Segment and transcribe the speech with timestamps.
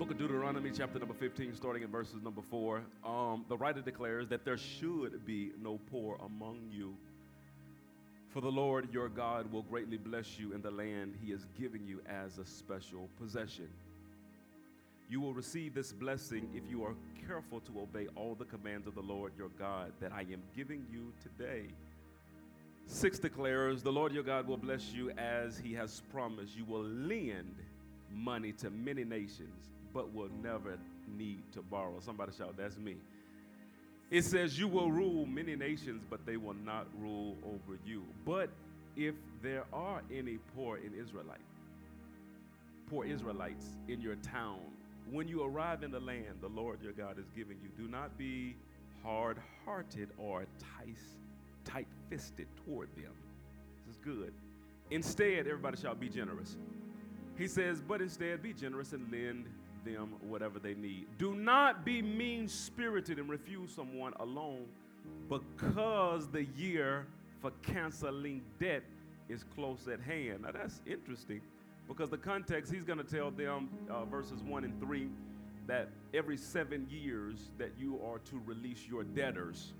[0.00, 2.82] Book of Deuteronomy, chapter number 15, starting in verses number 4.
[3.04, 6.96] Um, the writer declares that there should be no poor among you.
[8.30, 11.86] For the Lord your God will greatly bless you in the land he is giving
[11.86, 13.68] you as a special possession.
[15.10, 16.94] You will receive this blessing if you are
[17.28, 20.86] careful to obey all the commands of the Lord your God that I am giving
[20.90, 21.66] you today.
[22.86, 26.56] Six declares, The Lord your God will bless you as he has promised.
[26.56, 27.54] You will lend
[28.10, 30.78] money to many nations, but will never
[31.16, 32.00] need to borrow.
[32.00, 32.96] Somebody shout, That's me.
[34.10, 38.04] It says, You will rule many nations, but they will not rule over you.
[38.24, 38.50] But
[38.96, 41.38] if there are any poor in Israelite,
[42.88, 44.58] poor Israelites in your town,
[45.10, 48.16] when you arrive in the land the Lord your God is giving you, do not
[48.18, 48.56] be
[49.02, 50.44] hard hearted or
[51.64, 53.12] tight fisted toward them.
[53.86, 54.32] This is good.
[54.90, 56.56] Instead, everybody shall be generous.
[57.38, 59.46] He says, but instead be generous and lend
[59.84, 61.06] them whatever they need.
[61.18, 64.66] Do not be mean spirited and refuse someone alone
[65.28, 67.06] because the year
[67.40, 68.82] for canceling debt
[69.28, 70.42] is close at hand.
[70.42, 71.40] Now that's interesting
[71.88, 75.08] because the context, he's going to tell them, uh, verses 1 and 3,
[75.66, 79.72] that every seven years that you are to release your debtors.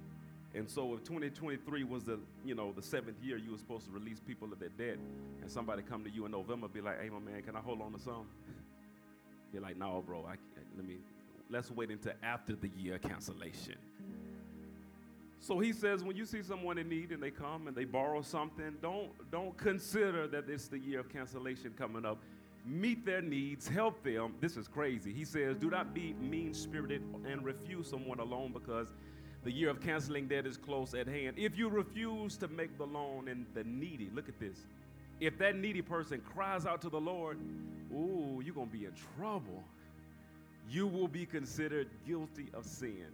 [0.54, 3.92] And so if 2023 was the, you know, the seventh year you were supposed to
[3.92, 4.98] release people of their debt,
[5.40, 7.80] and somebody come to you in November be like, hey, my man, can I hold
[7.80, 8.26] on to some?
[9.52, 10.36] You're like, no, bro, I,
[10.76, 10.98] let me,
[11.50, 13.76] let's wait until after the year of cancellation.
[15.40, 18.20] So he says, when you see someone in need and they come and they borrow
[18.20, 22.18] something, don't, don't consider that it's the year of cancellation coming up.
[22.66, 24.34] Meet their needs, help them.
[24.40, 25.14] This is crazy.
[25.14, 28.88] He says, do not be mean spirited and refuse someone a loan because
[29.42, 31.38] the year of canceling debt is close at hand.
[31.38, 34.66] If you refuse to make the loan and the needy, look at this.
[35.20, 37.38] If that needy person cries out to the Lord,
[37.92, 39.62] ooh, you're going to be in trouble.
[40.68, 43.06] You will be considered guilty of sin.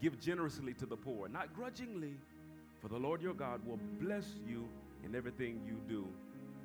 [0.00, 2.14] Give generously to the poor, not grudgingly,
[2.80, 4.66] for the Lord your God will bless you
[5.04, 6.06] in everything you do.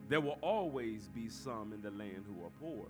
[0.07, 2.85] There will always be some in the land who are poor.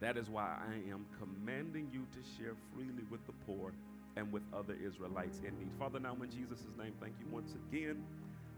[0.00, 3.72] That is why I am commanding you to share freely with the poor
[4.16, 5.70] and with other Israelites in need.
[5.78, 8.02] Father, now in Jesus' name, thank you once again.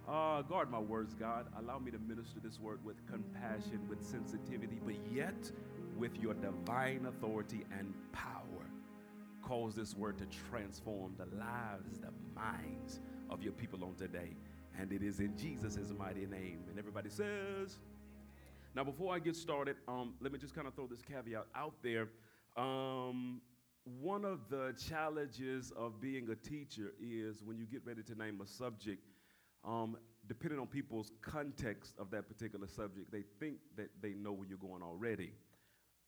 [0.06, 1.47] Uh, guard my words, God.
[1.59, 5.50] Allow me to minister this word with compassion, with sensitivity, but yet
[5.97, 8.66] with your divine authority and power.
[9.42, 13.00] Cause this word to transform the lives, the minds
[13.31, 14.37] of your people on today.
[14.78, 16.65] And it is in Jesus' mighty name.
[16.69, 17.78] And everybody says,
[18.75, 21.75] now before I get started, um, let me just kind of throw this caveat out
[21.82, 22.09] there.
[22.56, 23.41] Um,
[24.00, 28.41] one of the challenges of being a teacher is when you get ready to name
[28.42, 29.03] a subject,
[29.67, 29.97] um,
[30.29, 34.59] depending on people's context of that particular subject, they think that they know where you're
[34.59, 35.33] going already.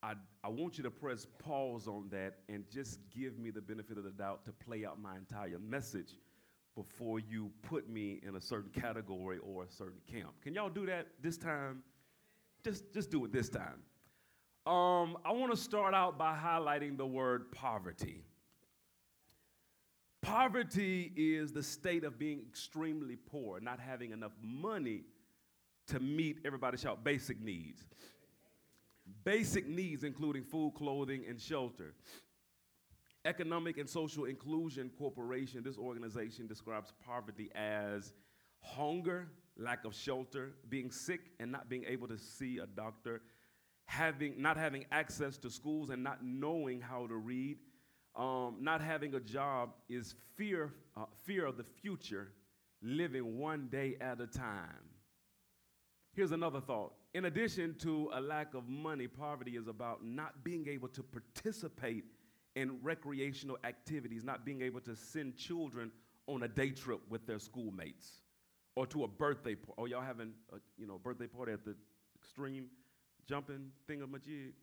[0.03, 0.13] I,
[0.43, 4.03] I want you to press pause on that and just give me the benefit of
[4.03, 6.11] the doubt to play out my entire message
[6.75, 10.33] before you put me in a certain category or a certain camp.
[10.43, 11.81] Can y'all do that this time?
[12.63, 13.81] Just, just do it this time.
[14.67, 18.26] Um, I want to start out by highlighting the word poverty.
[20.27, 25.03] Poverty is the state of being extremely poor, not having enough money
[25.87, 27.85] to meet everybody shout basic needs.
[29.23, 31.93] Basic needs including food, clothing, and shelter.
[33.23, 38.11] Economic and Social Inclusion Corporation, this organization describes poverty as
[38.59, 43.21] hunger, lack of shelter, being sick and not being able to see a doctor,
[43.85, 47.59] having, not having access to schools and not knowing how to read,
[48.17, 52.31] um, not having a job is fear, uh, fear of the future,
[52.81, 54.89] living one day at a time.
[56.15, 56.93] Here's another thought.
[57.13, 62.05] In addition to a lack of money, poverty is about not being able to participate
[62.55, 65.91] in recreational activities, not being able to send children
[66.25, 68.21] on a day trip with their schoolmates
[68.75, 69.73] or to a birthday party.
[69.77, 71.75] Oh, y'all having a you know, birthday party at the
[72.19, 72.65] extreme
[73.27, 74.53] jumping thingamajig?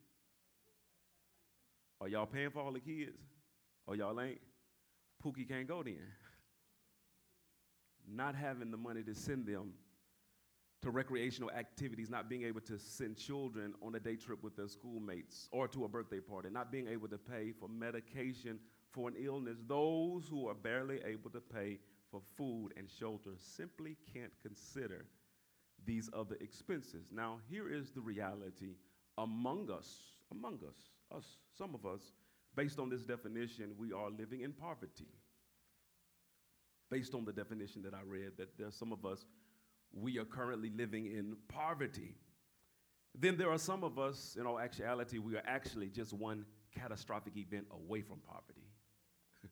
[2.01, 3.34] Are y'all paying for all the kids?
[3.87, 4.39] Or y'all ain't?
[5.23, 5.97] Pookie can't go then.
[8.07, 9.73] Not having the money to send them
[10.81, 14.67] to recreational activities, not being able to send children on a day trip with their
[14.67, 18.59] schoolmates or to a birthday party, not being able to pay for medication
[18.91, 19.57] for an illness.
[19.67, 21.79] Those who are barely able to pay
[22.11, 25.05] for food and shelter simply can't consider
[25.85, 27.07] these other expenses.
[27.11, 28.75] Now, here is the reality
[29.17, 29.89] among us,
[30.31, 30.77] among us,
[31.15, 32.13] us, some of us,
[32.55, 35.07] based on this definition, we are living in poverty.
[36.89, 39.25] Based on the definition that I read, that there are some of us,
[39.93, 42.15] we are currently living in poverty.
[43.17, 46.45] Then there are some of us, in all actuality, we are actually just one
[46.77, 48.67] catastrophic event away from poverty.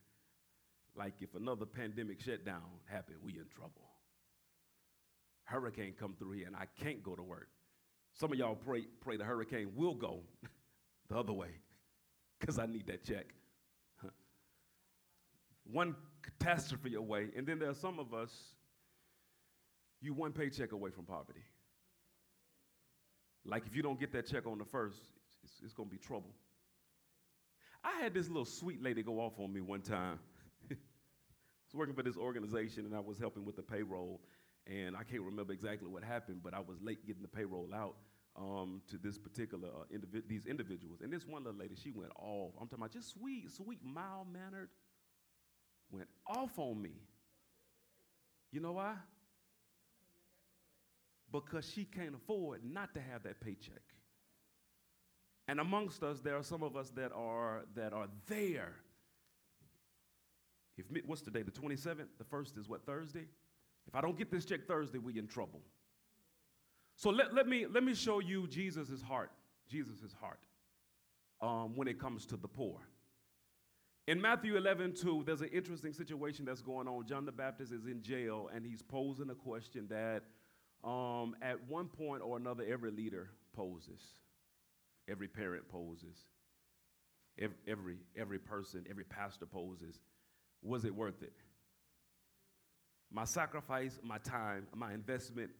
[0.95, 3.89] like if another pandemic shutdown happened, we in trouble.
[5.45, 7.49] Hurricane come through here and I can't go to work.
[8.13, 10.21] Some of y'all pray, pray the hurricane will go
[11.09, 11.49] the other way
[12.43, 13.27] because I need that check.
[15.63, 17.29] one catastrophe away.
[17.37, 18.31] And then there are some of us,
[20.01, 21.45] you one paycheck away from poverty.
[23.45, 24.97] Like if you don't get that check on the first,
[25.41, 26.31] it's, it's going to be trouble.
[27.81, 30.19] I had this little sweet lady go off on me one time.
[30.69, 34.19] I was working for this organization and I was helping with the payroll.
[34.67, 37.95] And I can't remember exactly what happened, but I was late getting the payroll out
[38.35, 39.97] um, to this particular uh,
[40.27, 41.01] these individuals.
[41.01, 42.51] And this one little lady, she went off.
[42.59, 44.69] I'm talking about just sweet, sweet, mild mannered,
[45.91, 46.93] went off on me.
[48.51, 48.93] You know why?
[51.31, 53.81] Because she can't afford not to have that paycheck.
[55.47, 58.75] And amongst us, there are some of us that are that are there.
[60.77, 61.43] If what's today?
[61.43, 62.07] The 27th.
[62.17, 63.25] The first is what Thursday.
[63.87, 65.61] If I don't get this check Thursday, we in trouble.
[67.03, 69.29] So let, let me let me show you Jesus' heart.
[69.69, 70.39] Jesus' heart
[71.41, 72.79] um, when it comes to the poor.
[74.07, 77.05] In Matthew 11, 2, there's an interesting situation that's going on.
[77.05, 80.23] John the Baptist is in jail and he's posing a question that
[80.87, 83.99] um, at one point or another every leader poses,
[85.09, 86.15] every parent poses,
[87.37, 89.99] every, every, every person, every pastor poses.
[90.61, 91.33] Was it worth it?
[93.11, 95.51] My sacrifice, my time, my investment,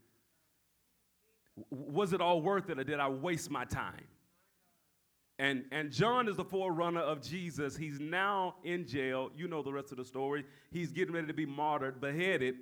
[1.70, 4.06] was it all worth it or did I waste my time?
[5.40, 7.76] And, and John is the forerunner of Jesus.
[7.76, 9.32] He's now in jail.
[9.36, 10.46] You know the rest of the story.
[10.72, 12.56] He's getting ready to be martyred, beheaded.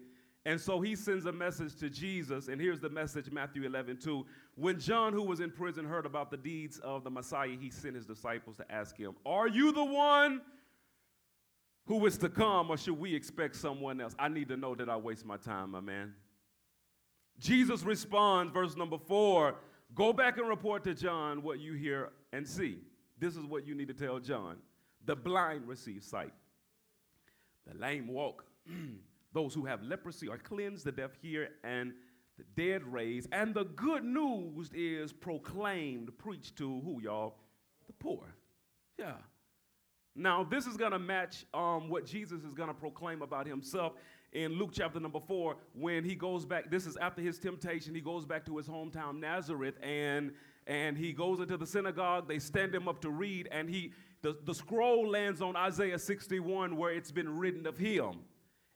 [0.46, 2.48] And so he sends a message to Jesus.
[2.48, 4.26] And here's the message Matthew 11, 2.
[4.56, 7.96] When John, who was in prison, heard about the deeds of the Messiah, he sent
[7.96, 10.42] his disciples to ask him, Are you the one
[11.86, 14.16] who is to come, or should we expect someone else?
[14.18, 16.14] I need to know that I waste my time, my man.
[17.42, 19.56] Jesus responds, verse number 4
[19.94, 22.78] Go back and report to John what you hear and see.
[23.20, 24.58] This is what you need to tell John.
[25.06, 26.32] The blind receive sight,
[27.68, 28.46] the lame walk,
[29.34, 31.92] those who have leprosy are cleansed, the deaf hear, and
[32.38, 33.28] the dead raised.
[33.34, 37.36] And the good news is proclaimed, preached to who, y'all?
[37.88, 38.34] The poor.
[38.98, 39.16] Yeah.
[40.16, 43.94] Now, this is going to match um, what Jesus is going to proclaim about himself
[44.34, 48.02] in Luke chapter number four, when he goes back, this is after his temptation, he
[48.02, 50.32] goes back to his hometown Nazareth and
[50.68, 54.38] and he goes into the synagogue, they stand him up to read, and he the,
[54.46, 58.20] the scroll lands on Isaiah 61 where it's been written of him.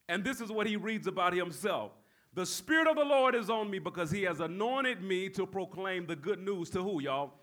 [0.09, 1.91] And this is what he reads about himself.
[2.33, 6.05] The Spirit of the Lord is on me because he has anointed me to proclaim
[6.05, 7.33] the good news to who, y'all?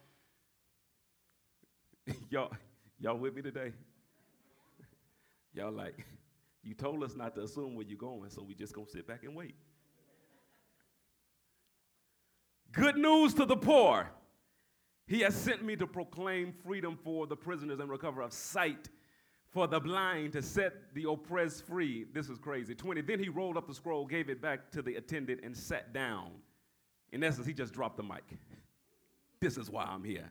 [2.31, 2.53] y'all,
[3.01, 3.73] y'all with me today?
[5.55, 6.05] y'all like,
[6.63, 9.25] you told us not to assume where you're going, so we're just gonna sit back
[9.25, 9.55] and wait.
[12.73, 14.11] Good news to the poor.
[15.07, 18.89] He has sent me to proclaim freedom for the prisoners and recover of sight
[19.51, 22.07] for the blind to set the oppressed free.
[22.15, 22.75] This is crazy.
[22.75, 23.03] 20.
[23.03, 26.31] Then he rolled up the scroll, gave it back to the attendant, and sat down.
[27.13, 28.25] In essence, he just dropped the mic.
[29.41, 30.31] This is why I'm here.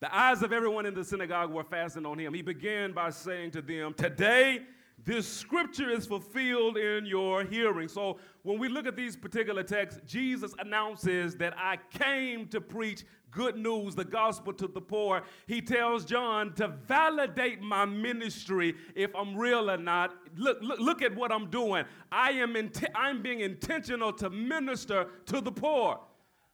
[0.00, 2.32] The eyes of everyone in the synagogue were fastened on him.
[2.32, 4.62] He began by saying to them, Today
[5.04, 7.86] this scripture is fulfilled in your hearing.
[7.88, 13.04] So when we look at these particular texts, Jesus announces that I came to preach
[13.30, 15.22] good news, the gospel to the poor.
[15.46, 20.14] He tells John to validate my ministry if I'm real or not.
[20.34, 21.84] Look, look, look at what I'm doing.
[22.10, 22.56] I am
[22.94, 26.00] I'm being intentional to minister to the poor.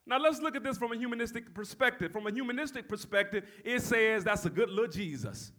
[0.04, 2.10] Now let's look at this from a humanistic perspective.
[2.10, 5.52] From a humanistic perspective, it says that's a good little Jesus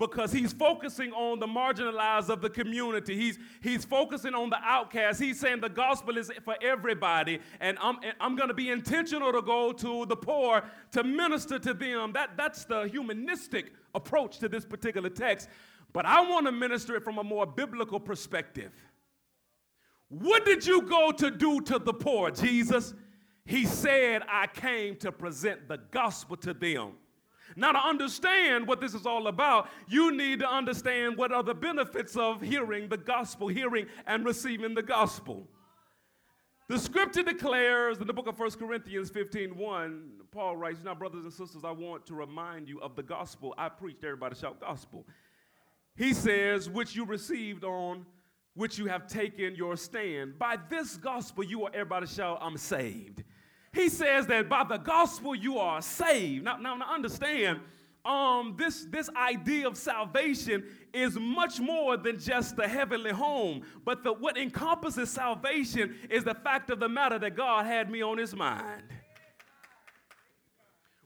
[0.00, 3.14] because he's focusing on the marginalized of the community.
[3.14, 5.20] He's, he's focusing on the outcast.
[5.20, 9.42] He's saying the gospel is for everybody, and I'm, I'm going to be intentional to
[9.42, 12.12] go to the poor to minister to them.
[12.14, 15.50] That, that's the humanistic approach to this particular text.
[15.92, 18.72] But I want to minister it from a more biblical perspective.
[20.08, 22.94] What did you go to do to the poor, Jesus?
[23.44, 26.92] He said, I came to present the gospel to them.
[27.56, 31.54] Now, to understand what this is all about, you need to understand what are the
[31.54, 35.48] benefits of hearing the gospel, hearing and receiving the gospel.
[36.68, 41.24] The scripture declares in the book of 1 Corinthians 15 1, Paul writes, Now, brothers
[41.24, 44.04] and sisters, I want to remind you of the gospel I preached.
[44.04, 45.04] Everybody shout gospel.
[45.96, 48.06] He says, which you received on
[48.54, 50.38] which you have taken your stand.
[50.38, 53.22] By this gospel, you are everybody shout, I'm saved.
[53.72, 56.44] He says that by the gospel you are saved.
[56.44, 57.60] Now, now, now understand,
[58.04, 63.62] um, this, this idea of salvation is much more than just the heavenly home.
[63.84, 68.02] But the, what encompasses salvation is the fact of the matter that God had me
[68.02, 68.82] on his mind.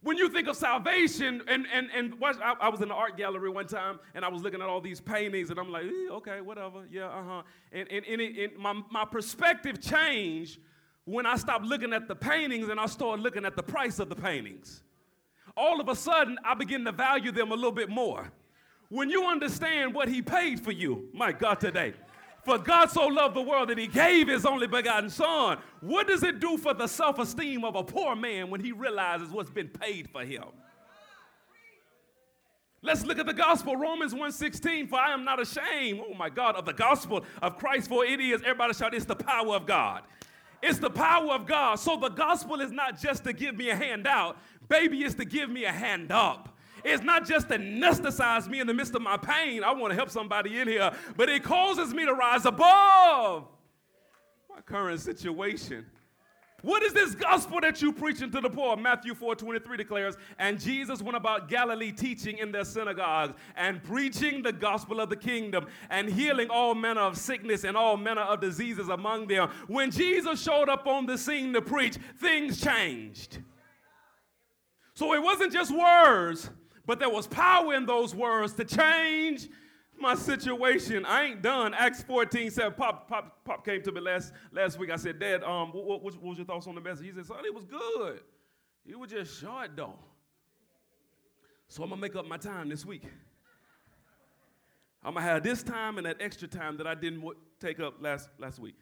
[0.02, 3.16] When you think of salvation, and, and, and watch, I, I, was in the art
[3.16, 6.12] gallery one time and I was looking at all these paintings and I'm like, eh,
[6.12, 7.42] okay, whatever, yeah, uh huh.
[7.73, 10.59] And, and, and, it, and my, my perspective changed
[11.04, 14.08] when I stopped looking at the paintings and I started looking at the price of
[14.08, 14.82] the paintings.
[15.56, 18.32] All of a sudden, I begin to value them a little bit more.
[18.88, 21.94] When you understand what He paid for you, my God, today.
[22.44, 25.58] For God so loved the world that he gave his only begotten son.
[25.80, 29.30] What does it do for the self esteem of a poor man when he realizes
[29.30, 30.44] what's been paid for him?
[32.82, 36.54] Let's look at the gospel, Romans 1:16, for I am not ashamed, oh my God,
[36.54, 40.02] of the gospel of Christ, for it is, everybody shout, it's the power of God.
[40.66, 41.75] It's the power of God.
[41.76, 45.50] So the gospel is not just to give me a handout, baby, it's to give
[45.50, 46.56] me a hand up.
[46.83, 49.62] It's not just to anesthetize me in the midst of my pain.
[49.62, 53.47] I want to help somebody in here, but it causes me to rise above
[54.49, 55.85] my current situation.
[56.64, 58.75] What is this gospel that you preaching to the poor?
[58.75, 64.42] Matthew 4 23 declares, And Jesus went about Galilee teaching in their synagogues and preaching
[64.42, 68.40] the gospel of the kingdom and healing all manner of sickness and all manner of
[68.40, 69.50] diseases among them.
[69.66, 73.40] When Jesus showed up on the scene to preach, things changed.
[74.94, 76.49] So it wasn't just words,
[76.87, 79.50] but there was power in those words to change
[79.99, 81.05] my situation.
[81.05, 81.75] I ain't done.
[81.75, 84.91] Acts 14, said, Pop, Pop, Pop came to me last, last week.
[84.91, 87.07] I said, Dad, um, what, what, what was your thoughts on the message?
[87.07, 88.21] He said, son, it was good.
[88.85, 89.99] You were just short, though.
[91.69, 93.05] So I'm going to make up my time this week.
[95.03, 97.81] I'm going to have this time and that extra time that I didn't w- take
[97.81, 98.77] up last, last week.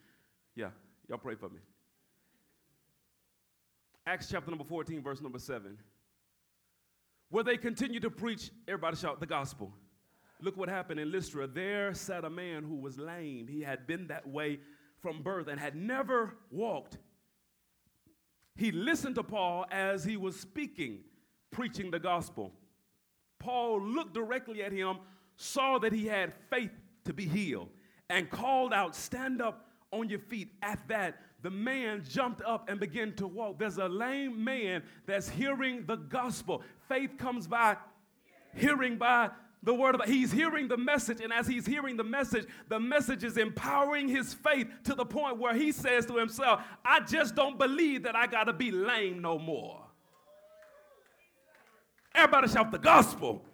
[0.54, 0.70] Yeah,
[1.08, 1.58] y'all pray for me.
[4.06, 5.78] Acts chapter number 14, verse number 7
[7.32, 9.72] where they continue to preach, everybody shout, the gospel.
[10.42, 11.46] Look what happened in Lystra.
[11.46, 13.46] There sat a man who was lame.
[13.46, 14.58] He had been that way
[15.00, 16.98] from birth and had never walked.
[18.56, 20.98] He listened to Paul as he was speaking,
[21.52, 22.52] preaching the gospel.
[23.38, 24.98] Paul looked directly at him,
[25.36, 26.72] saw that he had faith
[27.04, 27.68] to be healed,
[28.10, 30.50] and called out, Stand up on your feet.
[30.60, 33.60] At that, the man jumped up and began to walk.
[33.60, 36.62] There's a lame man that's hearing the gospel.
[36.88, 37.76] Faith comes by
[38.54, 39.30] hearing by
[39.62, 43.24] the word of He's hearing the message, and as he's hearing the message, the message
[43.24, 47.58] is empowering his faith to the point where he says to himself, I just don't
[47.58, 49.80] believe that I got to be lame no more.
[52.14, 53.44] Everybody shout the gospel.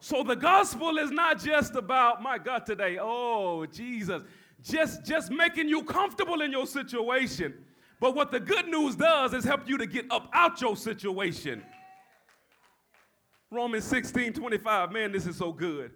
[0.00, 4.22] So the gospel is not just about, my God, today, oh, Jesus
[4.62, 7.54] just, just making you comfortable in your situation.
[8.00, 11.62] But what the good news does is help you to get up out your situation.
[13.56, 14.92] Romans 16 25.
[14.92, 15.90] Man, this is so good.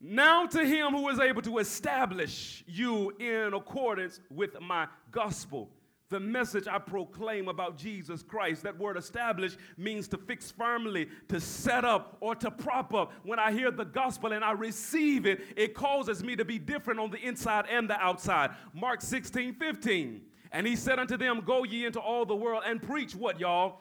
[0.00, 5.70] Now to him who is able to establish you in accordance with my gospel
[6.12, 8.62] the message I proclaim about Jesus Christ.
[8.62, 13.12] That word establish means to fix firmly, to set up, or to prop up.
[13.24, 17.00] When I hear the gospel and I receive it, it causes me to be different
[17.00, 18.50] on the inside and the outside.
[18.74, 20.20] Mark 16, 15.
[20.52, 23.80] And he said unto them, Go ye into all the world and preach what, y'all?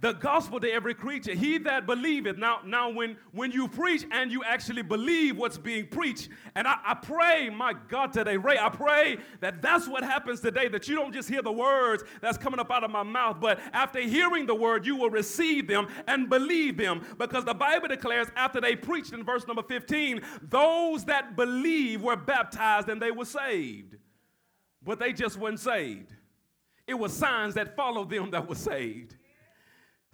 [0.00, 1.34] The gospel to every creature.
[1.34, 2.36] He that believeth.
[2.36, 6.76] Now, now when, when you preach and you actually believe what's being preached, and I,
[6.84, 10.94] I pray, my God, today, Ray, I pray that that's what happens today, that you
[10.94, 14.46] don't just hear the words that's coming up out of my mouth, but after hearing
[14.46, 17.04] the word, you will receive them and believe them.
[17.18, 22.16] Because the Bible declares after they preached in verse number 15, those that believe were
[22.16, 23.96] baptized and they were saved.
[24.80, 26.12] But they just weren't saved.
[26.86, 29.16] It was signs that followed them that were saved.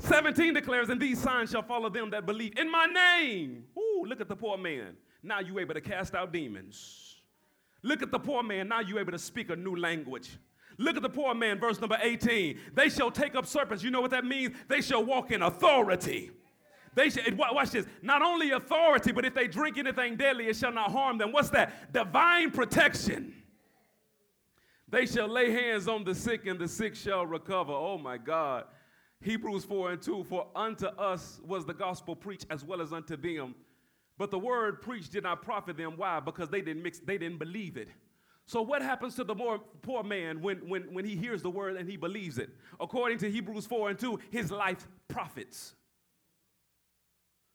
[0.01, 3.65] 17 declares, and these signs shall follow them that believe in my name.
[3.79, 4.97] Ooh, look at the poor man.
[5.23, 7.21] Now you able to cast out demons.
[7.83, 8.69] Look at the poor man.
[8.69, 10.39] Now you able to speak a new language.
[10.79, 12.59] Look at the poor man, verse number 18.
[12.75, 13.85] They shall take up serpents.
[13.85, 14.57] You know what that means?
[14.69, 16.31] They shall walk in authority.
[16.95, 20.73] They should, watch this, not only authority, but if they drink anything deadly, it shall
[20.73, 21.33] not harm them.
[21.33, 21.93] What's that?
[21.93, 23.35] Divine protection.
[24.89, 27.73] They shall lay hands on the sick, and the sick shall recover.
[27.73, 28.65] Oh my God.
[29.25, 33.17] Hebrews 4 and 2 For unto us was the gospel preached as well as unto
[33.17, 33.55] them.
[34.19, 35.95] But the word preached did not profit them.
[35.97, 36.21] Why?
[36.21, 37.89] Because they didn't mix, they didn't believe it.
[38.47, 41.77] So, what happens to the more poor man when, when, when he hears the word
[41.77, 42.51] and he believes it?
[42.79, 45.75] According to Hebrews 4 and 2, his life profits.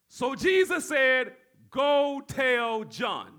[0.07, 1.33] So, Jesus said,
[1.69, 3.29] Go tell John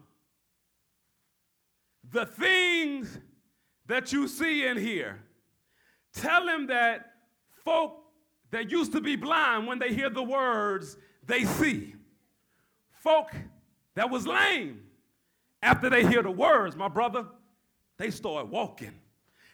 [2.09, 3.19] the things
[3.87, 5.19] that you see and hear
[6.13, 7.13] Tell him that
[7.65, 8.00] folk
[8.51, 11.95] that used to be blind, when they hear the words, they see.
[12.93, 13.33] Folk
[13.95, 14.83] that was lame,
[15.63, 17.27] after they hear the words, my brother,
[17.97, 18.93] they start walking.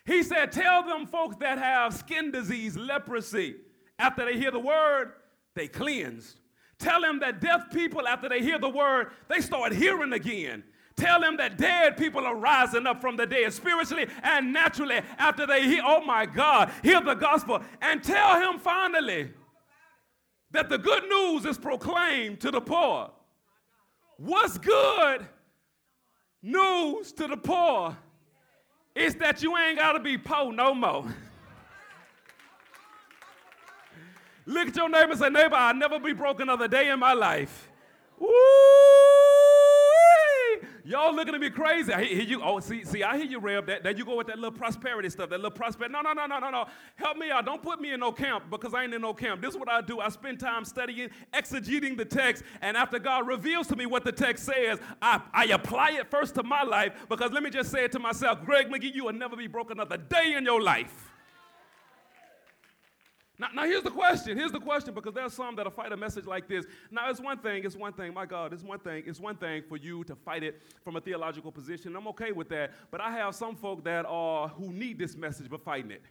[0.05, 3.57] He said, Tell them folks that have skin disease, leprosy,
[3.99, 5.13] after they hear the word,
[5.55, 6.39] they cleansed.
[6.79, 10.63] Tell them that deaf people, after they hear the word, they start hearing again.
[10.97, 15.47] Tell them that dead people are rising up from the dead spiritually and naturally after
[15.47, 17.61] they hear, oh my God, hear the gospel.
[17.83, 19.31] And tell him finally
[20.53, 23.11] that the good news is proclaimed to the poor.
[24.17, 25.27] What's good
[26.43, 27.95] news to the poor
[28.95, 31.15] is that you ain't got to be poor no more.
[34.47, 37.13] Look at your neighbor and say, neighbor, I'll never be broke another day in my
[37.13, 37.69] life.
[38.19, 38.29] Woo!
[40.87, 41.93] Y'all looking at me crazy.
[41.93, 42.41] I hear you.
[42.41, 43.67] Oh, see, see, I hear you, Reb.
[43.67, 45.93] That, that you go with that little prosperity stuff, that little prosperity.
[45.93, 46.67] No, no, no, no, no, no.
[46.95, 47.45] Help me out.
[47.45, 49.43] Don't put me in no camp because I ain't in no camp.
[49.43, 49.99] This is what I do.
[49.99, 54.13] I spend time studying, exegeting the text, and after God reveals to me what the
[54.13, 57.83] text says, I, I apply it first to my life because let me just say
[57.83, 61.11] it to myself, Greg McGee, you will never be broke another day in your life.
[63.39, 64.37] Now, now here's the question.
[64.37, 66.65] Here's the question because there's some that'll fight a message like this.
[66.91, 69.63] Now, it's one thing, it's one thing, my God, it's one thing, it's one thing
[69.69, 71.95] for you to fight it from a theological position.
[71.97, 72.73] I'm okay with that.
[72.91, 76.03] But I have some folk that are who need this message but fighting it.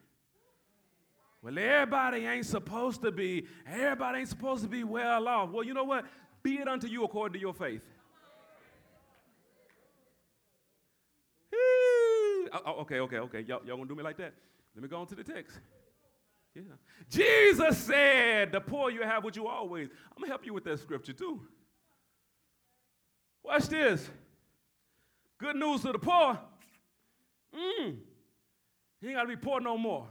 [1.41, 5.49] Well, everybody ain't supposed to be, everybody ain't supposed to be well off.
[5.49, 6.05] Well, you know what?
[6.43, 7.83] Be it unto you according to your faith.
[12.53, 13.41] Oh, oh, okay, okay, okay.
[13.41, 14.33] Y'all, y'all gonna do me like that?
[14.75, 15.59] Let me go on to the text.
[16.55, 16.61] Yeah.
[17.09, 19.89] Jesus said, The poor you have what you always.
[19.89, 21.41] I'm going to help you with that scripture too.
[23.43, 24.09] Watch this.
[25.37, 26.39] Good news to the poor.
[27.53, 27.97] Mm.
[29.01, 30.07] He ain't got to be poor no more.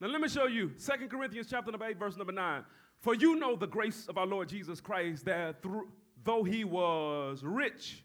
[0.00, 2.64] Now let me show you 2 Corinthians chapter number 8, verse number 9.
[3.00, 5.88] For you know the grace of our Lord Jesus Christ, that through,
[6.24, 8.02] though he was rich,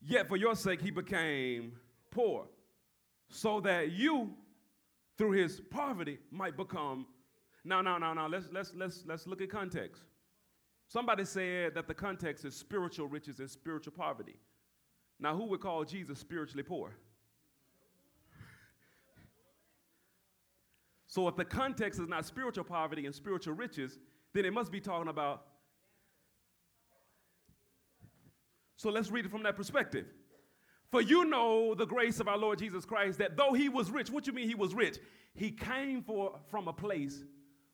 [0.00, 1.72] yet for your sake he became
[2.10, 2.46] poor,
[3.28, 4.34] so that you
[5.16, 7.06] through his poverty might become.
[7.64, 10.02] Now, now, now, now, let's, let's, let's, let's look at context.
[10.88, 14.36] Somebody said that the context is spiritual riches and spiritual poverty.
[15.18, 16.96] Now, who would call Jesus spiritually poor?
[21.06, 23.98] So, if the context is not spiritual poverty and spiritual riches,
[24.32, 25.44] then it must be talking about.
[28.76, 30.06] So, let's read it from that perspective.
[30.94, 34.10] For you know the grace of our Lord Jesus Christ, that though he was rich,
[34.10, 34.98] what do you mean he was rich?
[35.34, 37.24] He came for, from a place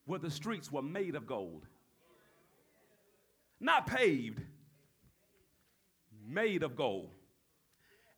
[0.07, 1.67] where the streets were made of gold.
[3.61, 4.41] Not paved,
[6.27, 7.11] made of gold.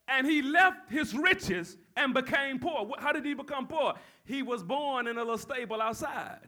[0.07, 2.89] And he left his riches and became poor.
[3.01, 3.95] How did he become poor?
[4.25, 6.47] He was born in a little stable outside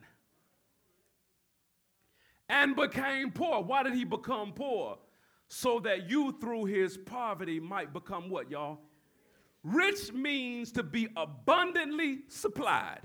[2.48, 3.64] and became poor.
[3.64, 4.98] Why did he become poor?
[5.48, 8.78] So that you through his poverty might become what, y'all?
[9.62, 13.00] Rich means to be abundantly supplied.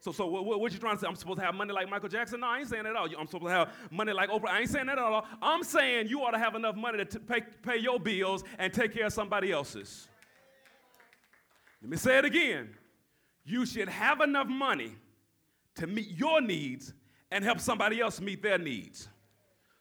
[0.00, 1.06] So, so what, what, you trying to say?
[1.08, 2.40] I'm supposed to have money like Michael Jackson?
[2.40, 3.08] No, I ain't saying that at all.
[3.18, 4.50] I'm supposed to have money like Oprah?
[4.50, 5.26] I ain't saying that at all.
[5.42, 8.72] I'm saying you ought to have enough money to t- pay, pay your bills and
[8.72, 10.06] take care of somebody else's.
[11.82, 12.70] Let me say it again.
[13.44, 14.92] You should have enough money
[15.74, 16.94] to meet your needs
[17.30, 19.08] and help somebody else meet their needs.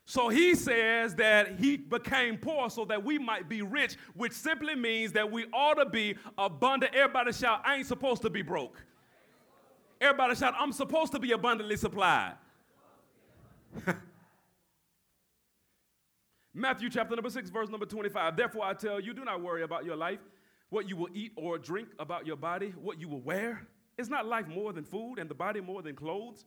[0.06, 4.76] So he says that he became poor so that we might be rich, which simply
[4.76, 6.94] means that we ought to be abundant.
[6.94, 8.84] Everybody shout, I ain't supposed to be broke.
[10.00, 12.36] Everybody shout, I'm supposed to be abundantly supplied.
[16.54, 18.38] Matthew chapter number 6, verse number 25.
[18.38, 20.20] Therefore I tell you, do not worry about your life,
[20.70, 23.68] what you will eat or drink, about your body, what you will wear.
[23.98, 26.46] Is not life more than food, and the body more than clothes?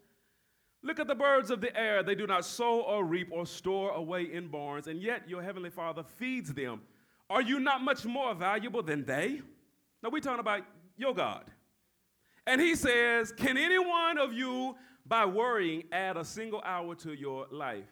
[0.82, 2.02] Look at the birds of the air.
[2.02, 5.70] They do not sow or reap or store away in barns, and yet your heavenly
[5.70, 6.82] Father feeds them.
[7.28, 9.42] Are you not much more valuable than they?
[10.02, 10.62] Now, we're talking about
[10.96, 11.44] your God.
[12.46, 17.12] And he says, Can any one of you, by worrying, add a single hour to
[17.12, 17.84] your life?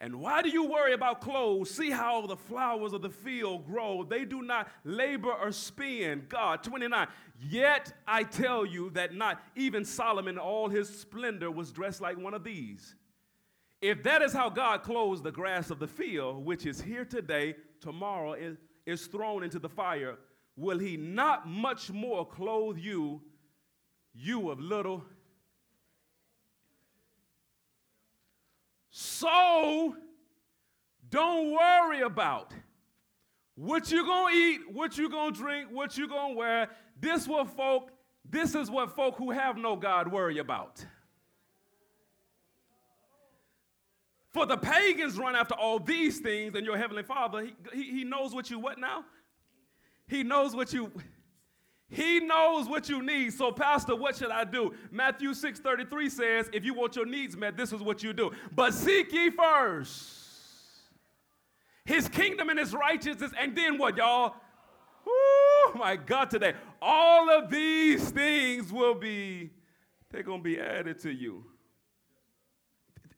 [0.00, 1.70] And why do you worry about clothes?
[1.70, 4.04] See how the flowers of the field grow.
[4.04, 6.26] They do not labor or spin.
[6.28, 7.06] God, 29.
[7.38, 12.34] Yet I tell you that not even Solomon all his splendor was dressed like one
[12.34, 12.94] of these.
[13.82, 17.56] If that is how God clothes the grass of the field, which is here today,
[17.80, 20.16] tomorrow is, is thrown into the fire,
[20.56, 23.20] will he not much more clothe you,
[24.14, 25.04] you of little
[28.98, 29.94] So
[31.10, 32.54] don't worry about
[33.56, 36.68] what you gonna eat, what you gonna drink, what you gonna wear.
[37.00, 37.90] This what folk
[38.28, 40.84] This is what folk who have no God worry about.
[44.30, 48.04] For the pagans run after all these things, and your heavenly Father, he, he, he
[48.04, 49.04] knows what you what now?
[50.06, 50.92] He knows what you
[51.88, 53.32] he knows what you need.
[53.32, 54.74] So, Pastor, what should I do?
[54.90, 58.32] Matthew 6 33 says, if you want your needs met, this is what you do.
[58.54, 60.25] But seek ye first
[61.86, 64.34] his kingdom and his righteousness, and then what, y'all?
[65.06, 66.52] Oh my God, today.
[66.82, 69.50] All of these things will be,
[70.10, 71.44] they're going to be added to you.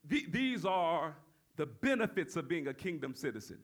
[0.09, 1.17] Th- these are
[1.57, 3.59] the benefits of being a kingdom citizen.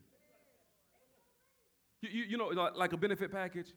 [2.01, 3.73] You, you, you know, like a benefit package?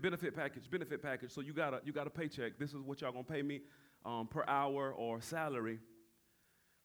[0.00, 1.30] benefit package, benefit package.
[1.32, 2.58] So you got a you got a paycheck.
[2.58, 3.60] This is what y'all gonna pay me
[4.04, 5.78] um, per hour or salary.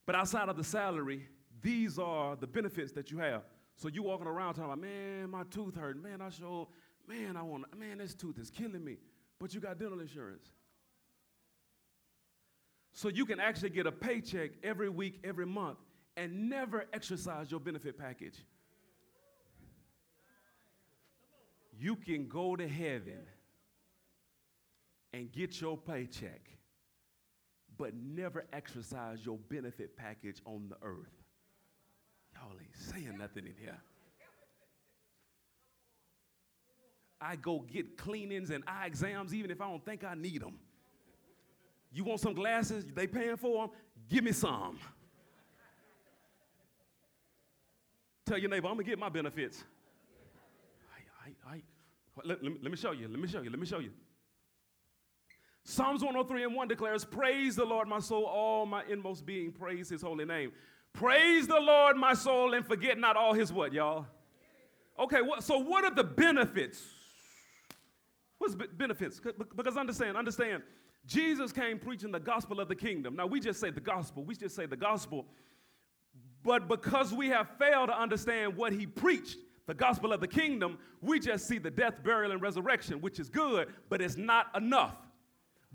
[0.06, 1.28] But outside of the salary,
[1.62, 3.42] these are the benefits that you have.
[3.76, 6.02] So you walking around talking about, man, my tooth hurt.
[6.02, 6.70] Man, I show,
[7.08, 8.98] man, I want, man, this tooth is killing me.
[9.40, 10.48] But you got dental insurance.
[12.94, 15.78] So you can actually get a paycheck every week, every month,
[16.16, 18.36] and never exercise your benefit package.
[21.80, 23.20] you can go to heaven
[25.14, 26.42] and get your paycheck,
[27.78, 31.25] but never exercise your benefit package on the earth.
[32.36, 33.78] Y'all ain't saying nothing in here.
[37.20, 40.60] I go get cleanings and eye exams even if I don't think I need them.
[41.92, 42.86] You want some glasses?
[42.94, 43.76] They paying for them?
[44.10, 44.78] Give me some.
[48.26, 49.64] Tell your neighbor, I'm gonna get my benefits.
[51.26, 51.62] I, I,
[52.24, 53.08] let, let, me, let me show you.
[53.08, 53.50] Let me show you.
[53.50, 53.92] Let me show you.
[55.64, 59.90] Psalms 103 and 1 declares, Praise the Lord, my soul, all my inmost being, praise
[59.90, 60.52] his holy name.
[60.96, 64.06] Praise the Lord, my soul, and forget not all his what, y'all?
[64.98, 66.82] Okay, what, so what are the benefits?
[68.38, 69.20] What's benefits?
[69.56, 70.64] Because understand, understand,
[71.06, 73.18] Jesus came preaching the gospel of the kingdom.
[73.18, 75.26] Now we just say the gospel, we just say the gospel.
[76.44, 80.78] But because we have failed to understand what he preached, the gospel of the kingdom,
[81.02, 84.96] we just see the death, burial, and resurrection, which is good, but it's not enough.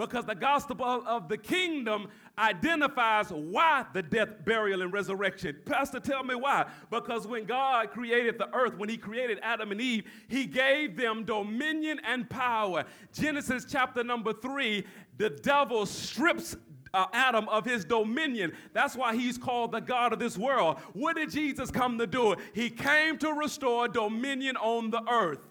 [0.01, 2.09] Because the gospel of the kingdom
[2.39, 5.55] identifies why the death, burial, and resurrection.
[5.67, 6.65] Pastor, tell me why.
[6.91, 11.25] Because when God created the earth, when He created Adam and Eve, He gave them
[11.27, 12.87] dominion and power.
[13.13, 14.87] Genesis chapter number three,
[15.19, 16.57] the devil strips
[16.95, 18.53] uh, Adam of his dominion.
[18.73, 20.79] That's why he's called the God of this world.
[20.95, 22.37] What did Jesus come to do?
[22.55, 25.47] He came to restore dominion on the earth.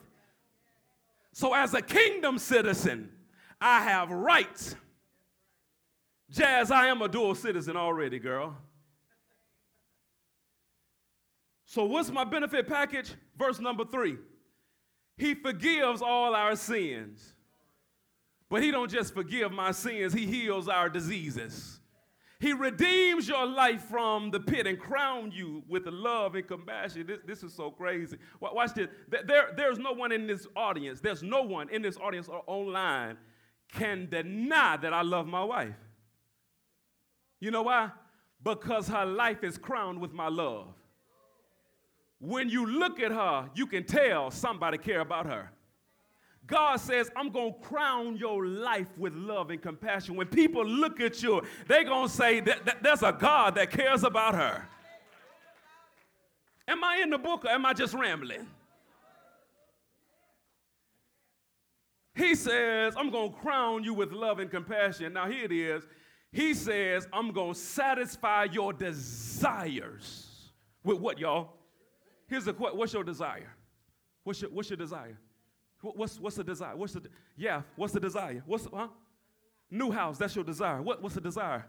[1.33, 3.11] So, as a kingdom citizen,
[3.61, 4.75] I have rights.
[6.31, 8.55] Jazz, I am a dual citizen already, girl.
[11.65, 13.13] So, what's my benefit package?
[13.37, 14.17] Verse number three
[15.17, 17.33] He forgives all our sins.
[18.49, 21.79] But he don't just forgive my sins, he heals our diseases.
[22.39, 27.05] He redeems your life from the pit and crown you with love and compassion.
[27.05, 28.17] This, this is so crazy.
[28.39, 28.87] Watch this.
[29.09, 33.17] There, there's no one in this audience, there's no one in this audience or online
[33.71, 35.75] can deny that I love my wife.
[37.39, 37.91] You know why?
[38.43, 40.67] Because her life is crowned with my love.
[42.19, 45.51] When you look at her, you can tell somebody care about her.
[46.45, 50.15] God says, I'm going to crown your life with love and compassion.
[50.15, 53.69] When people look at you, they're going to say that, that there's a God that
[53.69, 54.67] cares about her.
[56.67, 58.47] Am I in the book or am I just rambling?
[62.19, 65.13] He says, I'm going to crown you with love and compassion.
[65.13, 65.87] Now, here it is.
[66.33, 70.51] He says, I'm going to satisfy your desires.
[70.83, 71.53] With what, y'all?
[72.27, 73.55] Here's the question What's your desire?
[74.25, 75.17] What's your, what's your desire?
[75.81, 76.75] What's, what's the desire?
[76.75, 77.03] What's the,
[77.37, 78.43] yeah, what's the desire?
[78.45, 78.89] What's, huh?
[79.71, 80.81] New house, that's your desire.
[80.81, 81.65] What, what's the desire?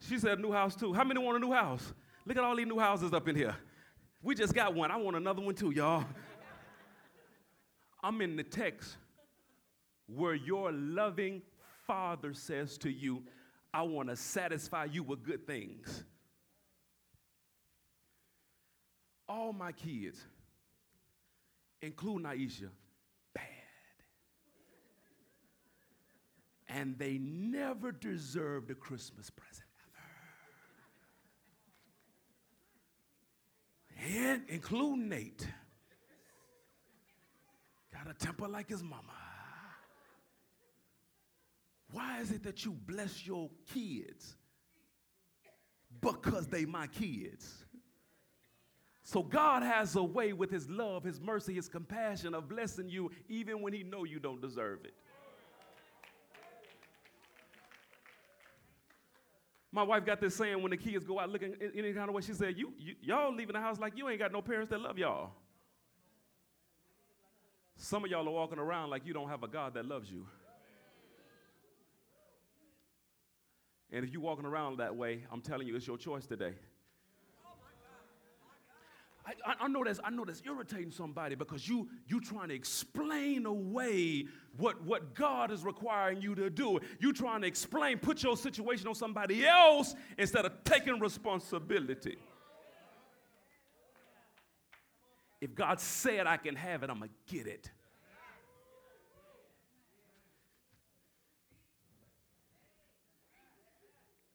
[0.00, 0.92] She said new house too.
[0.92, 1.94] How many want a new house?
[2.26, 3.54] Look at all these new houses up in here.
[4.20, 4.90] We just got one.
[4.90, 6.04] I want another one too, y'all.
[8.02, 8.96] I'm in the text
[10.06, 11.42] where your loving
[11.86, 13.22] father says to you,
[13.72, 16.04] I want to satisfy you with good things.
[19.28, 20.18] All my kids,
[21.82, 22.68] including Aisha,
[23.34, 23.44] bad.
[26.68, 29.66] and they never deserved a Christmas present
[33.98, 34.26] ever.
[34.26, 35.48] And including Nate.
[37.92, 39.23] Got a temper like his mama.
[41.94, 44.34] Why is it that you bless your kids?
[46.00, 47.64] Because they my kids.
[49.04, 53.12] So God has a way with his love, his mercy, his compassion of blessing you
[53.28, 54.94] even when he know you don't deserve it.
[59.70, 62.22] My wife got this saying when the kids go out looking any kind of way.
[62.22, 64.80] She said, you, you y'all leaving the house like you ain't got no parents that
[64.80, 65.30] love y'all.
[67.76, 70.26] Some of y'all are walking around like you don't have a God that loves you.
[73.94, 76.54] And if you're walking around that way, I'm telling you, it's your choice today.
[79.24, 83.46] I, I, know that's I know that's irritating somebody because you you trying to explain
[83.46, 84.26] away
[84.58, 86.78] what, what God is requiring you to do.
[86.98, 92.18] You trying to explain, put your situation on somebody else instead of taking responsibility.
[95.40, 97.70] If God said I can have it, I'm gonna get it.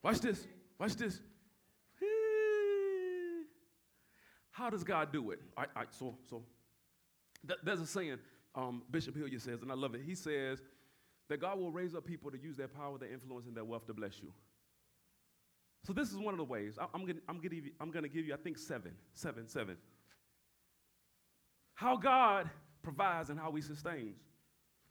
[0.04, 0.46] Watch this.
[0.80, 1.20] Watch this.
[4.52, 5.40] How does God do it?
[5.58, 6.44] All right, all right so, so
[7.48, 8.18] th- there's a saying
[8.56, 10.02] um, Bishop Hilliard says, and I love it.
[10.06, 10.62] He says
[11.30, 13.86] that God will raise up people to use their power, their influence, and their wealth
[13.88, 14.32] to bless you.
[15.86, 16.78] So this is one of the ways.
[16.80, 19.78] I, am gonna, I'm, gonna I'm gonna give you, I think, seven, seven, seven.
[21.74, 22.50] How God
[22.82, 24.18] provides and how He sustains.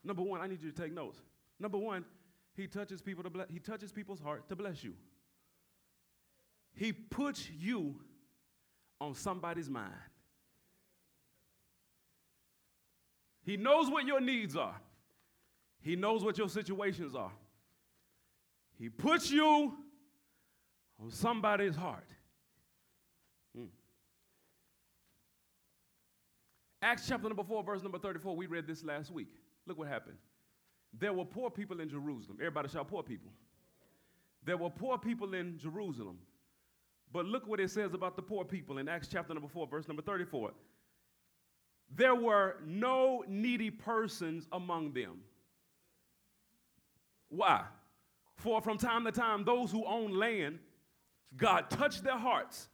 [0.03, 1.21] Number one, I need you to take notes.
[1.61, 2.05] Number one,
[2.59, 3.49] He touches people to bless.
[3.49, 4.95] He touches people's heart to bless you.
[6.75, 7.95] He puts you
[9.01, 9.93] on somebody's mind.
[13.45, 14.75] He knows what your needs are.
[15.81, 17.31] He knows what your situations are.
[18.77, 19.75] He puts you
[21.01, 22.09] on somebody's heart.
[23.57, 23.67] Hmm.
[26.83, 29.33] Acts chapter number 4, verse number 34, we read this last week.
[29.65, 30.19] Look what happened.
[30.97, 32.39] There were poor people in Jerusalem.
[32.41, 33.31] Everybody shout, poor people.
[34.45, 36.19] There were poor people in Jerusalem
[37.13, 39.89] but look what it says about the poor people in Acts chapter number 4, verse
[39.89, 40.53] number 34.
[41.95, 45.21] There were no needy persons among them.
[47.31, 47.65] Why?
[48.37, 50.59] For from time to time, those who own land,
[51.37, 52.69] God touched their hearts.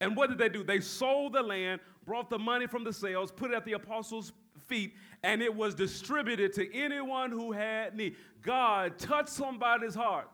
[0.00, 0.64] And what did they do?
[0.64, 4.32] They sold the land, brought the money from the sales, put it at the apostles'
[4.68, 8.16] feet, and it was distributed to anyone who had need.
[8.42, 10.28] God touched somebody's heart.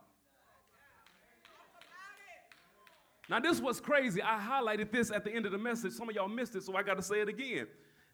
[3.30, 4.20] Now, this was crazy.
[4.20, 5.92] I highlighted this at the end of the message.
[5.92, 7.66] Some of y'all missed it, so I got to say it again.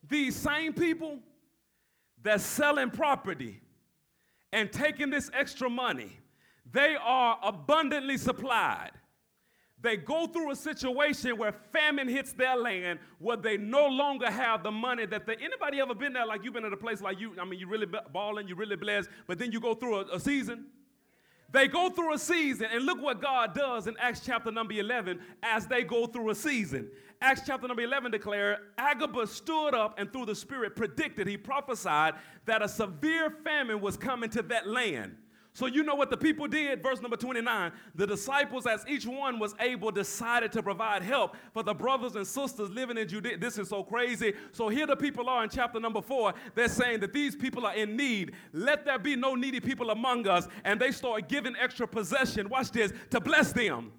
[0.09, 1.19] These same people
[2.23, 3.61] that's selling property
[4.53, 6.19] and taking this extra money,
[6.71, 8.93] they are abundantly supplied.
[9.83, 14.63] They go through a situation where famine hits their land, where they no longer have
[14.63, 15.37] the money that they.
[15.37, 16.27] Anybody ever been there?
[16.27, 17.35] Like you've been at a place like you.
[17.41, 20.21] I mean, you really balling, you really blessed, but then you go through a, a
[20.21, 20.67] season
[21.53, 25.21] they go through a season, and look what God does in Acts chapter number 11
[25.43, 26.89] as they go through a season.
[27.21, 32.15] Acts chapter number 11 declare Agabus stood up and through the Spirit predicted, he prophesied
[32.47, 35.17] that a severe famine was coming to that land.
[35.61, 36.83] So you know what the people did?
[36.83, 37.73] Verse number 29.
[37.95, 42.27] The disciples, as each one was able, decided to provide help for the brothers and
[42.27, 43.37] sisters living in Judea.
[43.37, 44.33] This is so crazy.
[44.53, 46.33] So here the people are in chapter number four.
[46.55, 48.33] They're saying that these people are in need.
[48.55, 50.49] Let there be no needy people among us.
[50.65, 53.93] And they start giving extra possession, watch this, to bless them.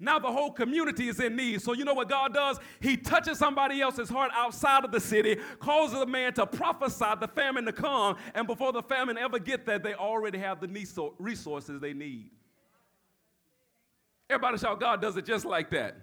[0.00, 1.62] Now the whole community is in need.
[1.62, 2.58] So you know what God does?
[2.80, 7.28] He touches somebody else's heart outside of the city, causes a man to prophesy the
[7.28, 11.80] famine to come, and before the famine ever get there, they already have the resources
[11.80, 12.30] they need.
[14.28, 15.96] Everybody shout, God does it just like that.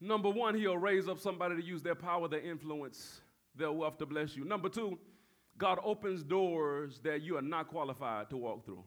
[0.00, 3.20] Number one, he'll raise up somebody to use their power, their influence,
[3.54, 4.44] their wealth to bless you.
[4.44, 4.98] Number two,
[5.58, 8.82] God opens doors that you are not qualified to walk through.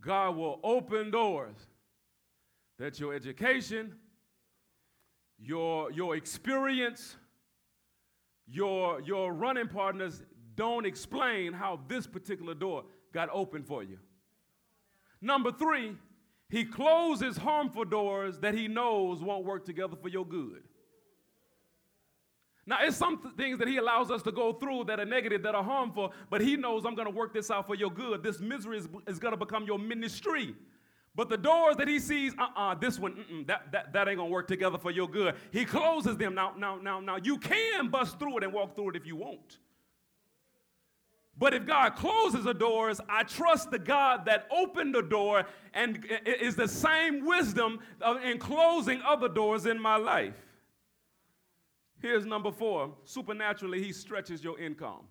[0.00, 1.56] God will open doors
[2.78, 3.94] that your education,
[5.38, 7.16] your, your experience,
[8.46, 10.22] your, your running partners
[10.54, 13.98] don't explain how this particular door got open for you.
[15.20, 15.96] Number three,
[16.48, 20.62] he closes harmful doors that he knows won't work together for your good.
[22.66, 25.42] Now, it's some th- things that He allows us to go through that are negative,
[25.42, 28.22] that are harmful, but He knows I'm going to work this out for your good.
[28.22, 30.54] This misery is, is going to become your ministry.
[31.14, 34.18] But the doors that He sees, uh uh-uh, uh this one, that, that, that ain't
[34.18, 35.34] going to work together for your good.
[35.50, 36.34] He closes them.
[36.34, 39.16] Now, now, now, now, you can bust through it and walk through it if you
[39.16, 39.58] want.
[41.40, 46.04] But if God closes the doors, I trust the God that opened the door and
[46.26, 47.78] is the same wisdom
[48.22, 50.34] in closing other doors in my life.
[52.00, 55.06] Here's number four supernaturally, he stretches your income.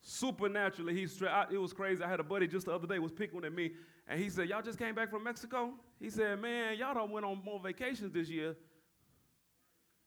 [0.00, 1.50] Supernaturally, he stretch.
[1.50, 2.02] It was crazy.
[2.02, 3.72] I had a buddy just the other day was picking at me,
[4.06, 7.24] and he said, "Y'all just came back from Mexico." He said, "Man, y'all don't went
[7.24, 8.54] on more vacations this year."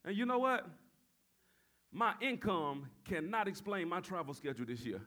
[0.06, 0.68] And you know what?
[1.92, 5.02] My income cannot explain my travel schedule this year.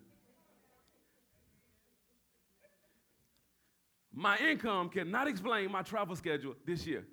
[4.12, 7.06] My income cannot explain my travel schedule this year.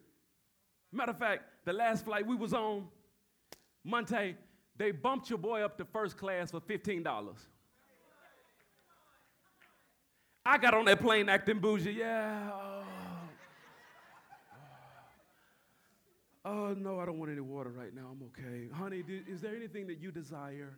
[0.91, 2.87] Matter of fact, the last flight we was on,
[3.83, 4.37] Monte,
[4.77, 7.35] they bumped your boy up to first class for $15.
[10.45, 11.91] I got on that plane acting bougie.
[11.91, 12.51] Yeah.
[12.53, 12.83] Oh.
[16.45, 18.11] oh, no, I don't want any water right now.
[18.13, 18.69] I'm okay.
[18.73, 20.77] Honey, is there anything that you desire?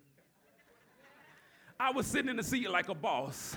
[1.79, 3.55] I was sitting in the seat like a boss.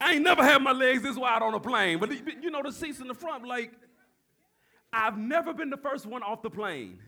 [0.00, 2.70] I ain't never had my legs this wide on a plane, but you know the
[2.70, 3.72] seats in the front, like,
[4.92, 6.98] I've never been the first one off the plane.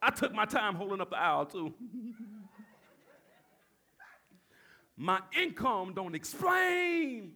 [0.00, 1.74] I took my time holding up the aisle too.
[4.96, 7.32] my income don't explain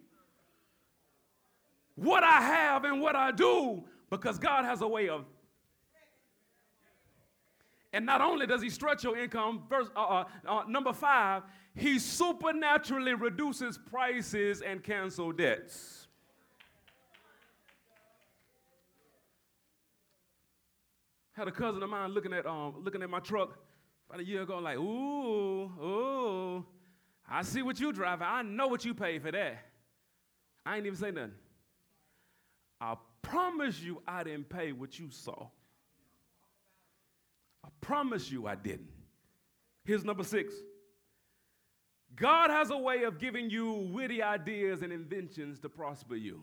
[1.94, 5.24] what I have and what I do because God has a way of.
[7.92, 11.42] And not only does He stretch your income, verse uh, uh, uh, number five,
[11.74, 16.01] He supernaturally reduces prices and cancel debts.
[21.32, 23.58] Had a cousin of mine looking at um, looking at my truck
[24.08, 26.66] about a year ago, like, ooh, ooh,
[27.28, 28.26] I see what you driving.
[28.28, 29.64] I know what you pay for that.
[30.66, 31.32] I ain't even say nothing.
[32.80, 35.46] I promise you I didn't pay what you saw.
[37.64, 38.90] I promise you I didn't.
[39.84, 40.52] Here's number six.
[42.14, 46.42] God has a way of giving you witty ideas and inventions to prosper you.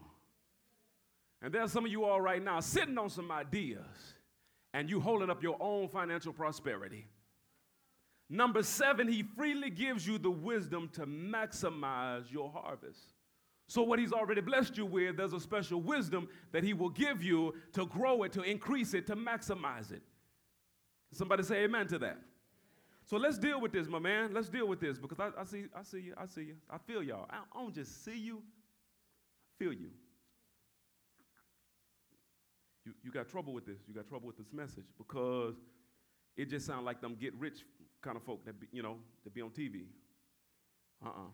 [1.41, 3.86] And there's some of you all right now sitting on some ideas
[4.73, 7.08] and you holding up your own financial prosperity.
[8.29, 12.99] Number seven, he freely gives you the wisdom to maximize your harvest.
[13.67, 17.23] So, what he's already blessed you with, there's a special wisdom that he will give
[17.23, 20.01] you to grow it, to increase it, to maximize it.
[21.12, 22.19] Somebody say amen to that.
[23.10, 24.36] So let's deal with this, my man.
[24.36, 26.77] Let's deal with this because I, I see, I see you, I see you, I
[26.77, 27.25] feel y'all.
[27.27, 29.89] I, don't just see you, I feel you.
[32.89, 33.78] You, you got trouble with this.
[33.88, 35.56] You got trouble with this message because
[36.36, 37.63] it just sounds like them get rich
[38.02, 39.84] kind of folk that be, you know that be on TV.
[41.06, 41.30] Uh-uh.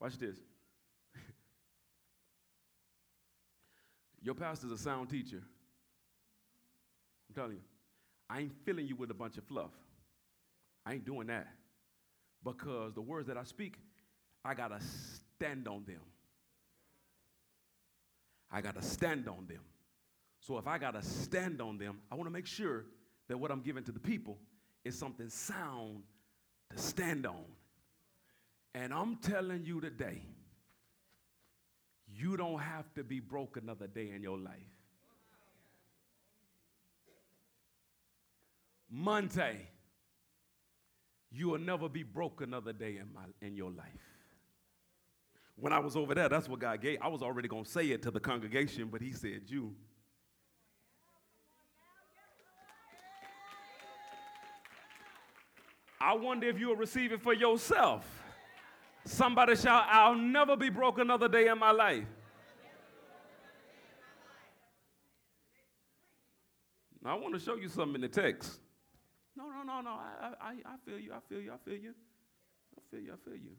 [0.00, 0.36] Watch this.
[4.22, 5.42] Your pastor's a sound teacher.
[7.28, 7.62] I'm telling you,
[8.30, 9.72] I ain't filling you with a bunch of fluff.
[10.86, 11.48] I ain't doing that
[12.42, 13.76] because the words that I speak,
[14.44, 14.78] I gotta
[15.36, 16.00] stand on them.
[18.50, 19.60] I gotta stand on them.
[20.42, 22.84] So if I got to stand on them, I want to make sure
[23.28, 24.38] that what I'm giving to the people
[24.84, 26.02] is something sound
[26.70, 27.44] to stand on.
[28.74, 30.20] And I'm telling you today,
[32.12, 34.56] you don't have to be broke another day in your life.
[38.90, 39.68] Monte,
[41.30, 43.86] you will never be broke another day in, my, in your life.
[45.54, 46.98] When I was over there, that's what God gave.
[47.00, 49.76] I was already going to say it to the congregation, but He said, You.
[56.02, 58.04] I wonder if you'll receive it for yourself.
[59.04, 62.06] Somebody shout, I'll never be broke another day in my life.
[67.04, 68.58] Now, I want to show you something in the text.
[69.36, 69.90] No, no, no, no.
[69.90, 71.12] I, I, I feel you.
[71.12, 71.52] I feel you.
[71.52, 71.94] I feel you.
[72.76, 73.12] I feel you.
[73.12, 73.50] I feel you.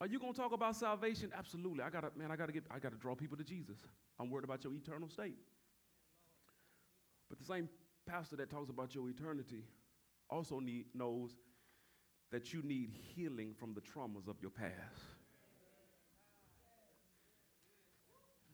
[0.00, 1.30] Are you gonna talk about salvation?
[1.36, 1.82] Absolutely.
[1.82, 2.30] I gotta, man.
[2.30, 2.64] I gotta get.
[2.70, 3.78] I gotta draw people to Jesus.
[4.18, 5.36] I'm worried about your eternal state.
[7.28, 7.68] But the same
[8.06, 9.64] pastor that talks about your eternity
[10.30, 11.30] also need, knows
[12.30, 14.72] that you need healing from the traumas of your past.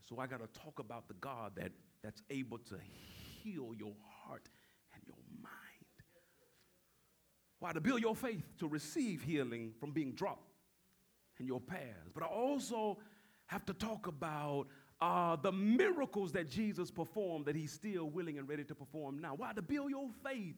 [0.09, 1.71] So I got to talk about the God that,
[2.03, 2.77] that's able to
[3.43, 4.49] heal your heart
[4.95, 5.53] and your mind.
[7.61, 7.73] Why?
[7.73, 10.51] To build your faith to receive healing from being dropped
[11.39, 12.13] in your past.
[12.15, 12.99] But I also
[13.47, 14.67] have to talk about
[15.01, 19.35] uh, the miracles that Jesus performed that he's still willing and ready to perform now.
[19.35, 19.53] Why?
[19.53, 20.57] To build your faith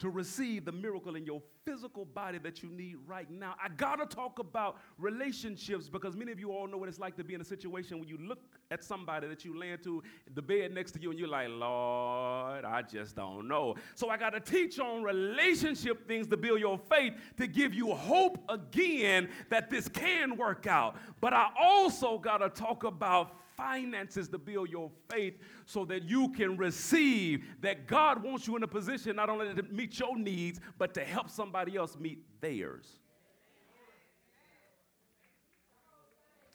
[0.00, 3.54] to receive the miracle in your physical body that you need right now.
[3.62, 7.24] I gotta talk about relationships because many of you all know what it's like to
[7.24, 10.02] be in a situation when you look at somebody that you land to
[10.34, 13.76] the bed next to you and you're like, Lord, I just don't know.
[13.94, 18.38] So I gotta teach on relationship things to build your faith to give you hope
[18.48, 20.96] again that this can work out.
[21.20, 25.34] But I also gotta talk about finances to build your faith
[25.66, 29.62] so that you can receive that God wants you in a position not only to
[29.64, 32.98] meet your needs, but to help somebody else meet theirs.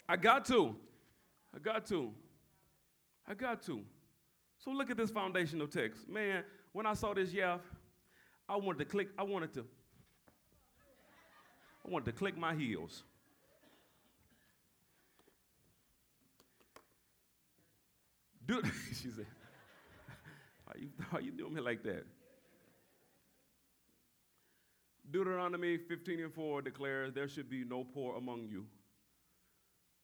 [0.08, 0.74] I got to.
[1.54, 2.10] I got to.
[3.26, 3.80] I got to.
[4.58, 6.08] So look at this foundational text.
[6.08, 7.58] Man, when I saw this, yeah,
[8.48, 9.64] I wanted to click, I wanted to,
[11.86, 13.04] I wanted to click my heels.
[18.94, 19.26] She said,
[20.64, 22.04] why you, why you doing me like that?
[25.10, 28.66] Deuteronomy 15 and 4 declares, There should be no poor among you.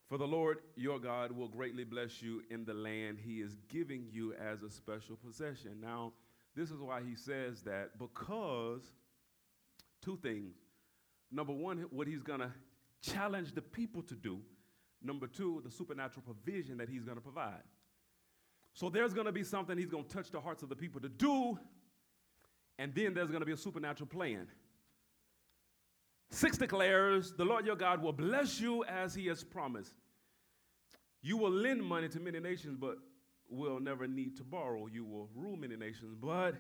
[0.09, 4.07] For the Lord your God will greatly bless you in the land he is giving
[4.11, 5.81] you as a special possession.
[5.81, 6.13] Now,
[6.55, 8.83] this is why he says that because
[10.03, 10.55] two things.
[11.31, 12.53] Number one, what he's going to
[13.03, 14.39] challenge the people to do.
[15.03, 17.63] Number two, the supernatural provision that he's going to provide.
[18.77, 21.01] So there's going to be something he's going to touch the hearts of the people
[21.01, 21.59] to do,
[22.79, 24.47] and then there's going to be a supernatural plan.
[26.31, 29.95] Six declares, The Lord your God will bless you as he has promised.
[31.23, 32.99] You will lend money to many nations, but
[33.49, 34.89] will never need to borrow.
[34.89, 36.55] You will rule many nations, but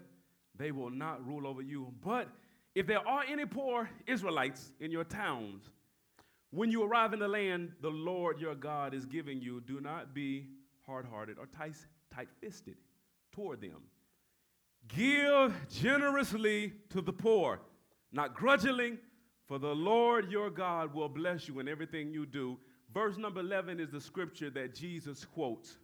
[0.57, 1.93] they will not rule over you.
[2.03, 2.29] But
[2.75, 5.69] if there are any poor Israelites in your towns,
[6.51, 10.15] when you arrive in the land the Lord your God is giving you, do not
[10.15, 10.47] be
[10.87, 11.47] hard hearted or
[12.17, 12.77] tight fisted
[13.33, 13.83] toward them.
[14.89, 17.61] Give generously to the poor,
[18.13, 18.99] not grudgingly,
[19.47, 22.59] for the Lord your God will bless you in everything you do.
[22.95, 25.77] Verse number 11 is the scripture that Jesus quotes.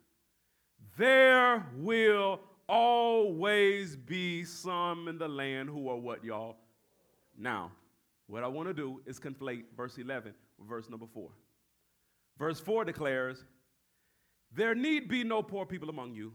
[0.97, 6.57] There will always be some in the land who are what, y'all?
[7.37, 7.72] Now,
[8.26, 11.28] what I want to do is conflate verse 11 with verse number 4.
[12.39, 13.45] Verse 4 declares,
[14.55, 16.33] There need be no poor people among you,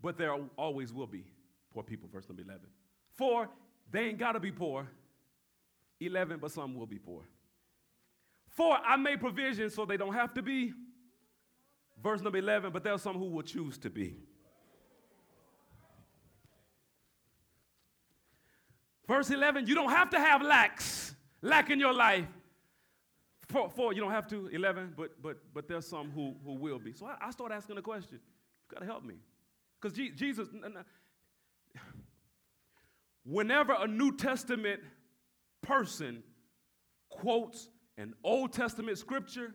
[0.00, 1.24] but there always will be
[1.72, 2.60] poor people, verse number 11.
[3.14, 3.48] For
[3.90, 4.86] they ain't got to be poor
[6.00, 7.22] 11, but some will be poor.
[8.48, 10.74] For I made provision so they don't have to be.
[12.02, 14.16] Verse number 11, but there are some who will choose to be.
[19.06, 22.26] Verse 11, you don't have to have lacks, lack in your life.
[23.52, 24.48] Four, four you don't have to.
[24.48, 26.92] 11, but but but there's some who, who will be.
[26.94, 28.18] So I, I start asking the question.
[28.70, 29.16] You gotta help me.
[29.80, 30.48] Because Jesus,
[33.24, 34.80] whenever a New Testament
[35.60, 36.22] person
[37.10, 39.54] quotes an Old Testament scripture,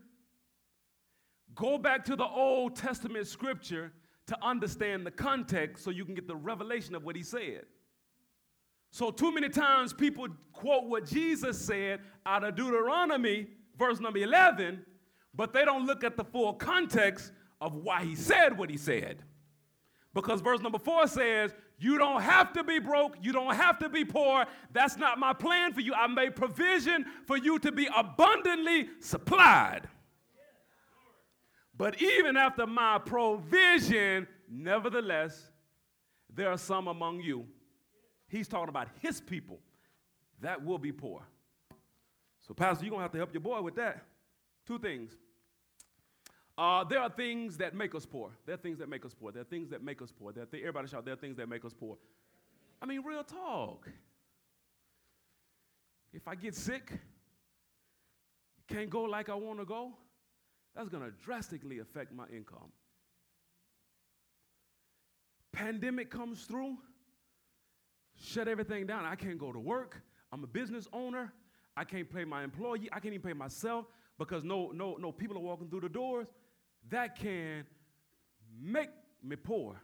[1.56, 3.93] go back to the Old Testament scripture
[4.28, 7.64] to understand the context so you can get the revelation of what he said.
[8.91, 14.86] So, too many times people quote what Jesus said out of Deuteronomy, verse number 11,
[15.34, 19.23] but they don't look at the full context of why he said what he said.
[20.13, 23.17] Because verse number 4 says, you don't have to be broke.
[23.21, 24.45] You don't have to be poor.
[24.71, 25.93] That's not my plan for you.
[25.93, 29.88] I made provision for you to be abundantly supplied.
[31.78, 35.51] But even after my provision, nevertheless,
[36.34, 37.45] there are some among you.
[38.28, 39.59] He's talking about his people
[40.41, 41.21] that will be poor.
[42.48, 44.06] So, Pastor, you're going to have to help your boy with that.
[44.66, 45.12] Two things.
[46.58, 48.32] Uh, there are things that make us poor.
[48.45, 49.32] There are things that make us poor.
[49.32, 50.32] There are things that make us poor.
[50.32, 51.98] There th- everybody shout, there are things that make us poor.
[52.82, 53.88] I mean, real talk.
[56.14, 56.91] If I get sick,
[58.68, 59.93] can't go like I want to go,
[60.76, 62.72] that's going to drastically affect my income.
[65.52, 66.78] Pandemic comes through,
[68.16, 69.06] shut everything down.
[69.06, 70.02] I can't go to work.
[70.32, 71.34] I'm a business owner.
[71.78, 72.89] I can't pay my employee.
[72.91, 73.86] I can't even pay myself
[74.17, 76.25] because no, no, no people are walking through the doors
[76.89, 77.65] that can
[78.59, 78.89] make
[79.23, 79.80] me poor.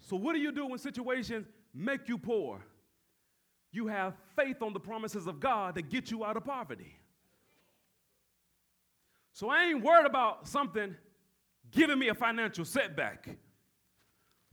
[0.00, 2.64] So, what do you do when situations make you poor?
[3.70, 6.96] You have faith on the promises of God to get you out of poverty.
[9.34, 10.96] So, I ain't worried about something
[11.70, 13.28] giving me a financial setback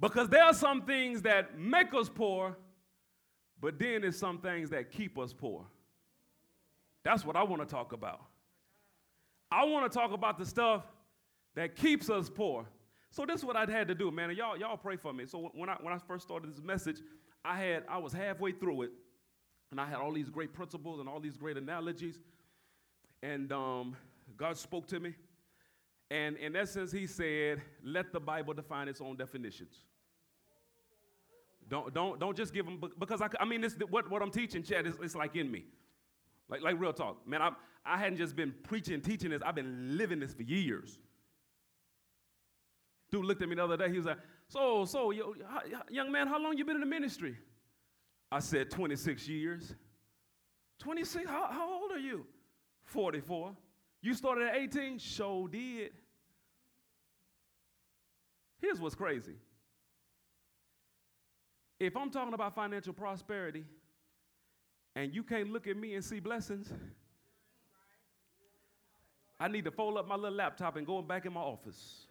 [0.02, 2.58] because there are some things that make us poor,
[3.62, 5.66] but then there's some things that keep us poor.
[7.04, 8.22] That's what I want to talk about.
[9.52, 10.84] I want to talk about the stuff
[11.56, 12.66] that keeps us poor.
[13.12, 14.30] So this is what I had to do, man.
[14.30, 15.26] And y'all, y'all pray for me.
[15.28, 16.98] So when I when I first started this message,
[17.46, 18.92] I had I was halfway through it,
[19.70, 22.20] and I had all these great principles and all these great analogies,
[23.22, 23.96] and um,
[24.36, 25.14] God spoke to me,
[26.10, 29.76] and in essence, He said, "Let the Bible define its own definitions."
[31.70, 34.64] Don't don't don't just give them because I, I mean this what what I'm teaching,
[34.64, 34.88] Chad.
[34.88, 35.66] Is, it's like in me,
[36.54, 37.42] like like real talk, man.
[37.42, 37.50] I
[37.86, 39.42] I hadn't just been preaching, teaching this.
[39.44, 41.00] I've been living this for years.
[43.12, 43.90] Dude looked at me the other day.
[43.90, 47.38] He was like, "So, so, young man, how long you been in the ministry?"
[48.32, 49.74] I said, "26 years."
[50.80, 51.30] 26?
[51.30, 52.26] How, how old are you?
[52.86, 53.56] 44.
[54.02, 54.98] You started at 18?
[54.98, 55.92] Sure did.
[58.60, 59.36] Here's what's crazy.
[61.80, 63.64] If I'm talking about financial prosperity
[64.96, 66.72] and you can't look at me and see blessings,
[69.40, 72.08] I need to fold up my little laptop and go back in my office.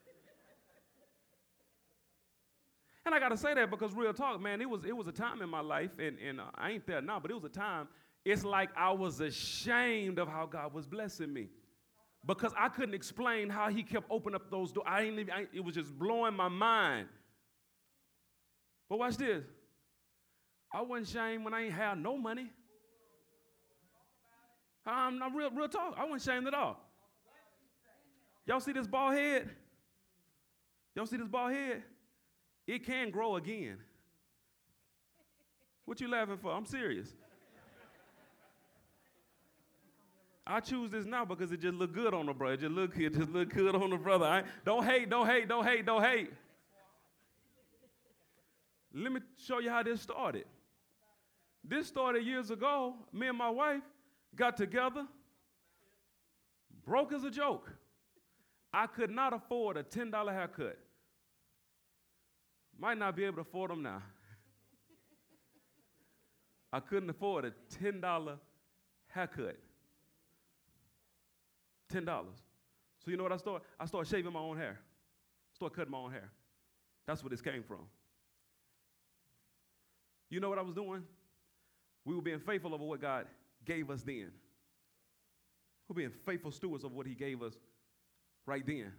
[3.04, 5.12] And I got to say that because real talk, man, it was, it was a
[5.12, 7.48] time in my life, and, and uh, I ain't there now, but it was a
[7.48, 7.88] time,
[8.24, 11.48] it's like I was ashamed of how God was blessing me.
[12.24, 14.86] Because I couldn't explain how he kept opening up those doors.
[14.88, 17.08] I ain't even, I, it was just blowing my mind.
[18.88, 19.44] But watch this.
[20.72, 22.50] I wasn't ashamed when I ain't had no money.
[24.84, 25.94] Um, I'm not real, real talk.
[25.96, 26.80] I wasn't ashamed at all.
[28.46, 29.50] Y'all see this bald head?
[30.94, 31.82] Y'all see this bald head?
[32.66, 33.78] It can grow again.
[35.84, 36.52] What you laughing for?
[36.52, 37.08] I'm serious.
[40.44, 42.56] I choose this now because it just look good on the brother.
[42.56, 44.26] Just look, it just look good on the brother.
[44.26, 46.30] I, don't hate, don't hate, don't hate, don't hate.
[48.92, 50.44] Let me show you how this started.
[51.64, 52.94] This started years ago.
[53.12, 53.82] Me and my wife
[54.34, 55.06] got together,
[56.84, 57.70] broke as a joke.
[58.72, 60.78] I could not afford a $10 haircut.
[62.78, 64.02] Might not be able to afford them now.
[66.72, 67.52] I couldn't afford a
[67.82, 68.38] $10
[69.08, 69.58] haircut.
[71.92, 72.06] $10.
[72.06, 73.66] So you know what I started?
[73.78, 74.80] I started shaving my own hair.
[75.52, 76.30] Started cutting my own hair.
[77.06, 77.80] That's where this came from.
[80.30, 81.02] You know what I was doing?
[82.06, 83.26] We were being faithful over what God
[83.64, 84.30] gave us then.
[85.88, 87.54] We're being faithful stewards of what He gave us
[88.46, 88.92] right then.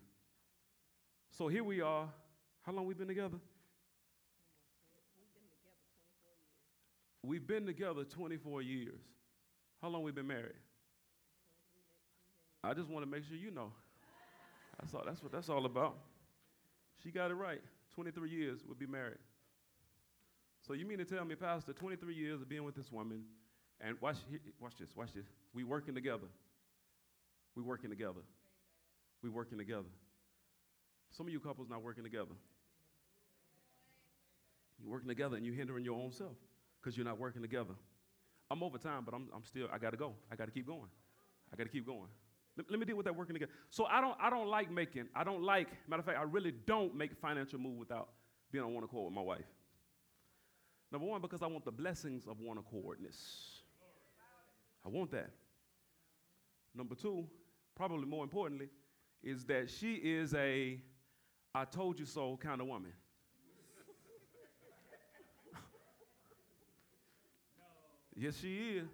[1.32, 2.07] So here we are.
[2.61, 3.38] How long we been together?
[7.24, 8.99] We've been together 24 years.
[9.82, 10.53] How long we been married?
[12.64, 13.72] I just want to make sure you know.
[14.80, 15.97] That's all, that's what that's all about.
[17.01, 17.61] She got it right.
[17.95, 19.20] 23 years we'll be married.
[20.66, 23.24] So you mean to tell me, Pastor, 23 years of being with this woman,
[23.82, 24.17] and watch,
[24.59, 25.26] watch this, watch this.
[25.53, 26.28] We working together.
[27.55, 28.21] We working together.
[29.21, 29.89] We working together.
[31.11, 32.34] Some of you couples not working together.
[34.82, 36.36] You're working together and you're hindering your own self
[36.82, 37.74] because you're not working together.
[38.51, 40.13] I'm over time, but I'm, I'm still, I got to go.
[40.32, 40.89] I got to keep going.
[41.51, 42.09] I got to keep going.
[42.57, 43.51] Let, let, me deal with that working together.
[43.69, 46.53] So I don't, I don't like making, I don't like, matter of fact, I really
[46.67, 48.09] don't make financial move without
[48.51, 49.45] being on one accord with my wife.
[50.91, 53.52] Number one, because I want the blessings of one accordness.
[54.86, 55.29] I want that.
[56.75, 57.25] Number two,
[57.75, 58.69] probably more importantly,
[59.23, 60.79] is that she is a
[61.55, 62.91] I told you so kind of woman.
[68.15, 68.88] yes, she is.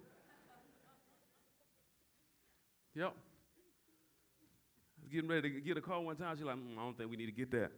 [2.94, 3.14] Yep.
[5.10, 6.36] Getting ready to get a car one time.
[6.36, 7.72] She's like, mm, I don't think we need to get that.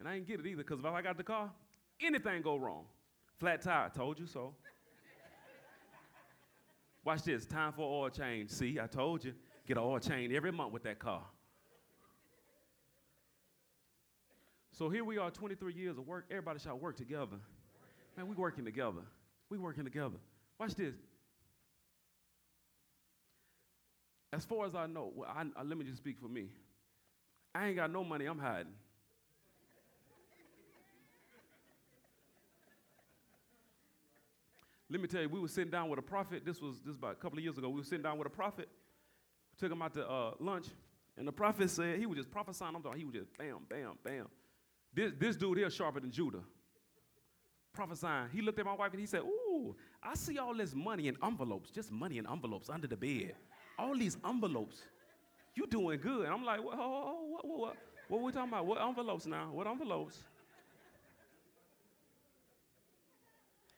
[0.00, 1.52] And I didn't get it either because if I got the car,
[2.00, 2.84] anything go wrong.
[3.38, 4.54] Flat tire, told you so.
[7.06, 8.50] Watch this, time for oil change.
[8.50, 9.32] See, I told you.
[9.64, 11.22] Get an oil change every month with that car.
[14.72, 16.24] So here we are, 23 years of work.
[16.32, 17.36] Everybody shall work together.
[18.16, 19.02] Man, we working together.
[19.50, 20.16] We working together.
[20.58, 20.96] Watch this.
[24.32, 26.48] As far as I know, well, I, I, let me just speak for me.
[27.54, 28.72] I ain't got no money I'm hiding.
[34.88, 36.44] Let me tell you, we were sitting down with a prophet.
[36.44, 37.68] This was this was about a couple of years ago.
[37.68, 38.68] We were sitting down with a prophet.
[39.58, 40.66] Took him out to uh, lunch,
[41.16, 42.74] and the prophet said he was just prophesying.
[42.76, 42.98] I'm talking.
[42.98, 44.26] He was just bam, bam, bam.
[44.94, 46.42] This this dude here sharper than Judah.
[47.72, 48.28] Prophesying.
[48.32, 51.16] He looked at my wife and he said, "Ooh, I see all this money in
[51.22, 51.70] envelopes.
[51.70, 53.34] Just money in envelopes under the bed.
[53.78, 54.82] All these envelopes.
[55.54, 56.78] You doing good?" And I'm like, "What?
[56.78, 57.44] What?
[57.44, 57.58] What?
[57.58, 57.76] What?
[58.08, 58.66] What are we talking about?
[58.66, 59.50] What envelopes now?
[59.50, 60.22] What envelopes?"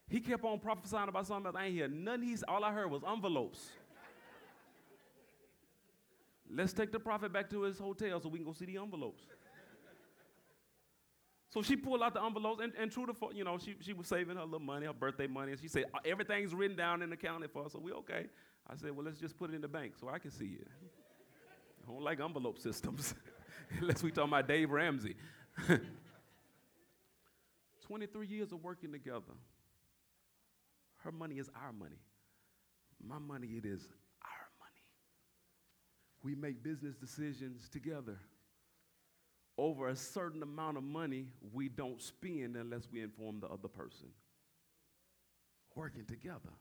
[0.09, 1.57] He kept on prophesying about something else.
[1.57, 2.23] I ain't hear nothing.
[2.23, 3.71] He's, all I heard was envelopes.
[6.51, 9.25] Let's take the prophet back to his hotel so we can go see the envelopes.
[11.51, 14.07] So she pulled out the envelopes, and, and true to, you know, she, she was
[14.07, 17.13] saving her little money, her birthday money, and she said, uh, everything's written down and
[17.13, 18.27] accounted for, so we okay.
[18.67, 20.69] I said, well, let's just put it in the bank so I can see it.
[21.87, 23.15] I don't like envelope systems,
[23.81, 25.17] unless we talking about Dave Ramsey.
[27.81, 29.33] 23 years of working together.
[30.99, 32.01] Her money is our money.
[33.01, 33.83] My money, it is
[34.23, 34.83] our money.
[36.23, 38.19] We make business decisions together.
[39.57, 44.09] Over a certain amount of money, we don't spend unless we inform the other person.
[45.75, 46.53] Working together.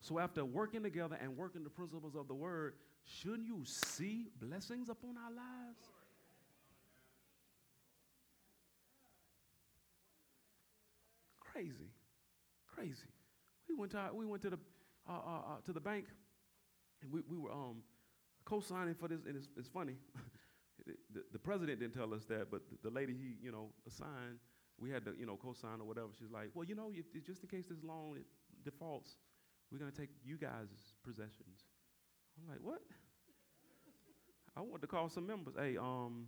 [0.00, 2.74] So, after working together and working the principles of the word,
[3.04, 5.88] shouldn't you see blessings upon our lives?
[11.40, 11.90] Crazy.
[12.74, 13.08] Crazy
[13.78, 14.58] went to we went to the
[15.08, 16.06] uh, uh, uh, to the bank,
[17.02, 17.82] and we, we were um,
[18.44, 19.20] co-signing for this.
[19.26, 19.94] And it's, it's funny,
[21.14, 24.40] the, the, president didn't tell us that, but the, the, lady he you know assigned
[24.80, 26.08] we had to, you know, co-sign or whatever.
[26.18, 28.22] She's like, well, you know, if, if just in case this loan
[28.64, 29.16] defaults,
[29.70, 31.66] we're gonna take you guys' possessions.
[32.40, 32.80] I'm like, what?
[34.56, 35.54] I want to call some members.
[35.58, 36.26] Hey, um,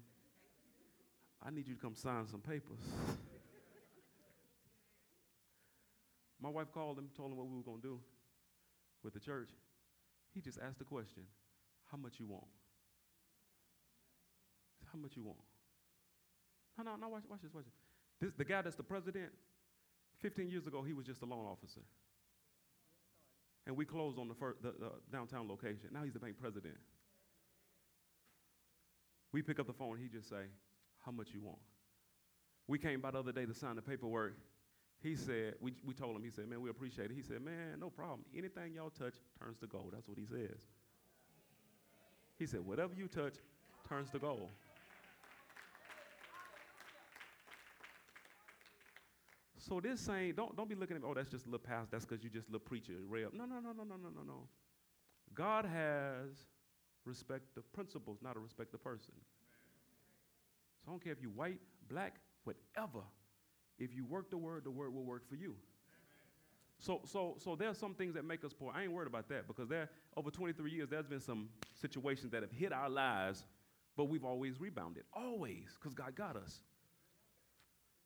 [1.42, 2.80] I need you to come sign some papers.
[6.42, 8.00] My wife called him, told him what we were gonna do
[9.02, 9.50] with the church.
[10.32, 11.24] He just asked the question,
[11.90, 12.46] how much you want?
[14.92, 15.38] How much you want?
[16.78, 17.74] No, no, no, watch, watch this, watch this.
[18.20, 19.30] This, the guy that's the president,
[20.20, 21.80] 15 years ago, he was just a loan officer.
[23.66, 25.90] And we closed on the, first, the, the downtown location.
[25.92, 26.76] Now he's the bank president.
[29.32, 30.44] We pick up the phone, he just say,
[31.04, 31.58] how much you want?
[32.66, 34.36] We came by the other day to sign the paperwork.
[35.02, 37.14] He said, we, we told him, he said, man, we appreciate it.
[37.14, 38.20] He said, man, no problem.
[38.36, 39.92] Anything y'all touch turns to gold.
[39.92, 40.60] That's what he says.
[42.38, 43.34] He said, whatever you touch
[43.88, 44.48] turns to gold.
[49.56, 52.04] So this saying, don't, don't be looking at oh, that's just a little past, that's
[52.04, 53.30] because you just a little preacher, real.
[53.32, 54.48] No, no, no, no, no, no, no, no.
[55.34, 56.28] God has
[57.04, 59.14] respect of principles, not a respect of person.
[60.82, 63.00] So I don't care if you're white, black, whatever.
[63.80, 65.56] If you work the word, the word will work for you.
[66.78, 68.72] So, so, so there are some things that make us poor.
[68.74, 72.42] I ain't worried about that because there, over 23 years, there's been some situations that
[72.42, 73.44] have hit our lives,
[73.96, 75.04] but we've always rebounded.
[75.12, 76.60] Always, because God got us.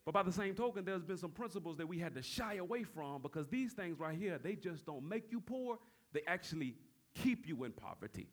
[0.04, 2.82] But by the same token, there's been some principles that we had to shy away
[2.82, 5.78] from because these things right here, they just don't make you poor.
[6.12, 6.74] They actually
[7.14, 8.28] keep you in poverty.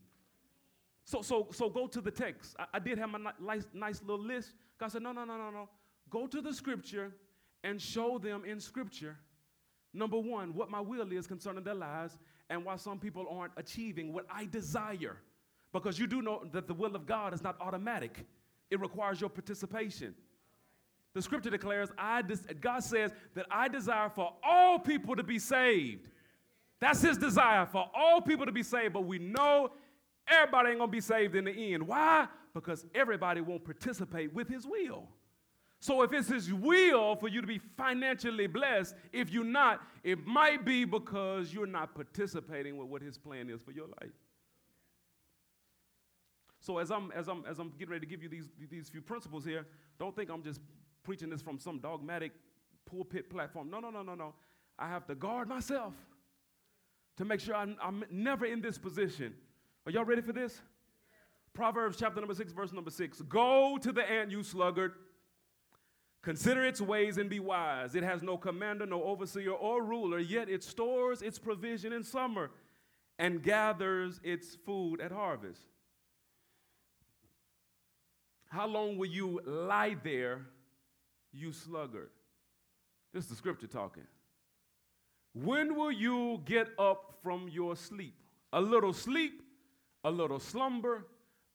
[1.06, 2.56] So, so, so go to the text.
[2.60, 4.54] I, I did have my nice, nice little list.
[4.80, 5.70] God said, no, no, no, no, no.
[6.10, 7.14] Go to the scripture
[7.64, 9.18] and show them in scripture,
[9.94, 12.18] number one, what my will is concerning their lives
[12.50, 15.18] and why some people aren't achieving what I desire.
[15.74, 18.26] Because you do know that the will of God is not automatic,
[18.70, 20.14] it requires your participation.
[21.14, 25.40] The scripture declares, I des- God says that I desire for all people to be
[25.40, 26.08] saved.
[26.80, 29.72] That's his desire for all people to be saved, but we know
[30.28, 31.86] everybody ain't gonna be saved in the end.
[31.86, 32.28] Why?
[32.54, 35.08] Because everybody won't participate with his will.
[35.82, 40.28] So if it's his will for you to be financially blessed, if you're not, it
[40.28, 44.14] might be because you're not participating with what his plan is for your life.
[46.60, 49.02] So as I'm as I'm as I'm getting ready to give you these these few
[49.02, 49.66] principles here,
[49.98, 50.62] don't think I'm just
[51.04, 52.32] preaching this from some dogmatic
[52.86, 53.72] pulpit platform.
[53.72, 54.36] No, no, no, no, no.
[54.78, 55.96] I have to guard myself
[57.18, 59.34] to make sure I'm, I'm never in this position.
[59.88, 60.62] Are y'all ready for this?
[61.54, 63.20] Proverbs chapter number six, verse number six.
[63.24, 64.94] Go to the ant, you sluggard.
[66.22, 67.96] Consider its ways and be wise.
[67.96, 72.52] It has no commander, no overseer, or ruler, yet it stores its provision in summer
[73.18, 75.62] and gathers its food at harvest.
[78.50, 80.42] How long will you lie there
[81.34, 82.10] you sluggard.
[83.14, 84.04] This is the scripture talking.
[85.34, 88.16] When will you get up from your sleep?
[88.54, 89.42] A little sleep,
[90.04, 91.06] a little slumber,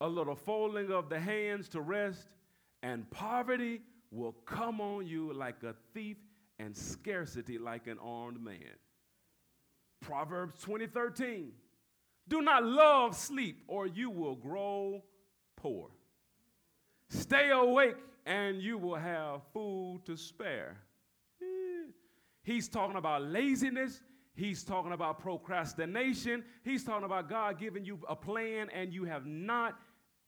[0.01, 2.27] a little folding of the hands to rest,
[2.81, 3.81] and poverty
[4.11, 6.17] will come on you like a thief
[6.59, 8.75] and scarcity like an armed man.
[10.01, 11.51] Proverbs 20:13.
[12.27, 15.03] Do not love sleep or you will grow
[15.55, 15.89] poor.
[17.09, 17.95] Stay awake
[18.25, 20.77] and you will have food to spare.
[22.43, 24.01] He's talking about laziness.
[24.35, 26.43] He's talking about procrastination.
[26.63, 29.79] He's talking about God giving you a plan and you have not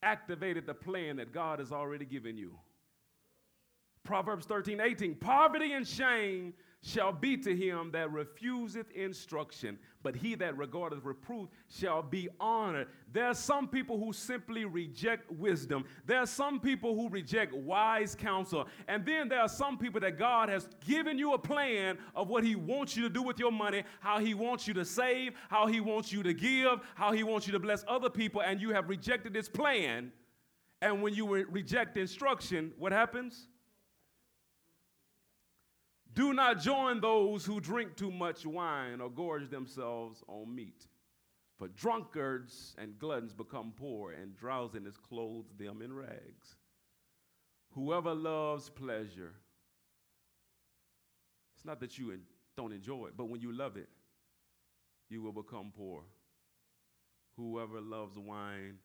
[0.01, 2.57] activated the plan that God has already given you.
[4.10, 5.14] Proverbs 13, 18.
[5.14, 11.47] Poverty and shame shall be to him that refuseth instruction, but he that regardeth reproof
[11.68, 12.88] shall be honored.
[13.14, 15.86] There are some people who simply reject wisdom.
[16.07, 18.68] There are some people who reject wise counsel.
[18.88, 22.43] And then there are some people that God has given you a plan of what
[22.43, 25.68] he wants you to do with your money, how he wants you to save, how
[25.68, 28.72] he wants you to give, how he wants you to bless other people, and you
[28.72, 30.12] have rejected this plan.
[30.82, 33.45] And when you reject instruction, what happens?
[36.20, 40.86] Do not join those who drink too much wine or gorge themselves on meat.
[41.57, 46.57] For drunkards and gluttons become poor, and drowsiness clothes them in rags.
[47.70, 49.34] Whoever loves pleasure,
[51.55, 52.13] it's not that you
[52.57, 53.88] don't enjoy it, but when you love it,
[55.09, 56.03] you will become poor.
[57.38, 58.80] Whoever loves wine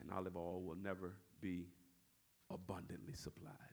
[0.00, 1.68] and olive oil will never be
[2.52, 3.69] abundantly supplied.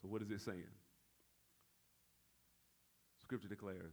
[0.00, 0.64] So, what is it saying?
[3.22, 3.92] Scripture declares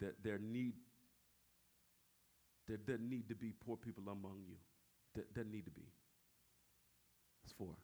[0.00, 0.74] that there need
[2.66, 4.56] there doesn't need to be poor people among you.
[5.14, 5.86] There doesn't need to be.
[7.44, 7.76] It's four.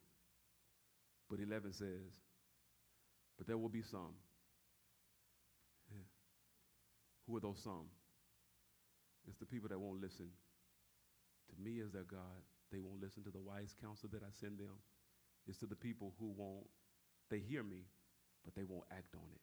[1.30, 2.18] But 11 says,
[3.38, 4.14] But there will be some.
[5.90, 6.02] Yeah.
[7.26, 7.86] Who are those some?
[9.28, 10.26] It's the people that won't listen
[11.48, 12.42] to me as their God.
[12.72, 14.82] They won't listen to the wise counsel that I send them.
[15.46, 16.66] It's to the people who won't,
[17.32, 17.86] they hear me,
[18.44, 19.40] but they won't act on it.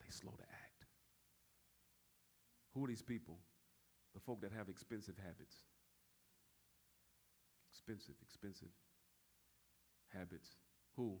[0.00, 0.86] They slow to act.
[2.72, 3.36] Who are these people?
[4.14, 5.56] The folk that have expensive habits.
[7.70, 8.72] Expensive, expensive
[10.08, 10.56] habits.
[10.96, 11.18] Who?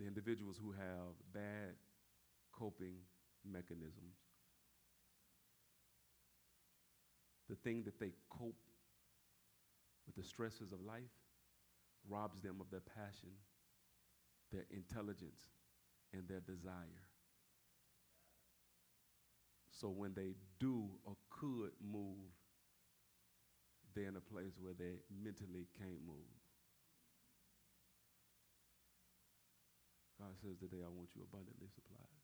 [0.00, 1.74] The individuals who have bad
[2.52, 2.94] coping
[3.44, 4.16] mechanisms.
[7.50, 8.56] The thing that they cope
[10.06, 11.12] with the stresses of life
[12.08, 13.30] robs them of their passion,
[14.52, 15.40] their intelligence,
[16.12, 17.08] and their desire.
[19.70, 22.30] So when they do or could move,
[23.94, 26.30] they're in a place where they mentally can't move.
[30.18, 32.22] God says today, I want you abundantly supplied.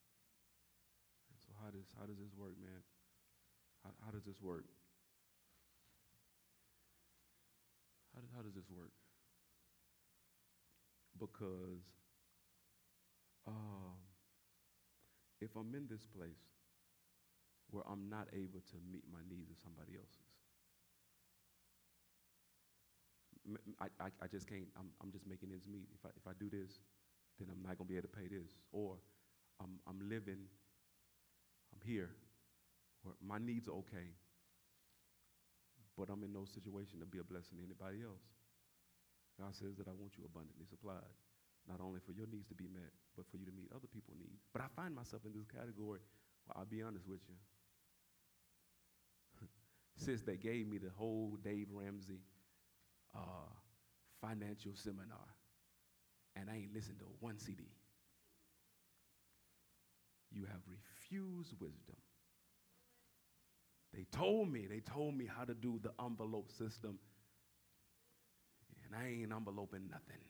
[1.30, 2.82] And so how does, how does this work, man?
[3.82, 4.64] How, how does this work?
[8.14, 8.94] How, does how does this work?
[11.20, 11.84] Because
[13.46, 14.00] um,
[15.40, 16.40] if I'm in this place
[17.70, 20.32] where I'm not able to meet my needs of somebody else's,
[23.80, 25.88] I, I, I just can't, I'm, I'm just making ends meet.
[25.94, 26.80] If I, if I do this,
[27.38, 28.56] then I'm not going to be able to pay this.
[28.72, 28.96] Or
[29.60, 30.48] I'm, I'm living,
[31.72, 32.10] I'm here,
[33.02, 34.12] where my needs are okay,
[35.96, 38.39] but I'm in no situation to be a blessing to anybody else.
[39.40, 41.16] God says that I want you abundantly supplied,
[41.64, 44.20] not only for your needs to be met, but for you to meet other people's
[44.20, 44.44] needs.
[44.52, 46.04] But I find myself in this category,
[46.44, 47.40] well, I'll be honest with you.
[49.96, 52.20] Since they gave me the whole Dave Ramsey
[53.16, 53.48] uh,
[54.20, 55.24] financial seminar,
[56.36, 57.64] and I ain't listened to one CD.
[60.30, 61.96] You have refused wisdom.
[63.92, 66.98] They told me, they told me how to do the envelope system,
[68.90, 70.24] and I ain't enveloping nothing.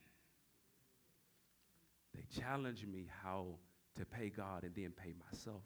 [2.13, 3.55] They challenged me how
[3.97, 5.63] to pay God and then pay myself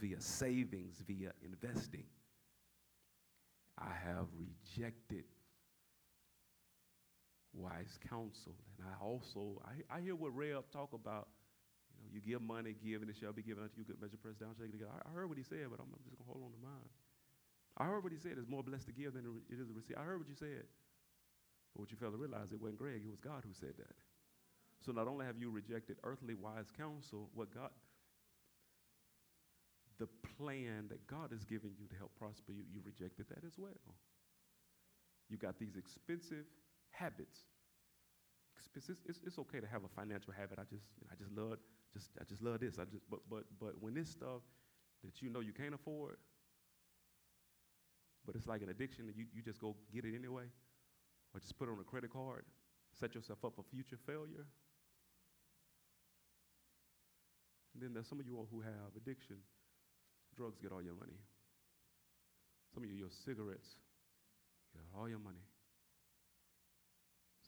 [0.00, 2.04] via savings, via investing.
[3.78, 5.24] I have rejected
[7.52, 8.54] wise counsel.
[8.78, 11.28] And I also, I, I hear what Rev talk about.
[11.90, 13.84] You know, you give money, give, and it shall be given unto you.
[13.84, 14.90] Good measure, pressed down, shaken together.
[14.94, 16.62] I, I heard what he said, but I'm, I'm just going to hold on to
[16.62, 16.90] mine.
[17.78, 18.34] I heard what he said.
[18.38, 19.96] It's more blessed to give than it is to receive.
[19.98, 20.66] I heard what you said.
[21.74, 23.96] But what you failed to realize, it wasn't Greg, it was God who said that.
[24.84, 27.70] So not only have you rejected earthly wise counsel, what God,
[29.98, 33.58] the plan that God has given you to help prosper you, you rejected that as
[33.58, 33.80] well.
[35.28, 36.44] You got these expensive
[36.90, 37.40] habits.
[38.76, 40.58] It's, it's, it's, okay to have a financial habit.
[40.58, 41.58] I just, you know, I just love,
[41.92, 42.78] just, I just love this.
[42.78, 44.42] I just, but, but, but when this stuff
[45.04, 46.16] that you know you can't afford,
[48.26, 50.44] but it's like an addiction and you, you just go get it anyway,
[51.34, 52.46] or just put it on a credit card,
[52.94, 54.46] set yourself up for future failure.
[57.74, 59.42] And then there's some of you all who have addiction.
[60.38, 61.18] Drugs get all your money.
[62.72, 63.74] Some of you, your cigarettes
[64.70, 65.42] get all your money.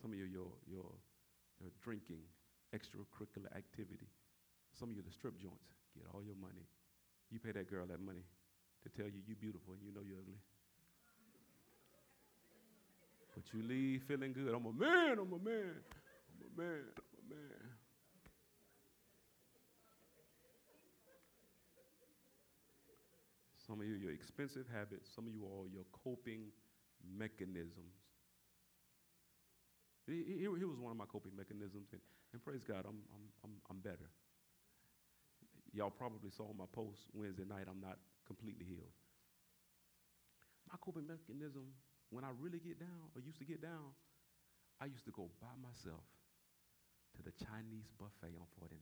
[0.03, 0.91] Some of you, your, your,
[1.63, 2.27] your drinking,
[2.75, 4.11] extracurricular activity.
[4.75, 6.67] Some of you, the strip joints, get all your money.
[7.31, 8.27] You pay that girl that money
[8.83, 10.39] to tell you you're beautiful and you know you're ugly.
[13.47, 14.55] But you leave feeling good.
[14.55, 15.79] I'm a man, I'm a man,
[16.35, 17.71] I'm a man, I'm a man.
[23.67, 26.47] Some of you, your expensive habits, some of you all, your coping
[27.17, 27.95] mechanisms
[30.07, 32.01] he, was one of my coping mechanisms, and,
[32.33, 34.07] and praise God, I'm, I'm, I'm, I'm better.
[35.75, 38.95] Y'all probably saw my post Wednesday night, I'm not completely healed.
[40.71, 41.75] My coping mechanism,
[42.11, 43.95] when I really get down, or used to get down,
[44.81, 46.05] I used to go by myself
[47.17, 48.79] to the Chinese buffet on 49.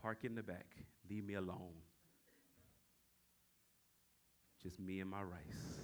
[0.00, 0.66] Park in the back,
[1.10, 1.74] leave me alone.
[4.62, 5.80] Just me and my rice.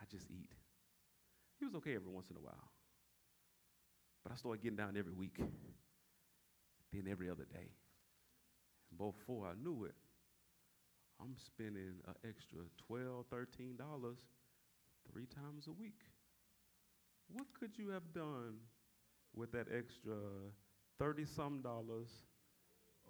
[0.00, 0.52] I just eat.
[1.58, 2.70] He was okay every once in a while.
[4.22, 5.40] But I started getting down every week,
[6.92, 7.70] then every other day.
[8.96, 9.94] Before I knew it,
[11.20, 12.60] I'm spending an extra
[12.90, 14.16] $12, $13
[15.12, 16.00] three times a week.
[17.28, 18.56] What could you have done
[19.34, 20.16] with that extra
[20.98, 22.08] 30 some dollars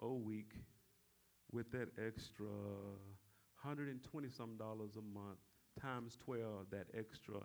[0.03, 0.53] a week,
[1.53, 2.47] with that extra
[3.63, 5.39] 120 some dollars a month,
[5.81, 7.37] times 12, that extra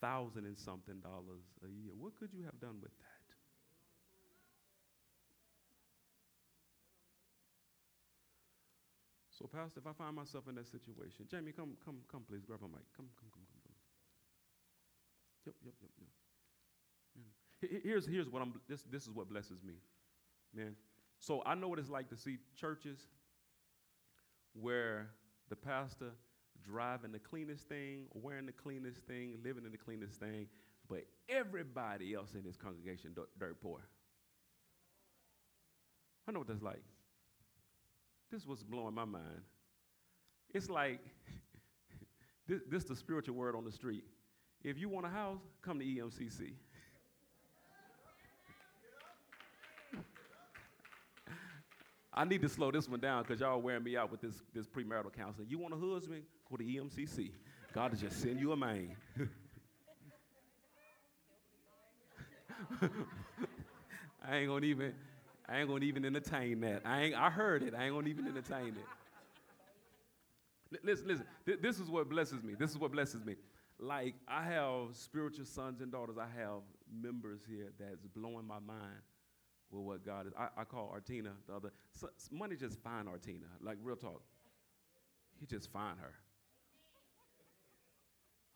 [0.00, 1.92] thousand and something dollars a year.
[1.98, 3.15] What could you have done with that?
[9.38, 12.60] So, Pastor, if I find myself in that situation, Jamie, come, come, come, please, grab
[12.62, 12.86] a mic.
[12.96, 13.76] Come, come, come, come, come.
[15.44, 16.08] Yep, yep, yep, yep.
[17.16, 17.68] Yeah.
[17.68, 17.82] Mm.
[17.84, 19.74] Here's, here's what I'm, this, this is what blesses me,
[20.54, 20.74] man.
[21.18, 22.98] So I know what it's like to see churches
[24.54, 25.10] where
[25.50, 26.12] the pastor
[26.64, 30.46] driving the cleanest thing, wearing the cleanest thing, living in the cleanest thing,
[30.88, 33.80] but everybody else in his congregation dirt, dirt poor.
[36.26, 36.82] I know what that's like.
[38.36, 39.40] This was blowing my mind.
[40.52, 41.00] It's like
[42.46, 44.04] this, this is the spiritual word on the street.
[44.62, 46.52] If you want a house, come to EMCC.
[52.12, 54.66] I need to slow this one down because y'all wearing me out with this, this
[54.66, 55.46] premarital counseling.
[55.48, 56.24] You want a husband?
[56.50, 57.30] Go to EMCC.
[57.72, 58.94] God will just send you a man.
[64.28, 64.92] I ain't gonna even,
[65.48, 66.82] I ain't gonna even entertain that.
[66.84, 67.74] I ain't, I heard it.
[67.74, 68.84] I ain't gonna even entertain it.
[70.82, 71.26] Listen, listen.
[71.44, 72.54] Th- this is what blesses me.
[72.54, 73.36] This is what blesses me.
[73.78, 76.16] Like I have spiritual sons and daughters.
[76.18, 79.02] I have members here that's blowing my mind
[79.70, 80.32] with what God is.
[80.38, 81.72] I, I call Artina the other.
[81.92, 83.46] So, money just find Artina.
[83.60, 84.22] Like real talk.
[85.38, 86.14] He just find her.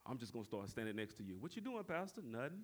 [0.07, 1.37] I'm just gonna start standing next to you.
[1.39, 2.23] What you doing, Pastor?
[2.25, 2.63] Nothing.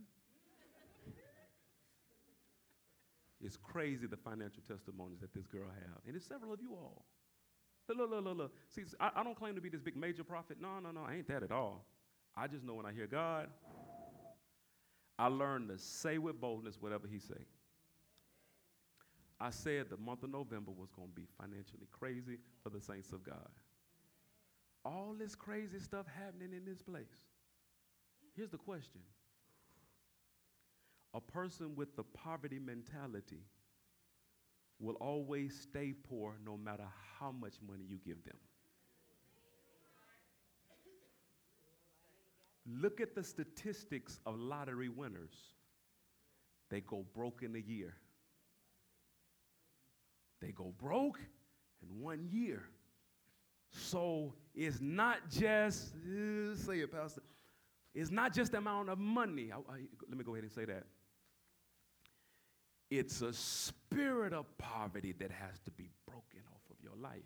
[3.43, 7.05] It's crazy the financial testimonies that this girl have, and it's several of you all.
[7.89, 8.53] Look, look, look, look, look.
[8.69, 10.57] See, I, I don't claim to be this big major prophet.
[10.61, 11.85] No, no, no, I ain't that at all.
[12.37, 13.49] I just know when I hear God,
[15.19, 17.45] I learn to say with boldness whatever He say.
[19.39, 23.13] I said the month of November was going to be financially crazy for the saints
[23.13, 23.51] of God.
[24.85, 27.27] All this crazy stuff happening in this place.
[28.35, 29.01] Here's the question
[31.17, 33.41] A person with the poverty mentality
[34.79, 36.85] will always stay poor no matter
[37.19, 38.37] how much money you give them.
[42.67, 45.33] Look at the statistics of lottery winners.
[46.69, 47.95] They go broke in a year.
[50.43, 51.19] They go broke
[51.83, 52.65] in one year.
[53.71, 57.23] So it's not just, uh, say it, Pastor,
[57.95, 59.51] it's not just the amount of money.
[59.51, 60.85] I, I, let me go ahead and say that.
[62.91, 67.23] It's a spirit of poverty that has to be broken off of your life.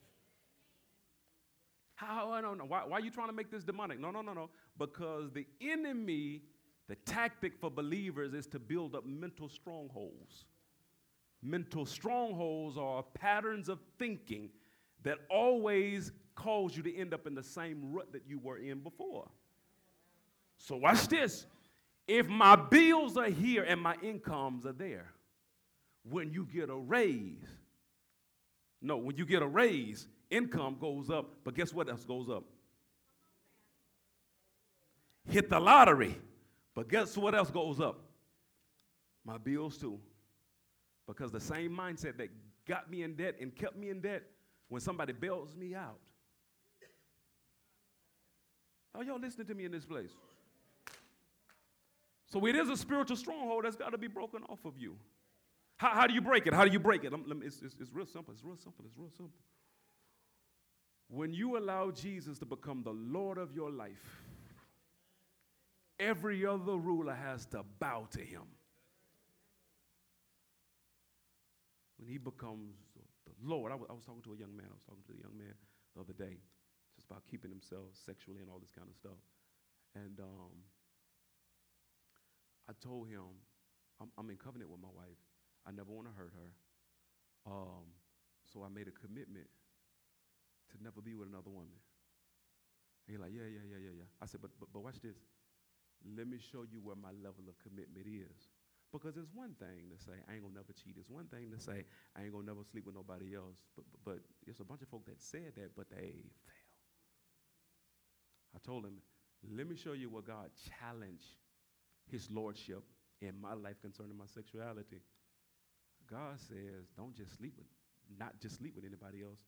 [1.97, 2.31] How?
[2.31, 2.65] I don't know.
[2.65, 4.01] Why, why are you trying to make this demonic?
[4.01, 4.49] No, no, no, no.
[4.79, 6.41] Because the enemy,
[6.89, 10.47] the tactic for believers is to build up mental strongholds.
[11.43, 14.49] Mental strongholds are patterns of thinking
[15.03, 18.81] that always cause you to end up in the same rut that you were in
[18.81, 19.29] before.
[20.57, 21.47] So, watch this.
[22.07, 25.13] If my bills are here and my incomes are there,
[26.09, 27.45] when you get a raise,
[28.83, 32.45] no, when you get a raise, income goes up, but guess what else goes up?
[35.29, 36.17] Hit the lottery,
[36.75, 38.01] but guess what else goes up?
[39.25, 39.99] My bills too.
[41.07, 42.29] Because the same mindset that
[42.67, 44.23] got me in debt and kept me in debt,
[44.71, 45.99] when somebody bails me out.
[48.95, 50.13] Are y'all listening to me in this place?
[52.27, 54.97] So it is a spiritual stronghold that's got to be broken off of you.
[55.81, 56.53] How, how do you break it?
[56.53, 57.13] How do you break it?
[57.43, 58.35] It's, it's, it's real simple.
[58.35, 58.85] It's real simple.
[58.85, 59.41] It's real simple.
[61.09, 64.21] When you allow Jesus to become the Lord of your life,
[65.99, 68.43] every other ruler has to bow to him.
[71.97, 72.75] When he becomes
[73.25, 74.67] the Lord, I, w- I was talking to a young man.
[74.69, 75.55] I was talking to a young man
[75.97, 76.37] the other day,
[76.95, 79.17] just about keeping himself sexually and all this kind of stuff.
[79.95, 80.53] And um,
[82.69, 83.25] I told him,
[83.99, 85.30] I'm, I'm, in covenant with my wife.
[85.67, 86.51] I never want to hurt her.
[87.47, 87.93] Um,
[88.53, 89.49] so I made a commitment
[90.73, 91.79] to never be with another woman.
[93.07, 94.09] And he's like, yeah, yeah, yeah, yeah, yeah.
[94.23, 95.17] I said, but, but, but watch this.
[96.17, 98.49] Let me show you where my level of commitment is.
[98.93, 100.99] Because it's one thing to say, I ain't gonna never cheat.
[100.99, 101.87] It's one thing to say,
[102.17, 103.63] I ain't gonna never sleep with nobody else.
[103.77, 106.71] But, but, but a bunch of folk that said that, but they fail.
[108.55, 108.99] I told him,
[109.47, 110.51] let me show you where God
[110.81, 111.39] challenged
[112.11, 112.83] his lordship
[113.23, 115.03] in my life concerning my sexuality.
[116.11, 117.67] God says, don't just sleep with,
[118.19, 119.39] not just sleep with anybody else.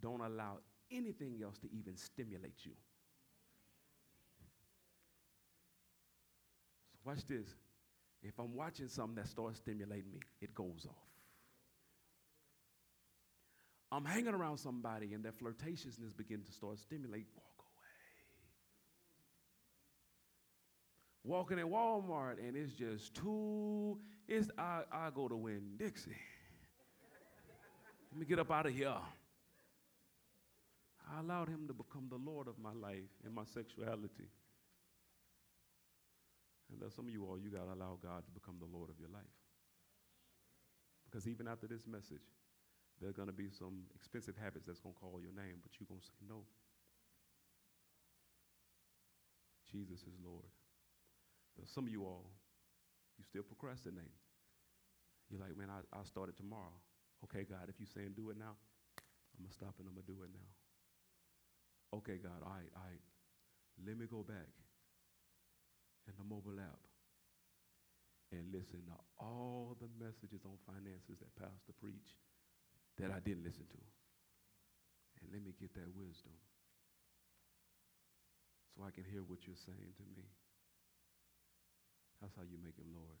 [0.00, 0.58] Don't allow
[0.90, 2.72] anything else to even stimulate you.
[6.92, 7.46] So watch this.
[8.22, 10.94] If I'm watching something that starts stimulating me, it goes off.
[13.92, 17.66] I'm hanging around somebody and their flirtatiousness begins to start stimulate, walk
[21.19, 21.19] away.
[21.30, 26.10] Walking in Walmart and it's just too, it's, I, I go to Winn-Dixie.
[28.10, 28.96] Let me get up out of here.
[31.06, 34.26] I allowed him to become the Lord of my life and my sexuality.
[36.72, 38.90] And there's some of you all, you got to allow God to become the Lord
[38.90, 39.22] of your life.
[41.08, 42.26] Because even after this message,
[43.00, 45.70] there are going to be some expensive habits that's going to call your name, but
[45.78, 46.42] you're going to say no.
[49.70, 50.50] Jesus is Lord.
[51.66, 52.30] Some of you all,
[53.18, 54.14] you still procrastinate.
[55.30, 56.74] You're like, man, I, I'll start it tomorrow.
[57.24, 58.56] Okay, God, if you're saying do it now,
[59.36, 60.50] I'm going to stop and I'm going to do it now.
[61.98, 63.04] Okay, God, all right, all right.
[63.86, 64.50] Let me go back
[66.08, 66.80] in the mobile app
[68.32, 72.18] and listen to all the messages on finances that Pastor preached
[72.98, 73.80] that I didn't listen to.
[75.20, 76.34] And let me get that wisdom
[78.76, 80.24] so I can hear what you're saying to me.
[82.20, 83.16] That's how you make him Lord.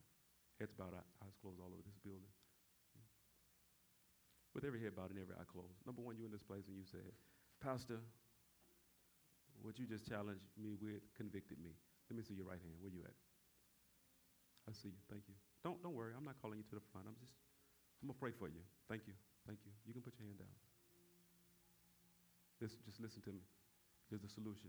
[0.60, 2.28] Heads bowed, eyes closed all over this building.
[4.52, 5.80] With every head bowed and every eye closed.
[5.88, 7.06] Number one, you in this place and you said,
[7.64, 8.02] Pastor,
[9.64, 11.72] what you just challenged me with convicted me.
[12.08, 12.76] Let me see your right hand.
[12.80, 13.16] Where you at?
[14.68, 15.00] I see you.
[15.08, 15.36] Thank you.
[15.64, 16.12] Don't don't worry.
[16.16, 17.08] I'm not calling you to the front.
[17.08, 17.32] I'm just
[18.02, 18.60] I'm gonna pray for you.
[18.88, 19.14] Thank you.
[19.46, 19.72] Thank you.
[19.86, 20.56] You can put your hand down.
[22.60, 23.40] Listen, just listen to me.
[24.08, 24.68] Here's the solution.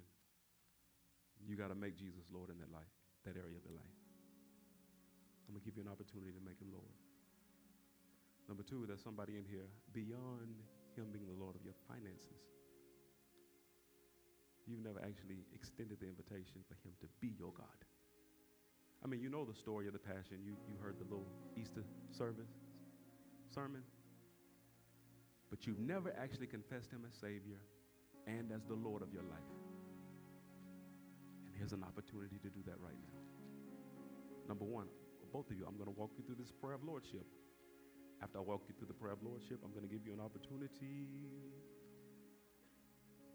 [1.43, 2.87] You got to make Jesus Lord in that life,
[3.25, 4.00] that area of your life.
[5.51, 6.95] I'm gonna give you an opportunity to make him Lord.
[8.47, 10.63] Number two, there's somebody in here beyond
[10.95, 12.39] him being the Lord of your finances
[14.71, 17.79] you've never actually extended the invitation for him to be your God.
[19.03, 20.39] I mean, you know the story of the Passion.
[20.45, 21.27] You, you heard the little
[21.59, 22.51] Easter service,
[23.53, 23.81] sermon.
[25.49, 27.59] But you've never actually confessed him as Savior
[28.27, 29.51] and as the Lord of your life.
[31.45, 33.19] And here's an opportunity to do that right now.
[34.47, 34.87] Number one,
[35.31, 37.25] both of you, I'm going to walk you through this prayer of Lordship.
[38.21, 40.19] After I walk you through the prayer of Lordship, I'm going to give you an
[40.19, 41.07] opportunity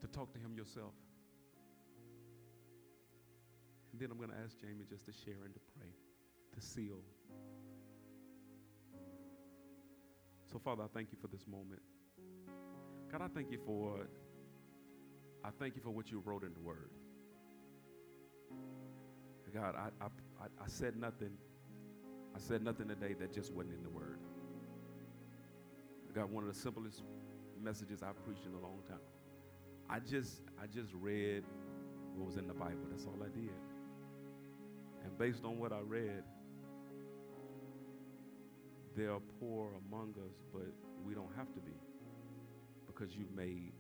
[0.01, 0.93] to talk to him yourself.
[3.93, 5.89] And then I'm going to ask Jamie just to share and to pray,
[6.55, 7.01] to seal.
[10.53, 11.81] So, Father, I thank you for this moment.
[13.11, 14.07] God, I thank you for
[15.45, 16.91] I thank you for what you wrote in the Word.
[19.55, 20.09] God, I, I,
[20.45, 21.31] I said nothing.
[22.37, 24.19] I said nothing today that just wasn't in the Word.
[26.11, 27.03] I got one of the simplest
[27.59, 29.01] messages I've preached in a long time.
[29.89, 31.45] I just I just read
[32.15, 32.85] what was in the Bible.
[32.91, 33.49] That's all I did.
[35.03, 36.25] And based on what I read,
[38.95, 40.69] there are poor among us, but
[41.07, 41.73] we don't have to be
[42.87, 43.73] because you've made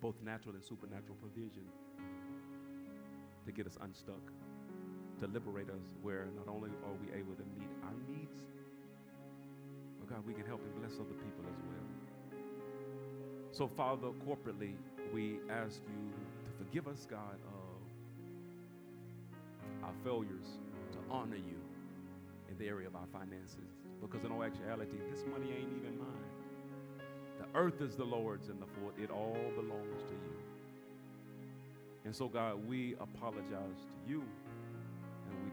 [0.00, 1.64] both natural and supernatural provision
[3.44, 4.32] to get us unstuck,
[5.20, 8.42] to liberate us where not only are we able to meet our needs,
[10.00, 11.86] but God, we can help and bless other people as well.
[13.52, 14.74] So, Father, corporately,
[15.12, 16.12] we ask you
[16.44, 17.76] to forgive us, God, of
[19.84, 20.58] our failures
[20.92, 21.58] to honor you
[22.50, 23.80] in the area of our finances.
[24.00, 26.26] Because in all actuality, this money ain't even mine.
[27.38, 30.36] The earth is the Lord's and the full, it all belongs to you.
[32.04, 34.22] And so, God, we apologize to you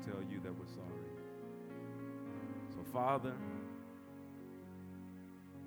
[0.05, 1.11] tell you that we're sorry.
[2.73, 3.33] So, Father,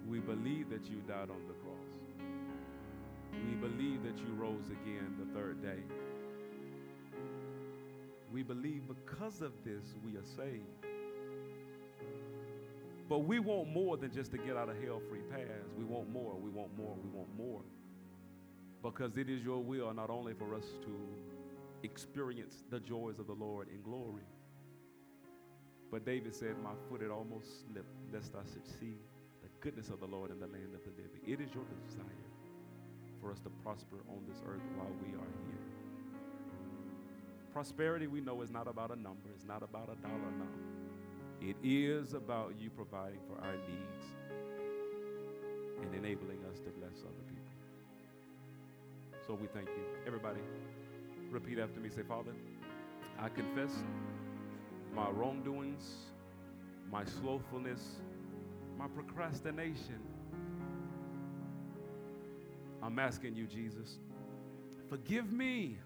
[0.07, 1.77] we believe that you died on the cross.
[3.33, 5.83] We believe that you rose again the third day.
[8.33, 10.65] We believe because of this we are saved.
[13.09, 15.73] But we want more than just to get out of hell free paths.
[15.79, 17.61] We want more, we want more, we want more.
[18.83, 21.36] Because it is your will not only for us to
[21.83, 24.25] experience the joys of the Lord in glory,
[25.91, 28.99] but David said, My foot had almost slipped, lest I should see
[29.43, 31.21] the goodness of the Lord in the land of the living.
[31.27, 32.05] It is your desire
[33.21, 35.67] for us to prosper on this earth while we are here.
[37.53, 40.77] Prosperity, we know, is not about a number, it's not about a dollar amount.
[41.41, 44.07] It is about you providing for our needs
[45.83, 47.45] and enabling us to bless other people.
[49.27, 49.85] So we thank you.
[50.07, 50.41] Everybody,
[51.31, 51.89] repeat after me.
[51.89, 52.33] Say, Father,
[53.19, 53.71] I confess
[54.95, 55.85] my wrongdoings,
[56.91, 57.97] my slothfulness,
[58.79, 60.01] my procrastination.
[62.83, 63.99] I'm asking you, Jesus,
[64.89, 65.79] forgive me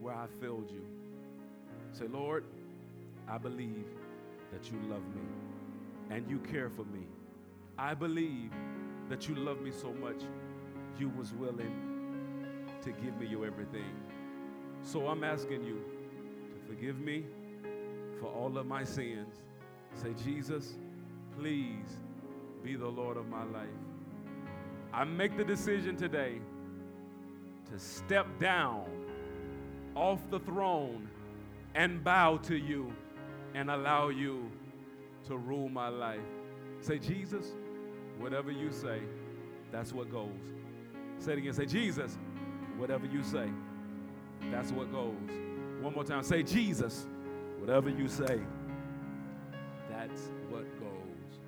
[0.00, 0.84] where I failed you.
[1.92, 2.44] Say, Lord,
[3.28, 3.86] I believe
[4.52, 5.22] that you love me
[6.10, 7.06] and you care for me.
[7.78, 8.50] I believe
[9.08, 10.22] that you love me so much
[10.98, 11.89] you was willing
[12.82, 13.94] to give me your everything.
[14.82, 17.24] So I'm asking you to Forgive me
[18.20, 19.42] for all of my sins.
[19.94, 20.78] Say, Jesus,
[21.36, 21.96] please
[22.62, 23.66] be the Lord of my life.
[24.92, 26.38] I make the decision today
[27.72, 28.84] to step down
[29.96, 31.08] off the throne
[31.74, 32.92] and bow to you
[33.54, 34.48] and allow you
[35.26, 36.20] to rule my life.
[36.82, 37.46] Say, Jesus,
[38.20, 39.00] whatever you say,
[39.72, 40.54] that's what goes.
[41.18, 41.52] Say it again.
[41.52, 42.16] Say, Jesus,
[42.80, 43.46] whatever you say,
[44.50, 45.12] that's what goes.
[45.82, 46.22] One more time.
[46.22, 47.06] Say, Jesus,
[47.58, 48.40] whatever you say,
[49.90, 51.38] that's what goes.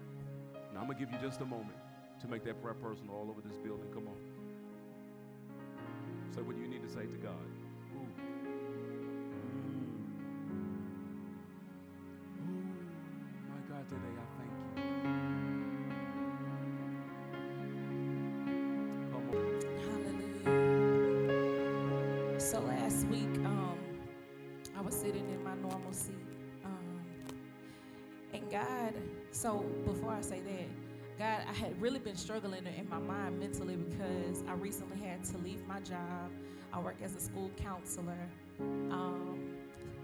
[0.74, 1.78] Now, I'm going to give you just a moment
[2.20, 3.88] to make that prayer personal all over this building.
[3.94, 4.14] Come on.
[6.34, 7.32] Say what you need to say to God.
[13.48, 14.14] My God, today.
[14.16, 14.51] I thank
[28.52, 28.92] God,
[29.30, 33.76] so before I say that, God, I had really been struggling in my mind mentally
[33.76, 36.30] because I recently had to leave my job.
[36.70, 38.28] I work as a school counselor
[38.60, 39.38] um,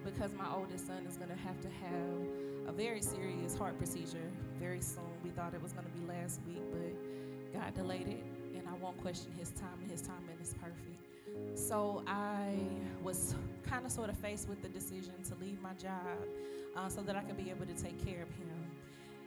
[0.02, 4.30] because my oldest son is going to have to have a very serious heart procedure
[4.58, 5.04] very soon.
[5.22, 8.24] We thought it was going to be last week, but God delayed it,
[8.56, 11.58] and I won't question His time, and His timing is perfect.
[11.58, 12.54] So I
[13.02, 13.34] was
[13.68, 16.18] kind of sort of faced with the decision to leave my job
[16.76, 18.70] uh, so that I could be able to take care of him.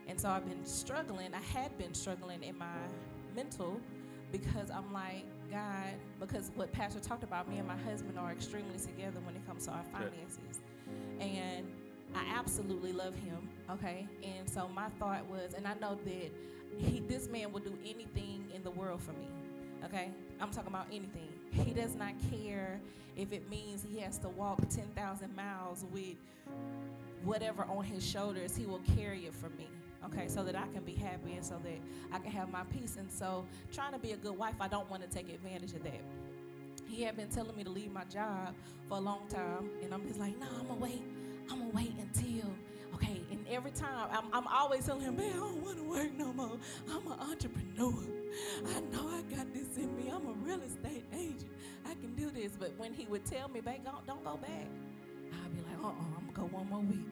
[0.07, 1.33] And so I've been struggling.
[1.33, 2.77] I had been struggling in my
[3.35, 3.79] mental
[4.31, 8.79] because I'm like, God, because what Pastor talked about, me and my husband are extremely
[8.79, 10.59] together when it comes to our finances.
[11.19, 11.67] And
[12.15, 13.49] I absolutely love him.
[13.69, 16.31] Okay, and so my thought was, and I know that
[16.77, 19.27] he, this man will do anything in the world for me.
[19.85, 20.11] Okay,
[20.41, 21.29] I'm talking about anything.
[21.51, 22.79] He does not care
[23.15, 26.15] if it means he has to walk 10,000 miles with
[27.23, 28.55] whatever on his shoulders.
[28.55, 29.67] He will carry it for me.
[30.05, 31.77] Okay, so that I can be happy and so that
[32.11, 32.97] I can have my peace.
[32.97, 35.83] And so, trying to be a good wife, I don't want to take advantage of
[35.83, 36.01] that.
[36.87, 38.55] He had been telling me to leave my job
[38.89, 41.03] for a long time, and I'm just like, no, I'm gonna wait.
[41.51, 42.49] I'm gonna wait until
[43.51, 46.57] every time I'm, I'm always telling him, man, I don't want to work no more.
[46.89, 47.93] I'm an entrepreneur.
[48.67, 50.11] I know I got this in me.
[50.13, 51.51] I'm a real estate agent.
[51.85, 52.53] I can do this.
[52.57, 54.67] But when he would tell me, babe, don't, don't go back,
[55.31, 57.07] I'd be like, uh-uh, I'm gonna go one more week.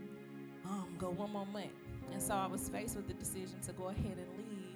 [0.65, 1.71] I'm gonna go one more month.
[2.11, 4.75] And so I was faced with the decision to go ahead and leave.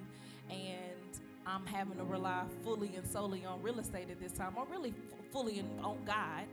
[0.50, 4.66] And I'm having to rely fully and solely on real estate at this time, or
[4.70, 6.44] really f- fully in, on God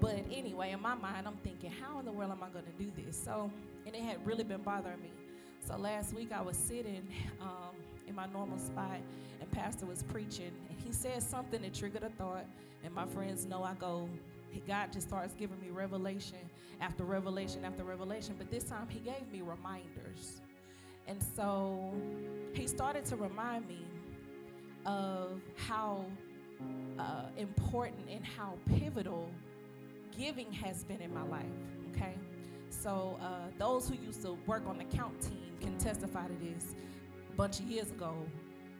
[0.00, 2.84] but anyway, in my mind, I'm thinking, how in the world am I going to
[2.84, 3.16] do this?
[3.22, 3.50] So,
[3.86, 5.12] and it had really been bothering me.
[5.66, 7.06] So last week I was sitting
[7.40, 7.74] um,
[8.06, 8.98] in my normal spot,
[9.40, 12.46] and Pastor was preaching, and he said something that triggered a thought.
[12.84, 14.08] And my friends know I go,
[14.66, 16.38] God just starts giving me revelation
[16.80, 18.34] after revelation after revelation.
[18.38, 20.40] But this time He gave me reminders.
[21.06, 21.92] And so
[22.54, 23.84] He started to remind me
[24.84, 26.04] of how
[26.98, 29.28] uh, important and how pivotal
[30.16, 31.44] giving has been in my life,
[31.90, 32.14] okay?
[32.86, 36.76] So uh, those who used to work on the count team can testify to this.
[37.28, 38.14] A bunch of years ago,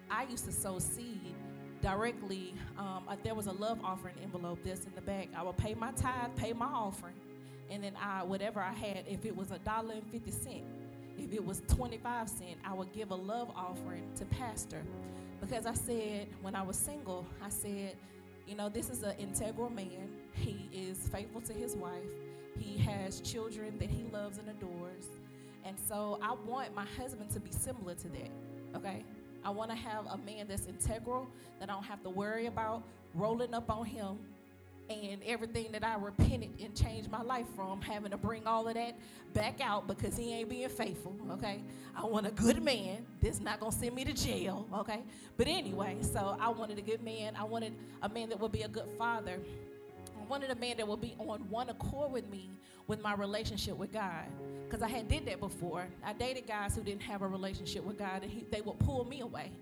[0.08, 1.34] I used to sow seed
[1.82, 2.54] directly.
[2.78, 5.30] Um, uh, there was a love offering envelope that's in the back.
[5.36, 7.16] I would pay my tithe, pay my offering,
[7.68, 9.02] and then I whatever I had.
[9.08, 10.62] If it was a dollar and fifty cent,
[11.18, 14.84] if it was twenty five cent, I would give a love offering to pastor,
[15.40, 17.96] because I said when I was single, I said
[18.46, 20.08] you know, this is an integral man.
[20.32, 21.92] He is faithful to his wife.
[22.58, 25.06] He has children that he loves and adores.
[25.64, 28.30] And so I want my husband to be similar to that.
[28.76, 29.04] Okay?
[29.44, 31.28] I want to have a man that's integral,
[31.60, 32.82] that I don't have to worry about
[33.14, 34.18] rolling up on him
[34.88, 38.74] and everything that I repented and changed my life from, having to bring all of
[38.74, 38.96] that
[39.34, 41.60] back out because he ain't being faithful, okay?
[41.96, 45.02] I want a good man that's not gonna send me to jail, okay?
[45.36, 47.34] But anyway, so I wanted a good man.
[47.36, 49.40] I wanted a man that would be a good father.
[50.28, 52.50] Wanted a man that would be on one accord with me
[52.86, 54.24] with my relationship with God.
[54.64, 55.86] Because I had did that before.
[56.04, 59.04] I dated guys who didn't have a relationship with God and he, they would pull
[59.04, 59.52] me away.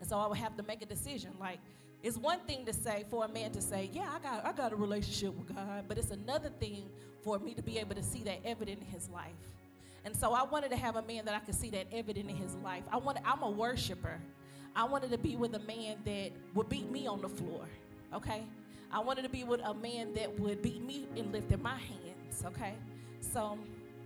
[0.00, 1.58] And so I would have to make a decision like,
[2.02, 4.74] it's one thing to say for a man to say, "Yeah, I got I got
[4.74, 6.84] a relationship with God," but it's another thing
[7.22, 9.32] for me to be able to see that evident in his life.
[10.04, 12.36] And so I wanted to have a man that I could see that evident in
[12.36, 12.82] his life.
[12.92, 14.20] I wanted I'm a worshiper.
[14.76, 17.64] I wanted to be with a man that would beat me on the floor.
[18.12, 18.42] Okay?
[18.92, 21.76] I wanted to be with a man that would beat me and lift lifted my
[21.76, 22.44] hands.
[22.44, 22.74] Okay?
[23.20, 23.58] So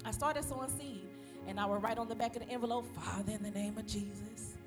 [0.05, 1.09] I started sowing seed.
[1.47, 3.87] And I would write on the back of the envelope, Father, in the name of
[3.87, 4.59] Jesus.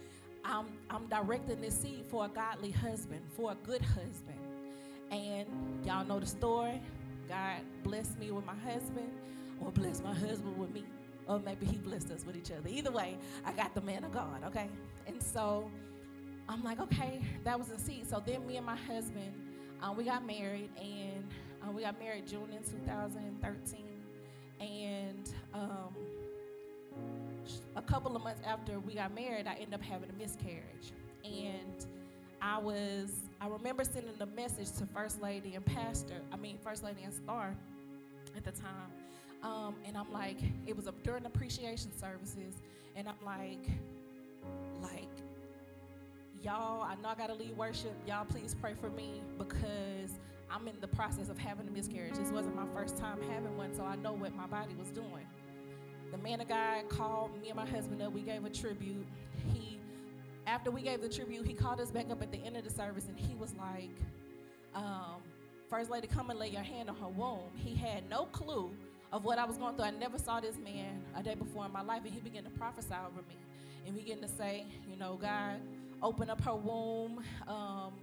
[0.43, 4.39] I'm, I'm directing this seed for a godly husband, for a good husband.
[5.11, 5.47] And
[5.85, 6.81] y'all know the story.
[7.29, 9.11] God blessed me with my husband,
[9.59, 10.83] or blessed my husband with me,
[11.27, 12.67] or maybe He blessed us with each other.
[12.67, 14.67] Either way, I got the man of God, okay?
[15.05, 15.69] And so
[16.49, 18.09] I'm like, okay, that was a seed.
[18.09, 19.31] So then me and my husband,
[19.81, 21.23] uh, we got married, and
[21.63, 23.79] uh, we got married June in 2013.
[24.59, 25.95] And um,
[27.75, 30.93] a couple of months after we got married, I ended up having a miscarriage.
[31.23, 31.85] And
[32.41, 36.83] I was, I remember sending a message to First Lady and Pastor, I mean, First
[36.83, 37.55] Lady and Star
[38.35, 38.91] at the time.
[39.43, 40.37] Um, and I'm like,
[40.67, 42.55] it was a, during appreciation services,
[42.95, 43.65] and I'm like,
[44.81, 45.09] like,
[46.43, 47.93] y'all, I know I gotta leave worship.
[48.07, 50.19] Y'all, please pray for me because
[50.49, 52.15] I'm in the process of having a miscarriage.
[52.15, 55.27] This wasn't my first time having one, so I know what my body was doing.
[56.11, 58.11] The man of God called me and my husband up.
[58.11, 59.05] We gave a tribute.
[59.53, 59.79] He,
[60.45, 62.69] after we gave the tribute, he called us back up at the end of the
[62.69, 63.95] service and he was like,
[64.75, 65.21] um,
[65.69, 67.49] First Lady, come and lay your hand on her womb.
[67.55, 68.71] He had no clue
[69.13, 69.85] of what I was going through.
[69.85, 72.49] I never saw this man a day before in my life, and he began to
[72.49, 73.37] prophesy over me
[73.85, 75.61] and began to say, you know, God,
[76.01, 77.23] open up her womb.
[77.47, 77.93] Um,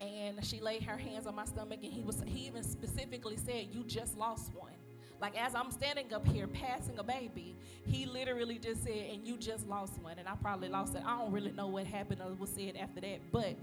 [0.00, 3.68] and she laid her hands on my stomach, and he was he even specifically said,
[3.72, 4.72] "You just lost one."
[5.20, 7.56] Like as I'm standing up here passing a baby,
[7.86, 10.18] he literally just said, and you just lost one.
[10.18, 11.02] And I probably lost it.
[11.06, 13.20] I don't really know what happened or was said after that.
[13.32, 13.56] But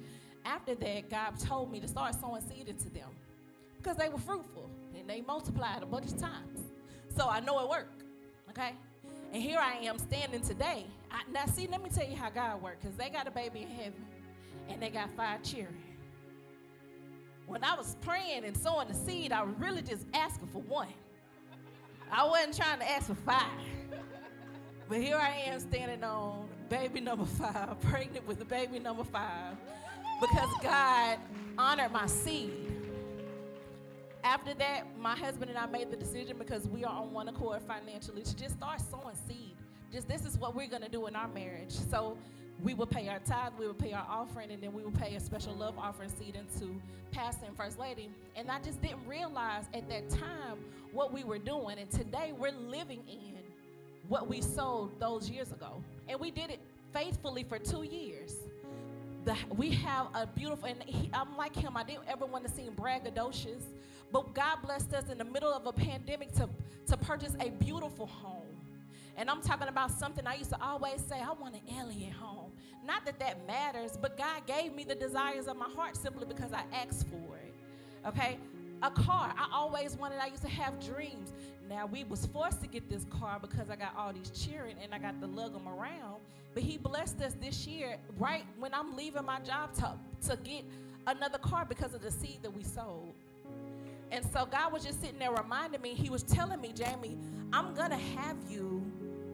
[0.45, 3.09] after that, God told me to start sowing seed into them
[3.77, 6.61] because they were fruitful and they multiplied a bunch of times.
[7.15, 8.03] So I know it worked.
[8.49, 8.73] Okay?
[9.33, 10.85] And here I am standing today.
[11.11, 13.61] I, now, see, let me tell you how God worked because they got a baby
[13.63, 14.05] in heaven
[14.69, 15.77] and they got five children.
[17.47, 20.87] When I was praying and sowing the seed, I was really just asking for one.
[22.11, 23.49] I wasn't trying to ask for five.
[24.87, 29.55] But here I am standing on baby number five, pregnant with baby number five,
[30.19, 31.17] because God
[31.57, 32.51] honored my seed.
[34.23, 37.61] After that, my husband and I made the decision because we are on one accord
[37.63, 39.55] financially to just start sowing seed.
[39.91, 41.71] Just this is what we're going to do in our marriage.
[41.71, 42.17] So
[42.63, 45.15] we will pay our tithe, we will pay our offering, and then we will pay
[45.15, 46.79] a special love offering seed into
[47.11, 48.09] Pastor and First Lady.
[48.35, 50.59] And I just didn't realize at that time
[50.93, 51.79] what we were doing.
[51.79, 53.39] And today we're living in
[54.07, 55.83] what we sold those years ago.
[56.07, 56.59] And we did it
[56.93, 58.35] faithfully for two years.
[59.25, 62.51] The, we have a beautiful, and he, I'm like him, I didn't ever want to
[62.51, 63.61] seem braggadocious,
[64.11, 66.49] but God blessed us in the middle of a pandemic to,
[66.87, 68.50] to purchase a beautiful home.
[69.17, 72.51] And I'm talking about something I used to always say, I want an alien home.
[72.85, 76.53] Not that that matters, but God gave me the desires of my heart simply because
[76.53, 77.53] I asked for it.
[78.07, 78.37] Okay?
[78.81, 79.33] A car.
[79.37, 81.33] I always wanted, I used to have dreams.
[81.69, 84.93] Now we was forced to get this car because I got all these cheering and
[84.93, 86.21] I got to lug them around.
[86.53, 89.93] But he blessed us this year, right when I'm leaving my job to,
[90.27, 90.65] to get
[91.07, 93.13] another car because of the seed that we sowed.
[94.11, 97.17] And so God was just sitting there reminding me, He was telling me, Jamie,
[97.53, 98.83] I'm gonna have you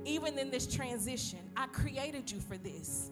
[0.07, 1.39] even in this transition.
[1.55, 3.11] I created you for this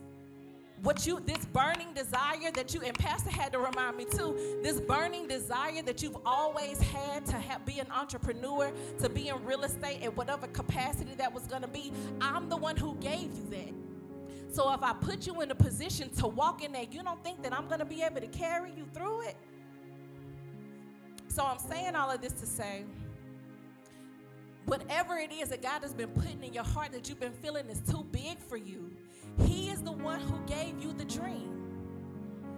[0.82, 4.80] what you this burning desire that you and pastor had to remind me too this
[4.82, 9.64] burning desire that you've always had to have, be an entrepreneur to be in real
[9.64, 11.92] estate at whatever capacity that was going to be
[12.22, 16.10] i'm the one who gave you that so if i put you in a position
[16.10, 18.72] to walk in there you don't think that i'm going to be able to carry
[18.76, 19.38] you through it
[21.30, 22.84] so i'm saying all of this to say
[24.66, 27.68] whatever it is that god has been putting in your heart that you've been feeling
[27.68, 28.92] is too big for you
[29.44, 31.52] he is the one who gave you the dream.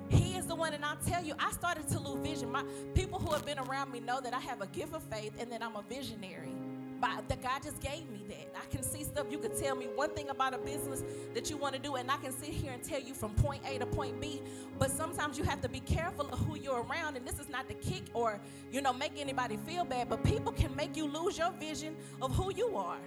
[0.10, 2.52] He is the one, and I'll tell you, I started to lose vision.
[2.52, 2.64] My
[2.94, 5.52] people who have been around me know that I have a gift of faith and
[5.52, 6.54] that I'm a visionary.
[7.00, 8.56] But that God just gave me that.
[8.56, 9.28] I can see stuff.
[9.30, 11.04] You could tell me one thing about a business
[11.34, 13.62] that you want to do, and I can sit here and tell you from point
[13.68, 14.42] A to point B.
[14.80, 17.16] But sometimes you have to be careful of who you're around.
[17.16, 18.40] And this is not to kick or,
[18.72, 22.36] you know, make anybody feel bad, but people can make you lose your vision of
[22.36, 22.98] who you are.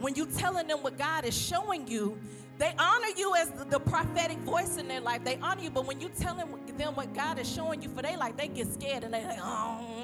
[0.00, 2.18] When you're telling them what God is showing you,
[2.58, 5.24] they honor you as the prophetic voice in their life.
[5.24, 8.02] They honor you, but when you tell them, them what God is showing you for
[8.02, 9.97] their life, they get scared and they like, oh.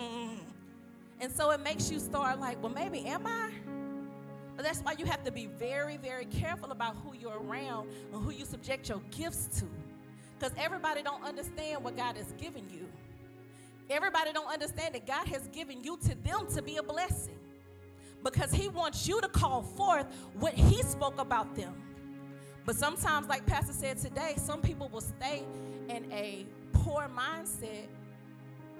[1.20, 3.50] And so it makes you start like, well, maybe am I?
[4.56, 8.22] But that's why you have to be very, very careful about who you're around and
[8.22, 9.64] who you subject your gifts to.
[10.38, 12.88] Because everybody don't understand what God has given you.
[13.90, 17.38] Everybody don't understand that God has given you to them to be a blessing.
[18.22, 20.06] Because he wants you to call forth
[20.38, 21.74] what he spoke about them.
[22.64, 25.44] But sometimes, like Pastor said today, some people will stay
[25.88, 27.86] in a poor mindset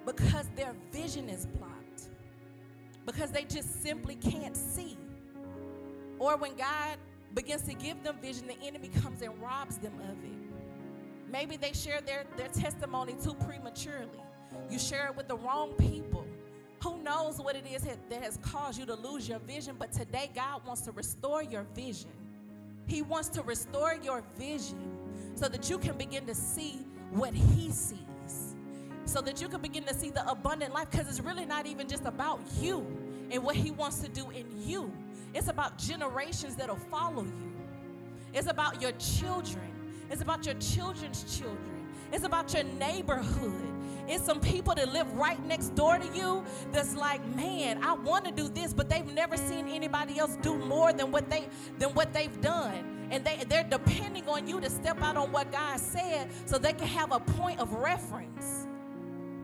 [0.07, 1.74] because their vision is blocked,
[3.07, 4.97] because they just simply can't see.
[6.19, 6.99] Or when God
[7.35, 10.63] begins to give them vision, the enemy comes and robs them of it.
[11.33, 14.21] Maybe they share their, their testimony too prematurely.
[14.71, 16.27] You share it with the wrong people
[16.83, 19.77] Who knows what it is that has caused you to lose your vision?
[19.79, 22.11] But today, God wants to restore your vision.
[22.87, 24.99] He wants to restore your vision
[25.35, 27.99] so that you can begin to see what He sees,
[29.07, 30.91] so that you can begin to see the abundant life.
[30.91, 32.87] Because it's really not even just about you
[33.31, 34.93] and what He wants to do in you,
[35.35, 37.53] it's about generations that'll follow you,
[38.33, 39.65] it's about your children,
[40.11, 43.75] it's about your children's children, it's about your neighborhood.
[44.07, 48.27] It's some people that live right next door to you that's like, man, I want
[48.27, 51.49] to do this, but they've never seen anybody else do more than what they
[51.79, 53.09] than what they've done.
[53.11, 56.73] And they, they're depending on you to step out on what God said so they
[56.73, 58.64] can have a point of reference.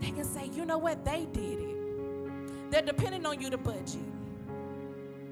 [0.00, 2.70] They can say, you know what, they did it.
[2.70, 4.00] They're depending on you to budget.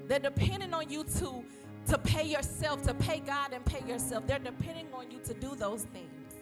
[0.07, 1.43] They're depending on you to,
[1.87, 4.27] to pay yourself, to pay God and pay yourself.
[4.27, 6.35] They're depending on you to do those things.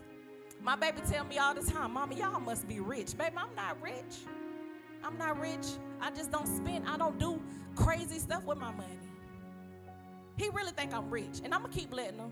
[0.62, 3.18] My baby tell me all the time, Mama, y'all must be rich.
[3.18, 4.26] Baby, I'm not rich.
[5.04, 5.66] I'm not rich.
[6.02, 7.42] I just don't spend, I don't do
[7.76, 9.00] crazy stuff with my money.
[10.38, 12.32] He really think I'm rich, and I'm gonna keep letting him.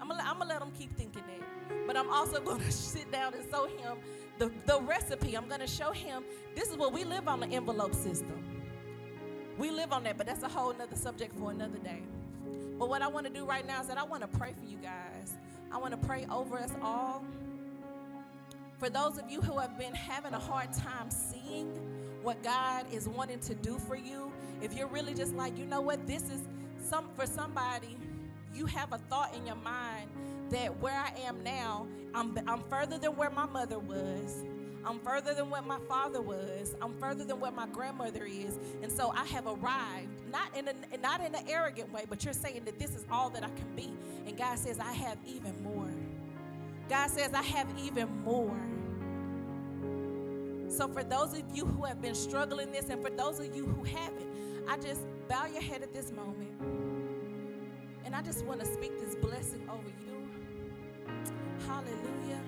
[0.00, 1.86] I'm gonna, I'm gonna let him keep thinking that.
[1.86, 3.98] But I'm also gonna sit down and show him
[4.42, 5.36] the, the recipe.
[5.36, 6.24] I'm gonna show him
[6.56, 8.42] this is what we live on the envelope system.
[9.56, 12.02] We live on that, but that's a whole nother subject for another day.
[12.76, 14.68] But what I want to do right now is that I want to pray for
[14.68, 15.34] you guys.
[15.70, 17.24] I want to pray over us all.
[18.78, 21.68] For those of you who have been having a hard time seeing
[22.22, 25.80] what God is wanting to do for you, if you're really just like, you know
[25.80, 26.40] what, this is
[26.84, 27.96] some for somebody,
[28.52, 30.10] you have a thought in your mind
[30.52, 34.44] that where I am now, I'm, I'm further than where my mother was.
[34.84, 36.74] I'm further than what my father was.
[36.82, 38.58] I'm further than what my grandmother is.
[38.82, 42.34] And so I have arrived, not in a, not in an arrogant way, but you're
[42.34, 43.92] saying that this is all that I can be.
[44.26, 45.90] And God says, I have even more.
[46.88, 48.58] God says, I have even more.
[50.68, 53.66] So for those of you who have been struggling this, and for those of you
[53.66, 54.28] who haven't,
[54.68, 56.50] I just bow your head at this moment.
[58.04, 60.11] And I just want to speak this blessing over you.
[61.66, 62.40] Hallelujah.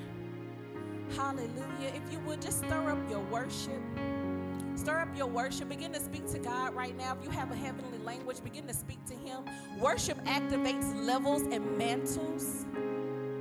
[1.17, 1.93] Hallelujah.
[1.95, 3.81] If you would just stir up your worship.
[4.75, 5.69] Stir up your worship.
[5.69, 7.17] Begin to speak to God right now.
[7.17, 9.45] If you have a heavenly language, begin to speak to Him.
[9.79, 12.67] Worship activates levels and mantles.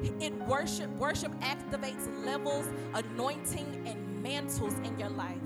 [0.04, 5.38] It worship worship activates levels, anointing, and mantles in your life.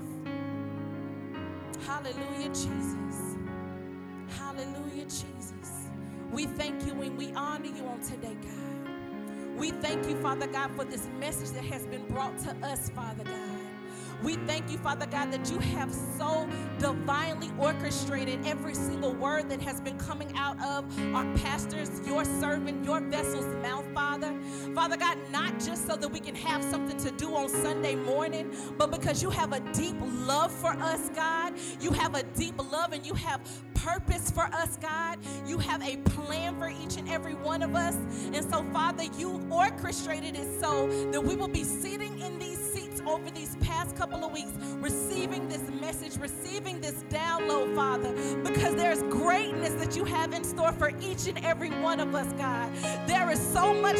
[1.86, 3.36] Hallelujah, Jesus.
[4.36, 5.88] Hallelujah, Jesus.
[6.32, 8.77] We thank you and we honor you on today, God.
[9.58, 13.24] We thank you, Father God, for this message that has been brought to us, Father
[13.24, 13.57] God.
[14.22, 19.60] We thank you, Father God, that you have so divinely orchestrated every single word that
[19.62, 20.84] has been coming out of
[21.14, 24.34] our pastors, your servant, your vessel's mouth, Father.
[24.74, 28.50] Father God, not just so that we can have something to do on Sunday morning,
[28.76, 31.54] but because you have a deep love for us, God.
[31.80, 33.40] You have a deep love and you have
[33.74, 35.18] purpose for us, God.
[35.46, 37.94] You have a plan for each and every one of us.
[38.32, 42.67] And so, Father, you orchestrated it so that we will be sitting in these
[43.08, 48.12] over these past couple of weeks receiving this message, receiving this download, Father,
[48.42, 52.30] because there's greatness that you have in store for each and every one of us,
[52.34, 52.70] God.
[53.08, 53.98] There is so much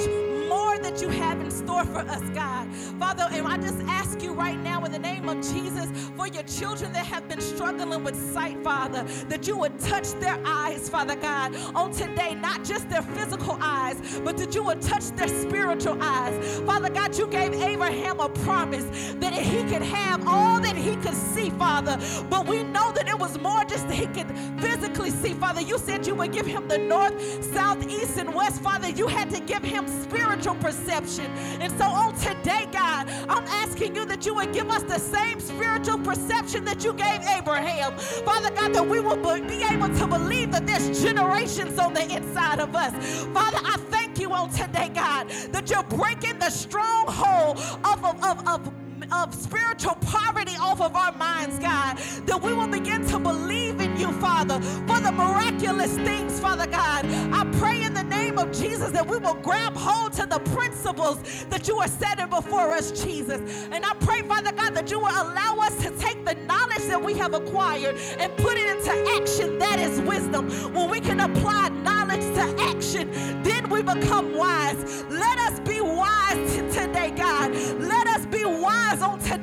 [0.48, 2.68] more that you have in store for us, God.
[2.98, 6.43] Father, and I just ask you right now in the name of Jesus for your
[6.44, 11.16] children that have been struggling with sight, Father, that you would touch their eyes, Father
[11.16, 15.98] God, on today, not just their physical eyes, but that you would touch their spiritual
[16.01, 16.60] eyes.
[16.60, 18.85] Father God, you gave Abraham a promise
[19.20, 21.98] that he could have all that he could see, Father.
[22.30, 24.30] But we know that it was more just that he could
[24.60, 25.60] physically see, Father.
[25.60, 27.14] You said you would give him the north,
[27.52, 28.88] south, east, and west, Father.
[28.88, 31.26] You had to give him spiritual perception.
[31.60, 35.40] And so on today, God, I'm asking you that you would give us the same
[35.40, 37.96] spiritual perception that you gave Abraham.
[37.98, 42.60] Father God, that we will be able to believe that there's generations on the inside
[42.60, 42.92] of us.
[43.26, 48.49] Father, I thank you on today, God, that you're breaking the stronghold of, of, of,
[48.49, 48.73] of
[49.12, 51.97] of spiritual poverty off of our minds, God,
[52.27, 57.07] that we will begin to believe in you, Father, for the miraculous things, Father God.
[57.32, 61.45] I pray in the name of Jesus that we will grab hold to the principles
[61.47, 63.69] that you are setting before us, Jesus.
[63.70, 67.03] And I pray, Father God, that you will allow us to take the knowledge that
[67.03, 68.90] we have acquired and put it into
[69.20, 69.59] action.
[69.59, 70.49] That is wisdom.
[70.74, 73.10] When we can apply knowledge to action,
[73.43, 75.05] then we become wise.
[75.10, 77.52] Let us be wise today, God.
[77.80, 77.97] Let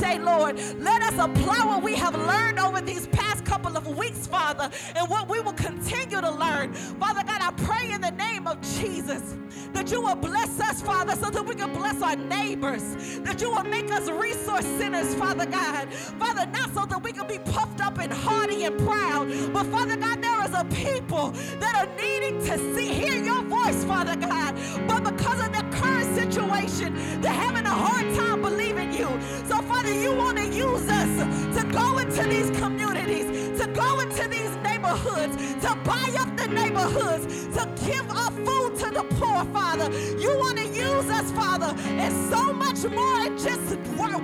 [0.05, 0.59] today, Lord.
[0.79, 5.09] Let us apply what we have learned over these past couple of weeks, Father, and
[5.09, 6.73] what we will continue to learn.
[6.73, 9.35] Father God, I pray in the name of Jesus
[9.73, 12.81] that you will bless us, Father, so that we can bless our neighbors,
[13.19, 15.93] that you will make us resource centers, Father God.
[15.93, 19.97] Father, not so that we can be puffed up and haughty and proud, but Father
[19.97, 24.55] God, there is a people that are needing to see, hear your voice, Father God,
[24.87, 29.07] but because of their current situation, they're having a hard time believing you.
[29.47, 34.27] So, Father, you want to use us to go into these communities, to go into
[34.27, 37.25] these neighborhoods, to buy up the neighborhoods,
[37.55, 39.89] to give up food to the poor, Father.
[40.19, 43.65] You want to use us, Father, and so much more than just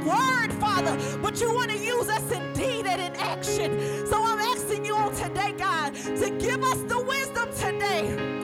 [0.05, 4.05] word, Father, but you want to use us in deed and in action.
[4.07, 8.40] So I'm asking you on today, God, to give us the wisdom today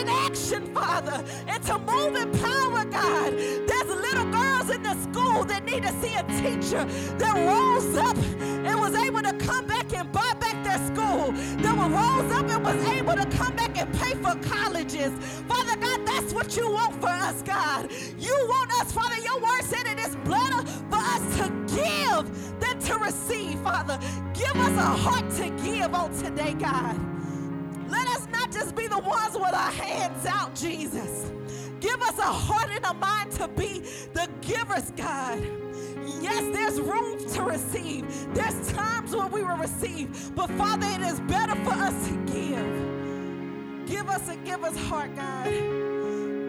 [0.00, 3.32] in action, Father, and to move in power, God.
[3.36, 6.84] There's little girls in the school that need to see a teacher
[7.18, 11.76] that rose up and was able to come back and buy back their school, that
[11.76, 15.12] rose up and was able to come back and pay for colleges.
[15.46, 17.90] Father God, that's what you want for us, God.
[18.18, 19.16] You want us, Father.
[19.18, 23.98] Your word said it is better for us to give than to receive, Father.
[24.32, 27.19] Give us a heart to give on today, God.
[27.90, 31.32] Let us not just be the ones with our hands out, Jesus.
[31.80, 33.80] Give us a heart and a mind to be
[34.12, 35.42] the givers, God.
[36.20, 38.04] Yes, there's room to receive.
[38.34, 40.34] There's times when we will receive.
[40.34, 43.88] But Father, it is better for us to give.
[43.88, 45.89] Give us a giver's heart, God.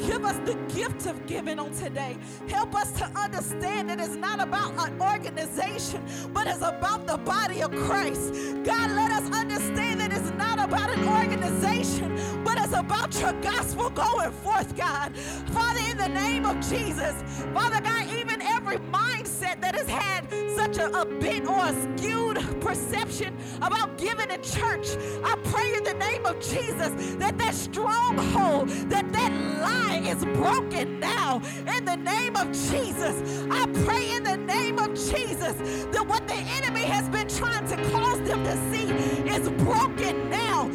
[0.08, 2.18] Give us the gift of giving on today.
[2.48, 6.04] Help us to understand that it's not about an organization,
[6.34, 8.34] but it's about the body of Christ.
[8.64, 13.90] God, let us understand that it's not about an organization, but it's about your gospel
[13.92, 15.16] going forth, God.
[15.18, 17.14] Father, in the name of Jesus,
[17.54, 20.28] Father God, even every mindset that has had
[20.74, 24.88] such a, a bit or a skewed perception about giving in church,
[25.24, 29.32] I pray in the name of Jesus that that stronghold, that that
[29.62, 31.42] lie is broken now
[31.76, 33.46] in the name of Jesus.
[33.52, 37.76] I pray in the name of Jesus that what the enemy has been trying to
[37.92, 38.92] cause them to see
[39.30, 40.70] is broken now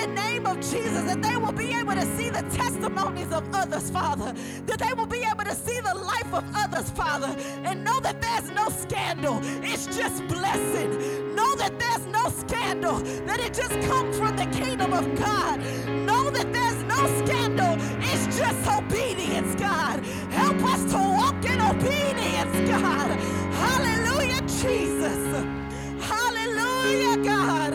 [0.00, 1.02] the name of Jesus.
[1.02, 4.32] That they will be able to see the testimonies of others, Father.
[4.66, 7.34] That they will be able to see the life of others, Father,
[7.64, 9.40] and know that there's no scandal.
[9.62, 10.90] It's just blessing.
[11.34, 15.60] Know that there's no scandal, that it just comes from the kingdom of God.
[16.08, 17.76] Know that there's no scandal.
[18.00, 20.04] It's just obedience, God.
[20.30, 23.10] Help us to walk in obedience, God.
[23.62, 25.22] Hallelujah, Jesus.
[26.02, 27.74] Hallelujah, God.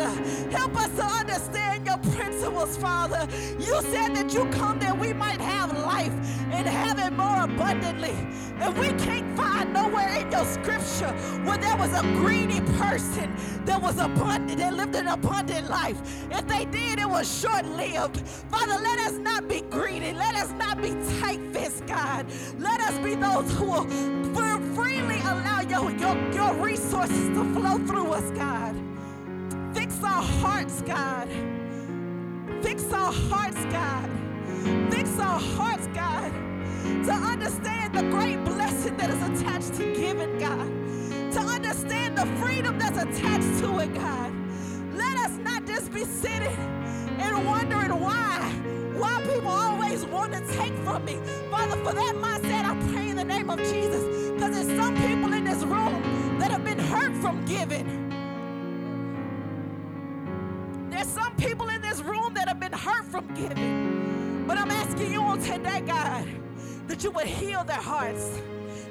[0.54, 3.28] Help us to understand your principles, Father.
[3.60, 6.14] You said that you come that we might have life
[6.52, 8.16] and have it more abundantly.
[8.60, 11.12] And we can't find nowhere in your scripture
[11.44, 13.36] where there was a greedy person
[13.66, 16.00] that was abundant, that lived an abundant life.
[16.30, 18.18] If they did, it was short-lived.
[18.52, 20.14] Father, let us not be greedy.
[20.14, 22.28] Let us not be tight-fisted, God.
[22.60, 28.12] Let us be those who will freely allow your, your, your resources to flow through
[28.14, 28.93] us, God.
[29.74, 31.28] Fix our hearts, God.
[32.62, 34.10] Fix our hearts, God.
[34.92, 36.32] Fix our hearts, God,
[37.06, 40.68] to understand the great blessing that is attached to giving, God.
[41.34, 44.32] To understand the freedom that's attached to it, God.
[44.94, 46.58] Let us not just be sitting
[47.20, 48.40] and wondering why.
[48.96, 51.20] Why people always want to take from me.
[51.50, 54.04] Father, for that mindset, I pray in the name of Jesus.
[54.32, 58.13] Because there's some people in this room that have been hurt from giving.
[60.94, 64.46] There's some people in this room that have been hurt from giving.
[64.48, 66.28] But I'm asking you on today, God,
[66.88, 68.30] that you would heal their hearts.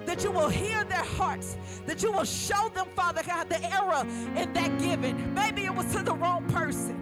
[0.04, 1.56] That you will heal their hearts,
[1.86, 4.04] that you will show them, Father God, the error
[4.36, 5.32] in that giving.
[5.32, 6.96] Maybe it was to the wrong person,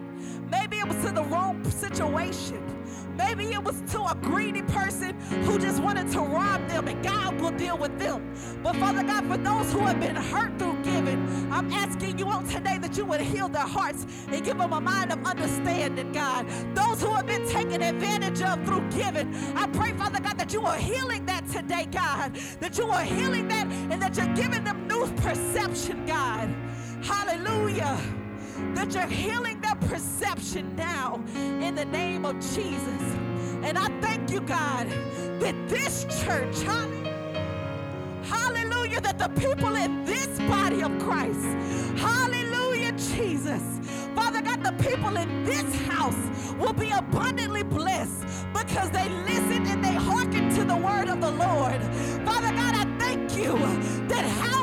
[0.51, 2.63] maybe it was to the wrong situation.
[3.21, 5.15] Maybe it was to a greedy person
[5.45, 8.33] who just wanted to rob them, and God will deal with them.
[8.63, 11.21] But Father God, for those who have been hurt through giving,
[11.53, 14.81] I'm asking you on today that you would heal their hearts and give them a
[14.81, 16.47] mind of understanding, God.
[16.75, 20.65] Those who have been taken advantage of through giving, I pray, Father God, that you
[20.65, 22.35] are healing that today, God.
[22.61, 26.49] That you are healing that and that you're giving them new perception, God.
[27.03, 28.20] Hallelujah
[28.75, 33.03] that you're healing their perception now in the name of Jesus.
[33.63, 34.89] And I thank you, God,
[35.41, 36.63] that this church,
[38.23, 41.45] hallelujah, that the people in this body of Christ,
[41.99, 43.63] hallelujah, Jesus,
[44.15, 49.85] Father God, the people in this house will be abundantly blessed because they listen and
[49.85, 51.81] they hearken to the word of the Lord.
[52.27, 53.57] Father God, I thank you
[54.09, 54.60] that come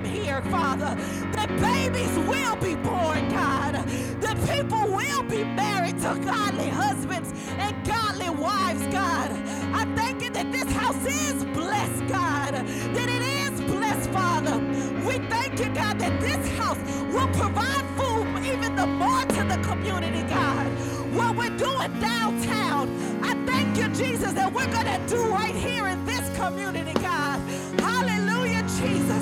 [0.00, 0.94] from here, Father.
[1.32, 3.74] That babies will be born, God.
[4.20, 9.30] That people will be married to godly husbands and godly wives, God.
[9.74, 14.58] I thank you that this house is blessed, God, that it is blessed, Father.
[15.06, 16.78] We thank you, God, that this house
[17.12, 20.66] will provide food even the more to the community, God.
[21.14, 22.88] What we're doing downtown,
[23.22, 27.40] I thank you, Jesus, that we're going to do right here in this community, God.
[27.80, 29.19] Hallelujah, Jesus.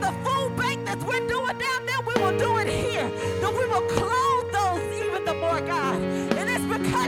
[0.00, 3.08] The food bank that we're doing down there, we will do it here.
[3.40, 6.09] That we will clothe those even the more, God.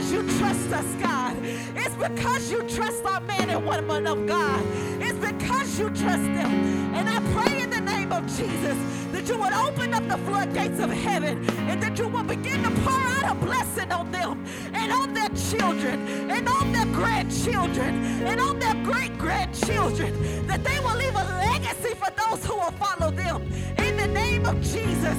[0.03, 1.37] Because you trust us, God.
[1.75, 4.61] It's because you trust our man and woman of God.
[4.99, 6.51] It's because you trust them.
[6.93, 8.77] And I pray in the name of Jesus
[9.13, 12.71] that you would open up the floodgates of heaven and that you will begin to
[12.81, 18.41] pour out a blessing on them and on their children and on their grandchildren and
[18.41, 20.45] on their great grandchildren.
[20.47, 23.43] That they will leave a legacy for those who will follow them
[23.77, 25.17] in the name of Jesus.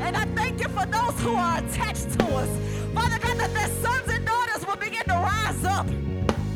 [0.00, 2.48] And I thank you for those who are attached to us.
[2.94, 4.21] Father God, that their sons and
[4.72, 5.86] will begin to rise up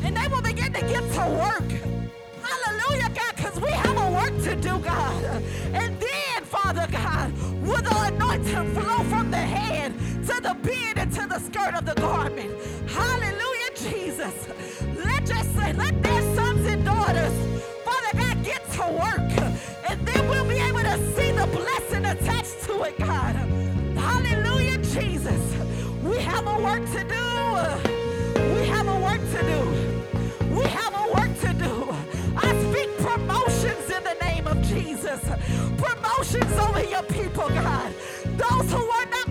[0.03, 1.69] and they will begin to get to work.
[2.41, 5.23] Hallelujah, God, because we have a work to do, God.
[5.73, 7.31] And then, Father God,
[7.61, 9.93] will the anointing flow from the head
[10.25, 12.51] to the beard and to the skirt of the garment.
[12.89, 14.33] Hallelujah, Jesus.
[15.05, 17.33] Let just let their sons and daughters,
[17.85, 19.53] Father God, get to work.
[19.89, 23.35] And then we'll be able to see the blessing attached to it, God.
[23.95, 25.41] Hallelujah, Jesus.
[26.03, 27.96] We have a work to do.
[29.17, 30.55] Work to do.
[30.55, 31.89] We have a work to do.
[32.37, 35.19] I speak promotions in the name of Jesus.
[35.75, 37.91] Promotions over your people, God.
[38.37, 39.26] Those who are not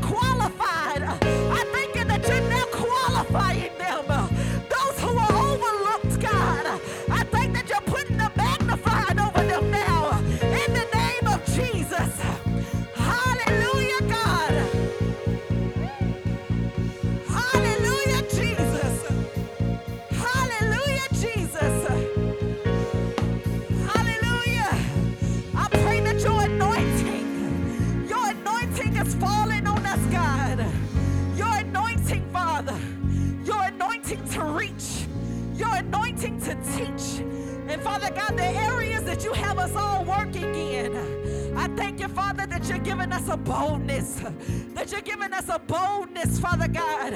[36.26, 37.20] anointing to teach.
[37.68, 40.96] And Father God, the areas that you have us all working in,
[41.56, 44.20] I thank you, Father, that you're giving us a boldness.
[44.74, 47.14] That you're giving us a boldness, Father God.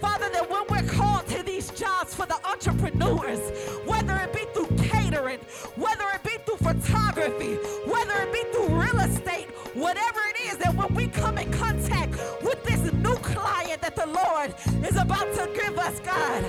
[0.00, 3.40] Father, that when we're called to these jobs for the entrepreneurs,
[3.86, 5.38] whether it be through catering,
[5.76, 7.54] whether it be through photography,
[7.86, 12.12] whether it be through real estate, whatever it is, that when we come in contact
[12.42, 16.42] with this new client that the Lord is about to give us, God,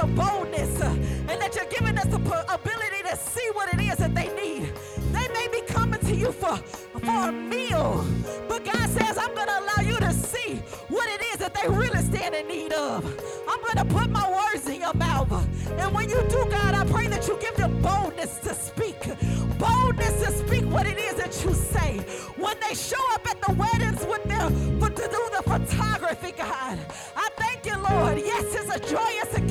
[0.00, 0.86] a boldness uh,
[1.28, 4.72] and that you're giving us the ability to see what it is that they need.
[5.12, 8.06] They may be coming to you for, for a meal,
[8.48, 10.54] but God says, I'm going to allow you to see
[10.88, 13.04] what it is that they really stand in need of.
[13.48, 15.30] I'm going to put my words in your mouth.
[15.78, 19.00] And when you do, God, I pray that you give them boldness to speak.
[19.58, 21.98] Boldness to speak what it is that you say.
[22.36, 24.48] When they show up at the weddings with their,
[25.00, 26.78] to do the photography, God,
[27.16, 28.18] I thank you, Lord.
[28.18, 29.49] Yes, it's a joyous occasion,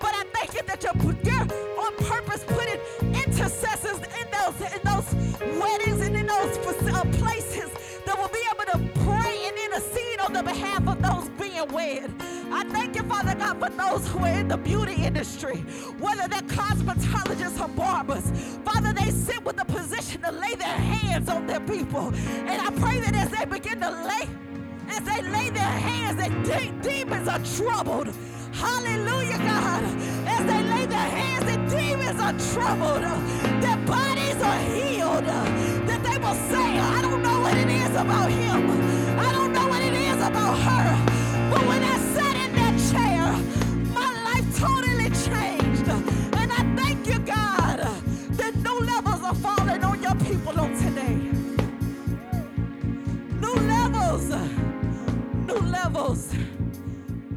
[0.00, 1.42] but I thank you that you're, you're
[1.78, 2.80] on purpose putting
[3.14, 7.70] intercessors in those, in those weddings and in those uh, places
[8.04, 12.12] that will be able to pray and intercede on the behalf of those being wed.
[12.50, 15.56] I thank you, Father God, for those who are in the beauty industry,
[15.98, 18.30] whether they're cosmetologists or barbers.
[18.64, 22.12] Father, they sit with the position to lay their hands on their people.
[22.14, 24.28] And I pray that as they begin to lay,
[24.88, 28.14] as they lay their hands, that de- demons are troubled.
[28.58, 29.84] Hallelujah, God.
[30.26, 33.02] As they lay their hands, the demons are troubled.
[33.62, 35.26] Their bodies are healed.
[35.86, 39.18] That they will say, I don't know what it is about him.
[39.18, 41.50] I don't know what it is about her.
[41.50, 43.24] But when I sat in that chair,
[43.92, 45.88] my life totally changed.
[46.40, 47.80] And I thank you, God,
[48.40, 51.16] that new levels are falling on your people on today.
[53.38, 54.28] New levels.
[55.46, 56.32] New levels.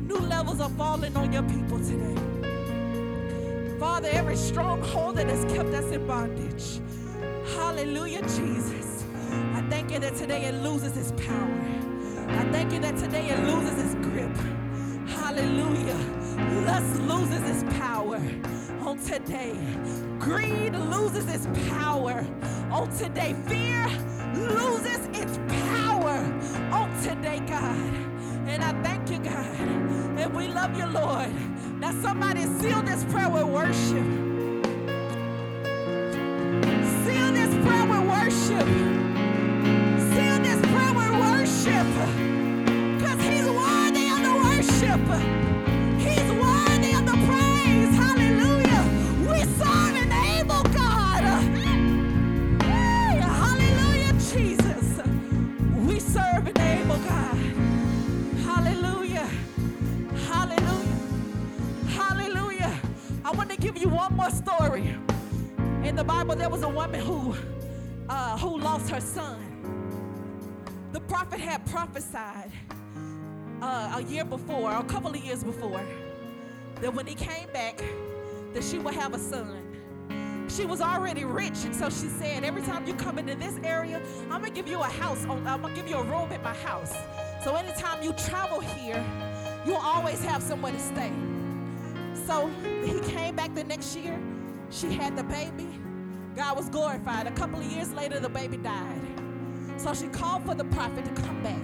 [0.10, 2.16] New levels are falling on your people today.
[3.80, 6.82] Father, every stronghold that has kept us in bondage.
[7.56, 9.06] Hallelujah, Jesus.
[9.54, 11.62] I thank you that today it loses its power.
[12.28, 14.36] I thank you that today it loses its grip.
[15.08, 16.00] Hallelujah.
[16.66, 18.20] Lust loses its power
[18.82, 19.56] on today.
[20.18, 22.26] Greed loses its power
[22.72, 23.36] on today.
[23.46, 23.88] Fear
[24.34, 25.38] loses its
[25.70, 26.18] power
[26.72, 28.09] on today, God.
[28.50, 29.46] And I thank you, God.
[30.18, 31.30] And we love you, Lord.
[31.80, 34.08] Now, somebody seal this prayer with worship.
[37.04, 38.68] Seal this prayer with worship.
[40.12, 41.88] Seal this prayer with worship.
[42.98, 45.02] Because he's worthy of the worship.
[46.00, 46.49] He's worthy
[64.40, 64.96] story.
[65.84, 67.36] In the Bible, there was a woman who
[68.08, 69.38] uh, who lost her son.
[70.94, 72.52] The prophet had prophesied
[73.62, 75.82] uh, a year before, a couple of years before,
[76.82, 77.84] that when he came back,
[78.54, 79.66] that she would have a son.
[80.48, 84.02] She was already rich, and so she said, "Every time you come into this area,
[84.32, 85.26] I'm gonna give you a house.
[85.26, 86.94] On, I'm gonna give you a room at my house.
[87.44, 89.04] So anytime you travel here,
[89.66, 91.12] you'll always have somewhere to stay."
[92.14, 92.50] So
[92.84, 94.20] he came back the next year.
[94.70, 95.68] She had the baby.
[96.36, 97.28] God was glorified.
[97.28, 99.02] A couple of years later, the baby died.
[99.78, 101.62] So she called for the prophet to come back.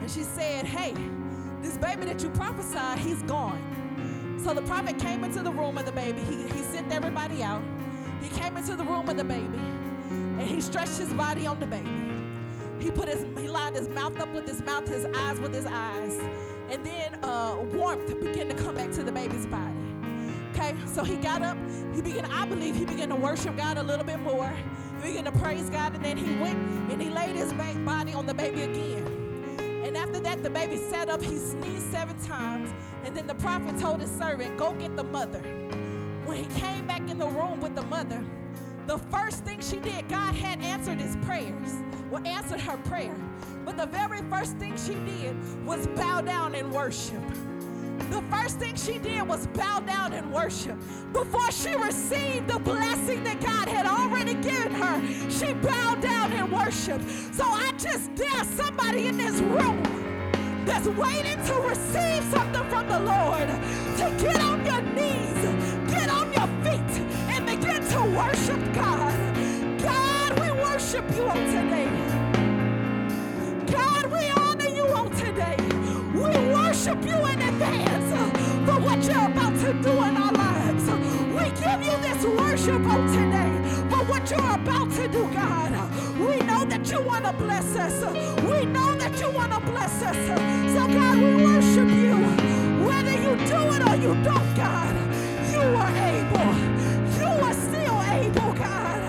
[0.00, 0.94] And she said, Hey,
[1.62, 4.40] this baby that you prophesied, he's gone.
[4.42, 6.20] So the prophet came into the room of the baby.
[6.20, 7.62] He, he sent everybody out.
[8.20, 9.58] He came into the room of the baby
[10.38, 11.90] and he stretched his body on the baby.
[12.78, 15.66] He put his he lined his mouth up with his mouth, his eyes with his
[15.66, 16.20] eyes.
[16.70, 19.74] And then uh, warmth began to come back to the baby's body.
[20.52, 21.58] Okay, so he got up.
[21.94, 24.50] He began, I believe, he began to worship God a little bit more.
[25.02, 26.58] He began to praise God, and then he went
[26.90, 29.06] and he laid his body on the baby again.
[29.84, 31.22] And after that, the baby sat up.
[31.22, 32.72] He sneezed seven times,
[33.04, 35.40] and then the prophet told his servant, "Go get the mother."
[36.24, 38.24] When he came back in the room with the mother,
[38.86, 41.72] the first thing she did, God had answered his prayers,
[42.10, 43.16] or answered her prayer.
[43.64, 45.36] But the very first thing she did
[45.66, 47.22] was bow down and worship.
[48.10, 50.78] The first thing she did was bow down and worship.
[51.12, 56.52] Before she received the blessing that God had already given her, she bowed down and
[56.52, 57.08] worshiped.
[57.34, 59.82] So I just dare somebody in this room
[60.64, 63.48] that's waiting to receive something from the Lord
[63.98, 67.05] to get on your knees, get on your feet,
[67.96, 69.16] to worship God.
[69.80, 71.88] God, we worship you on today.
[73.72, 75.56] God, we honor you on today.
[76.12, 78.10] We worship you in advance
[78.66, 80.84] for what you're about to do in our lives.
[81.36, 83.52] We give you this worship on today
[83.90, 85.72] for what you're about to do, God.
[86.20, 87.96] We know that you want to bless us.
[88.42, 90.16] We know that you want to bless us.
[90.74, 92.16] So, God, we worship you.
[92.86, 94.94] Whether you do it or you don't, God,
[95.50, 96.75] you are able.
[98.16, 99.00] Able, God.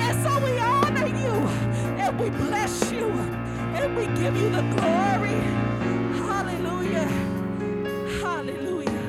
[0.00, 1.34] And so we honor you
[2.02, 3.10] and we bless you
[3.76, 5.40] and we give you the glory.
[6.26, 7.08] Hallelujah.
[8.22, 9.06] Hallelujah.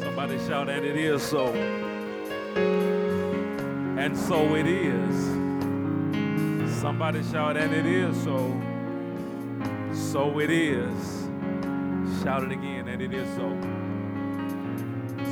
[0.00, 1.52] Somebody shout, and it is so.
[3.98, 5.16] And so it is.
[6.80, 8.38] Somebody shout, and it is so.
[9.92, 11.28] So it is.
[12.22, 13.48] Shout it again, and it is so.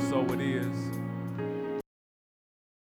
[0.09, 0.96] So it is.